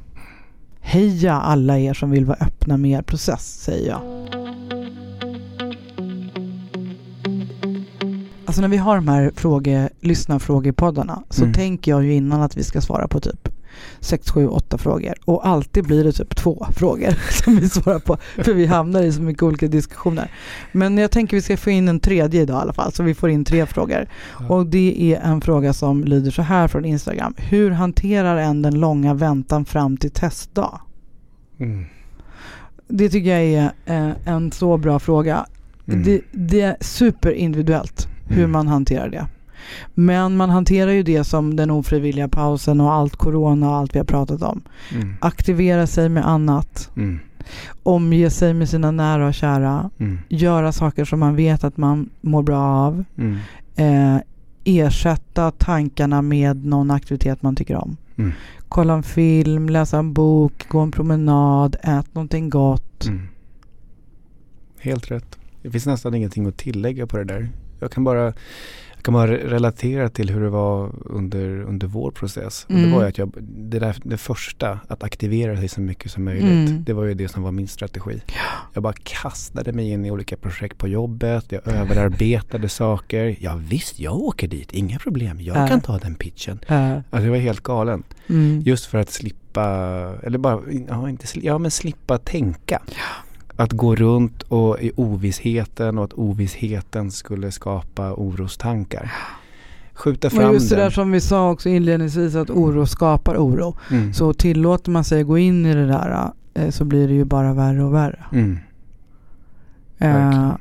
Heja 0.81 1.33
alla 1.33 1.79
er 1.79 1.93
som 1.93 2.11
vill 2.11 2.25
vara 2.25 2.37
öppna 2.41 2.77
med 2.77 2.91
er 2.91 3.01
process, 3.01 3.61
säger 3.63 3.89
jag. 3.89 4.01
Alltså 8.49 8.61
när 8.61 8.67
vi 8.67 8.77
har 8.77 8.95
de 8.95 9.07
här 9.07 9.31
fråge, 9.35 9.89
lyssnarfrågepoddarna 10.01 11.23
så 11.29 11.41
mm. 11.41 11.53
tänker 11.53 11.91
jag 11.91 12.03
ju 12.03 12.13
innan 12.13 12.41
att 12.41 12.57
vi 12.57 12.63
ska 12.63 12.81
svara 12.81 13.07
på 13.07 13.19
typ 13.19 13.49
6, 13.99 14.31
7, 14.31 14.47
8 14.47 14.77
frågor. 14.77 15.13
Och 15.25 15.47
alltid 15.47 15.83
blir 15.83 16.03
det 16.03 16.11
typ 16.11 16.35
två 16.35 16.67
frågor 16.75 17.13
som 17.43 17.55
vi 17.55 17.69
svarar 17.69 17.99
på. 17.99 18.17
För 18.43 18.53
vi 18.53 18.65
hamnar 18.65 19.03
i 19.03 19.11
så 19.11 19.21
mycket 19.21 19.43
olika 19.43 19.67
diskussioner. 19.67 20.31
Men 20.71 20.97
jag 20.97 21.11
tänker 21.11 21.37
vi 21.37 21.41
ska 21.41 21.57
få 21.57 21.69
in 21.69 21.87
en 21.87 21.99
tredje 21.99 22.41
idag 22.41 22.59
i 22.59 22.61
alla 22.61 22.73
fall. 22.73 22.91
Så 22.91 23.03
vi 23.03 23.13
får 23.13 23.29
in 23.29 23.45
tre 23.45 23.65
frågor. 23.65 24.07
Och 24.49 24.65
det 24.65 25.13
är 25.13 25.19
en 25.19 25.41
fråga 25.41 25.73
som 25.73 26.03
lyder 26.03 26.31
så 26.31 26.41
här 26.41 26.67
från 26.67 26.85
Instagram. 26.85 27.33
Hur 27.37 27.71
hanterar 27.71 28.37
en 28.37 28.61
den 28.61 28.79
långa 28.79 29.13
väntan 29.13 29.65
fram 29.65 29.97
till 29.97 30.11
testdag? 30.11 30.81
Mm. 31.59 31.85
Det 32.87 33.09
tycker 33.09 33.29
jag 33.29 33.43
är 33.43 33.71
eh, 33.85 34.11
en 34.25 34.51
så 34.51 34.77
bra 34.77 34.99
fråga. 34.99 35.45
Mm. 35.87 36.03
Det, 36.03 36.21
det, 36.31 36.61
är 36.61 36.77
superindividuellt 36.81 38.08
hur 38.29 38.39
mm. 38.39 38.51
man 38.51 38.67
hanterar 38.67 39.09
det. 39.09 39.27
Men 39.93 40.37
man 40.37 40.49
hanterar 40.49 40.91
ju 40.91 41.03
det 41.03 41.23
som 41.23 41.55
den 41.55 41.71
ofrivilliga 41.71 42.27
pausen 42.27 42.81
och 42.81 42.93
allt 42.93 43.15
corona 43.15 43.69
och 43.69 43.75
allt 43.75 43.95
vi 43.95 43.99
har 43.99 44.05
pratat 44.05 44.41
om. 44.41 44.61
Mm. 44.91 45.15
Aktivera 45.21 45.87
sig 45.87 46.09
med 46.09 46.27
annat. 46.27 46.91
Mm. 46.95 47.19
Omge 47.83 48.29
sig 48.29 48.53
med 48.53 48.69
sina 48.69 48.91
nära 48.91 49.27
och 49.27 49.33
kära. 49.33 49.89
Mm. 49.97 50.19
Göra 50.29 50.71
saker 50.71 51.05
som 51.05 51.19
man 51.19 51.35
vet 51.35 51.63
att 51.63 51.77
man 51.77 52.09
mår 52.21 52.43
bra 52.43 52.61
av. 52.61 53.03
Mm. 53.17 53.37
Eh, 53.75 54.21
ersätta 54.63 55.51
tankarna 55.51 56.21
med 56.21 56.65
någon 56.65 56.91
aktivitet 56.91 57.41
man 57.41 57.55
tycker 57.55 57.75
om. 57.75 57.97
Mm. 58.15 58.31
Kolla 58.69 58.93
en 58.93 59.03
film, 59.03 59.69
läsa 59.69 59.97
en 59.99 60.13
bok, 60.13 60.69
gå 60.69 60.79
en 60.79 60.91
promenad, 60.91 61.75
ät 61.81 62.15
någonting 62.15 62.49
gott. 62.49 63.09
Helt 64.79 65.11
rätt. 65.11 65.39
Det 65.61 65.71
finns 65.71 65.85
nästan 65.85 66.15
ingenting 66.15 66.45
att 66.45 66.57
tillägga 66.57 67.07
på 67.07 67.17
det 67.17 67.23
där. 67.23 67.49
Jag 67.79 67.91
kan 67.91 68.03
bara, 68.03 68.33
jag 68.95 69.03
kan 69.03 69.13
bara 69.13 69.27
relatera 69.27 70.09
till 70.09 70.29
hur 70.29 70.41
det 70.41 70.49
var 70.49 70.91
under, 71.05 71.61
under 71.61 71.87
vår 71.87 72.11
process. 72.11 72.65
Mm. 72.69 72.83
Det 72.83 72.95
var 72.95 73.01
ju 73.01 73.07
att 73.09 73.17
jag, 73.17 73.33
det, 73.41 73.79
där, 73.79 73.95
det 74.03 74.17
första, 74.17 74.79
att 74.87 75.03
aktivera 75.03 75.57
sig 75.57 75.67
så 75.67 75.81
mycket 75.81 76.11
som 76.11 76.23
möjligt, 76.23 76.69
mm. 76.69 76.83
det 76.83 76.93
var 76.93 77.03
ju 77.03 77.13
det 77.13 77.27
som 77.27 77.43
var 77.43 77.51
min 77.51 77.67
strategi. 77.67 78.21
Jag 78.73 78.83
bara 78.83 78.93
kastade 79.03 79.73
mig 79.73 79.89
in 79.89 80.05
i 80.05 80.11
olika 80.11 80.37
projekt 80.37 80.77
på 80.77 80.87
jobbet, 80.87 81.45
jag 81.49 81.67
överarbetade 81.67 82.69
saker. 82.83 83.35
Ja 83.39 83.55
visst, 83.55 83.99
jag 83.99 84.15
åker 84.15 84.47
dit, 84.47 84.73
inga 84.73 84.99
problem, 84.99 85.41
jag 85.41 85.57
äh. 85.57 85.67
kan 85.67 85.81
ta 85.81 85.97
den 85.97 86.15
pitchen. 86.15 86.59
Äh. 86.67 86.93
Alltså 86.93 87.25
jag 87.25 87.31
var 87.31 87.37
helt 87.37 87.63
galen. 87.63 88.03
Mm. 88.27 88.61
Just 88.61 88.85
för 88.85 88.97
att 88.97 89.09
slippa, 89.09 89.65
eller 90.23 90.37
bara, 90.37 90.61
ja, 90.87 91.09
inte, 91.09 91.27
ja 91.39 91.57
men 91.57 91.71
slippa 91.71 92.17
tänka. 92.17 92.81
Ja 92.87 93.28
att 93.59 93.71
gå 93.71 93.95
runt 93.95 94.41
och 94.41 94.81
i 94.81 94.91
ovissheten 94.95 95.97
och 95.97 96.03
att 96.03 96.13
ovissheten 96.13 97.11
skulle 97.11 97.51
skapa 97.51 98.13
orostankar. 98.13 99.11
Skjuta 99.93 100.29
fram 100.29 100.47
och 100.47 100.53
just 100.53 100.69
det 100.69 100.75
där 100.75 100.89
som 100.89 101.11
vi 101.11 101.21
sa 101.21 101.51
också 101.51 101.69
inledningsvis 101.69 102.35
att 102.35 102.49
oro 102.49 102.85
skapar 102.85 103.37
oro. 103.37 103.77
Mm. 103.91 104.13
Så 104.13 104.33
tillåter 104.33 104.91
man 104.91 105.03
sig 105.03 105.23
gå 105.23 105.37
in 105.37 105.65
i 105.65 105.73
det 105.73 105.87
där 105.87 106.31
eh, 106.53 106.69
så 106.69 106.85
blir 106.85 107.07
det 107.07 107.13
ju 107.13 107.25
bara 107.25 107.53
värre 107.53 107.83
och 107.83 107.93
värre. 107.93 108.25
Mm. 108.31 108.57
Eh, 109.97 110.51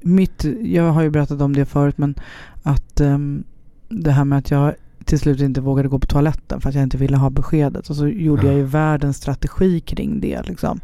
mitt, 0.00 0.44
jag 0.62 0.92
har 0.92 1.02
ju 1.02 1.10
berättat 1.10 1.40
om 1.40 1.52
det 1.52 1.64
förut 1.64 1.98
men 1.98 2.14
att 2.62 3.00
um, 3.00 3.44
det 3.88 4.10
här 4.10 4.24
med 4.24 4.38
att 4.38 4.50
jag 4.50 4.74
till 5.04 5.18
slut 5.18 5.40
inte 5.40 5.60
vågade 5.60 5.88
gå 5.88 5.98
på 5.98 6.06
toaletten 6.06 6.60
för 6.60 6.68
att 6.68 6.74
jag 6.74 6.84
inte 6.84 6.96
ville 6.96 7.16
ha 7.16 7.30
beskedet. 7.30 7.90
Och 7.90 7.96
så 7.96 8.08
gjorde 8.08 8.42
ja. 8.42 8.48
jag 8.48 8.58
ju 8.58 8.64
världens 8.64 9.16
strategi 9.16 9.80
kring 9.80 10.20
det. 10.20 10.42
Liksom. 10.48 10.80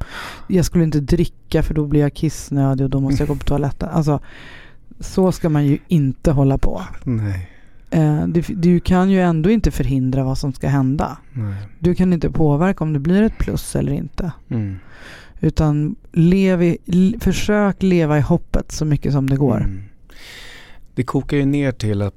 Jag 0.48 0.64
skulle 0.64 0.84
inte 0.84 1.00
dricka 1.00 1.62
för 1.62 1.74
då 1.74 1.86
blir 1.86 2.00
jag 2.00 2.14
kissnödig 2.14 2.84
och 2.84 2.90
då 2.90 3.00
måste 3.00 3.22
jag 3.22 3.28
gå 3.28 3.34
på 3.34 3.44
toaletten. 3.44 3.88
Alltså, 3.88 4.20
så 5.00 5.32
ska 5.32 5.48
man 5.48 5.66
ju 5.66 5.78
inte 5.88 6.30
hålla 6.30 6.58
på. 6.58 6.82
Nej. 7.04 7.50
Eh, 7.90 8.26
du, 8.26 8.40
du, 8.40 8.80
kan 8.80 9.10
ju 9.10 9.20
ändå 9.20 9.50
inte 9.50 9.70
förhindra 9.70 10.24
vad 10.24 10.38
som 10.38 10.52
ska 10.52 10.68
hända. 10.68 11.18
Nej. 11.32 11.54
Du 11.78 11.94
kan 11.94 12.12
inte 12.12 12.30
påverka 12.30 12.84
om 12.84 12.92
det 12.92 12.98
blir 12.98 13.22
ett 13.22 13.38
plus 13.38 13.76
eller 13.76 13.92
inte. 13.92 14.32
Mm. 14.48 14.78
Utan 15.40 15.96
lev 16.12 16.62
i, 16.62 16.78
försök 17.20 17.82
leva 17.82 18.18
i 18.18 18.20
hoppet 18.20 18.72
så 18.72 18.84
mycket 18.84 19.12
som 19.12 19.30
det 19.30 19.36
går. 19.36 19.56
Mm. 19.56 19.82
Det 20.94 21.02
kokar 21.02 21.36
ju 21.36 21.44
ner 21.44 21.72
till 21.72 22.02
att 22.02 22.14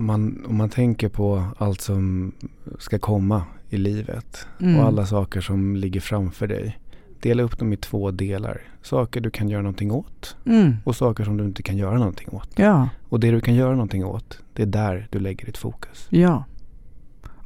man, 0.00 0.44
om 0.48 0.56
man 0.56 0.68
tänker 0.68 1.08
på 1.08 1.44
allt 1.58 1.80
som 1.80 2.32
ska 2.78 2.98
komma 2.98 3.42
i 3.68 3.76
livet 3.76 4.46
mm. 4.60 4.76
och 4.76 4.86
alla 4.86 5.06
saker 5.06 5.40
som 5.40 5.76
ligger 5.76 6.00
framför 6.00 6.46
dig. 6.46 6.78
Dela 7.20 7.42
upp 7.42 7.58
dem 7.58 7.72
i 7.72 7.76
två 7.76 8.10
delar. 8.10 8.60
Saker 8.82 9.20
du 9.20 9.30
kan 9.30 9.48
göra 9.48 9.62
någonting 9.62 9.92
åt 9.92 10.36
mm. 10.46 10.76
och 10.84 10.96
saker 10.96 11.24
som 11.24 11.36
du 11.36 11.44
inte 11.44 11.62
kan 11.62 11.76
göra 11.76 11.98
någonting 11.98 12.28
åt. 12.30 12.48
Ja. 12.56 12.88
Och 13.08 13.20
det 13.20 13.30
du 13.30 13.40
kan 13.40 13.54
göra 13.54 13.72
någonting 13.72 14.04
åt, 14.04 14.38
det 14.52 14.62
är 14.62 14.66
där 14.66 15.08
du 15.10 15.18
lägger 15.18 15.46
ditt 15.46 15.58
fokus. 15.58 16.06
Ja. 16.10 16.44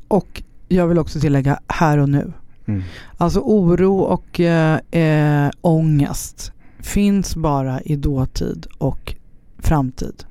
Och 0.08 0.42
jag 0.68 0.86
vill 0.86 0.98
också 0.98 1.20
tillägga 1.20 1.60
här 1.66 1.98
och 1.98 2.08
nu. 2.08 2.32
Mm. 2.66 2.82
Alltså 3.16 3.40
oro 3.40 3.98
och 3.98 4.40
eh, 4.40 4.80
eh, 4.90 5.50
ångest 5.60 6.52
finns 6.78 7.36
bara 7.36 7.80
i 7.80 7.96
dåtid 7.96 8.66
och 8.78 9.14
framtid. 9.58 10.24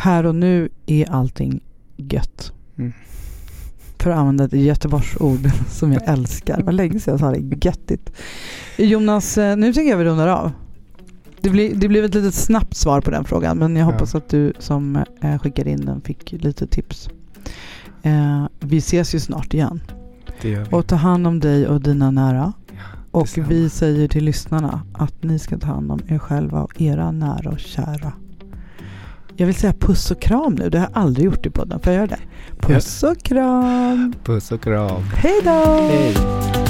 Här 0.00 0.26
och 0.26 0.34
nu 0.34 0.68
är 0.86 1.10
allting 1.10 1.60
gött. 1.96 2.52
Mm. 2.78 2.92
För 3.98 4.10
att 4.10 4.18
använda 4.18 4.44
ett 4.44 4.52
Göteborgsord 4.52 5.50
som 5.68 5.92
jag 5.92 6.08
älskar. 6.08 6.62
Var 6.62 6.72
länge 6.72 7.00
sedan 7.00 7.12
jag 7.12 7.20
sa 7.20 7.30
det. 7.30 7.66
Göttigt. 7.66 8.12
Jonas, 8.76 9.38
eh, 9.38 9.56
nu 9.56 9.72
tycker 9.72 9.90
jag 9.90 9.96
vi 9.96 10.04
rundar 10.04 10.28
av. 10.28 10.52
Det 11.40 11.50
blir, 11.50 11.74
det 11.74 11.88
blev 11.88 12.04
ett 12.04 12.14
litet 12.14 12.34
snabbt 12.34 12.76
svar 12.76 13.00
på 13.00 13.10
den 13.10 13.24
frågan 13.24 13.58
men 13.58 13.76
jag 13.76 13.86
hoppas 13.86 14.14
ja. 14.14 14.18
att 14.18 14.28
du 14.28 14.52
som 14.58 15.04
eh, 15.20 15.38
skickade 15.38 15.70
in 15.70 15.84
den 15.84 16.00
fick 16.00 16.32
lite 16.32 16.66
tips. 16.66 17.08
Eh, 18.02 18.46
vi 18.60 18.76
ses 18.76 19.14
ju 19.14 19.20
snart 19.20 19.54
igen. 19.54 19.80
Och 20.70 20.86
ta 20.86 20.96
hand 20.96 21.26
om 21.26 21.40
dig 21.40 21.68
och 21.68 21.80
dina 21.80 22.10
nära. 22.10 22.52
Ja, 22.66 22.82
och 23.10 23.28
vi 23.48 23.68
säger 23.68 24.08
till 24.08 24.24
lyssnarna 24.24 24.82
att 24.92 25.22
ni 25.22 25.38
ska 25.38 25.58
ta 25.58 25.66
hand 25.66 25.92
om 25.92 26.00
er 26.08 26.18
själva 26.18 26.62
och 26.62 26.80
era 26.80 27.10
nära 27.10 27.50
och 27.50 27.58
kära. 27.58 28.12
Jag 29.40 29.46
vill 29.46 29.54
säga 29.54 29.72
puss 29.72 30.10
och 30.10 30.20
kram 30.20 30.54
nu. 30.54 30.70
Det 30.70 30.78
har 30.78 30.88
jag 30.92 31.02
aldrig 31.02 31.24
gjort 31.24 31.46
i 31.46 31.50
podden. 31.50 31.80
Får 31.80 31.92
jag 31.92 32.00
göra 32.00 32.06
det? 32.06 32.66
Puss 32.66 33.02
och 33.02 33.22
kram. 33.22 34.14
Puss 34.24 34.52
och 34.52 34.62
kram. 34.62 35.02
Hej 35.02 35.40
då. 35.44 35.88
Hej. 35.90 36.69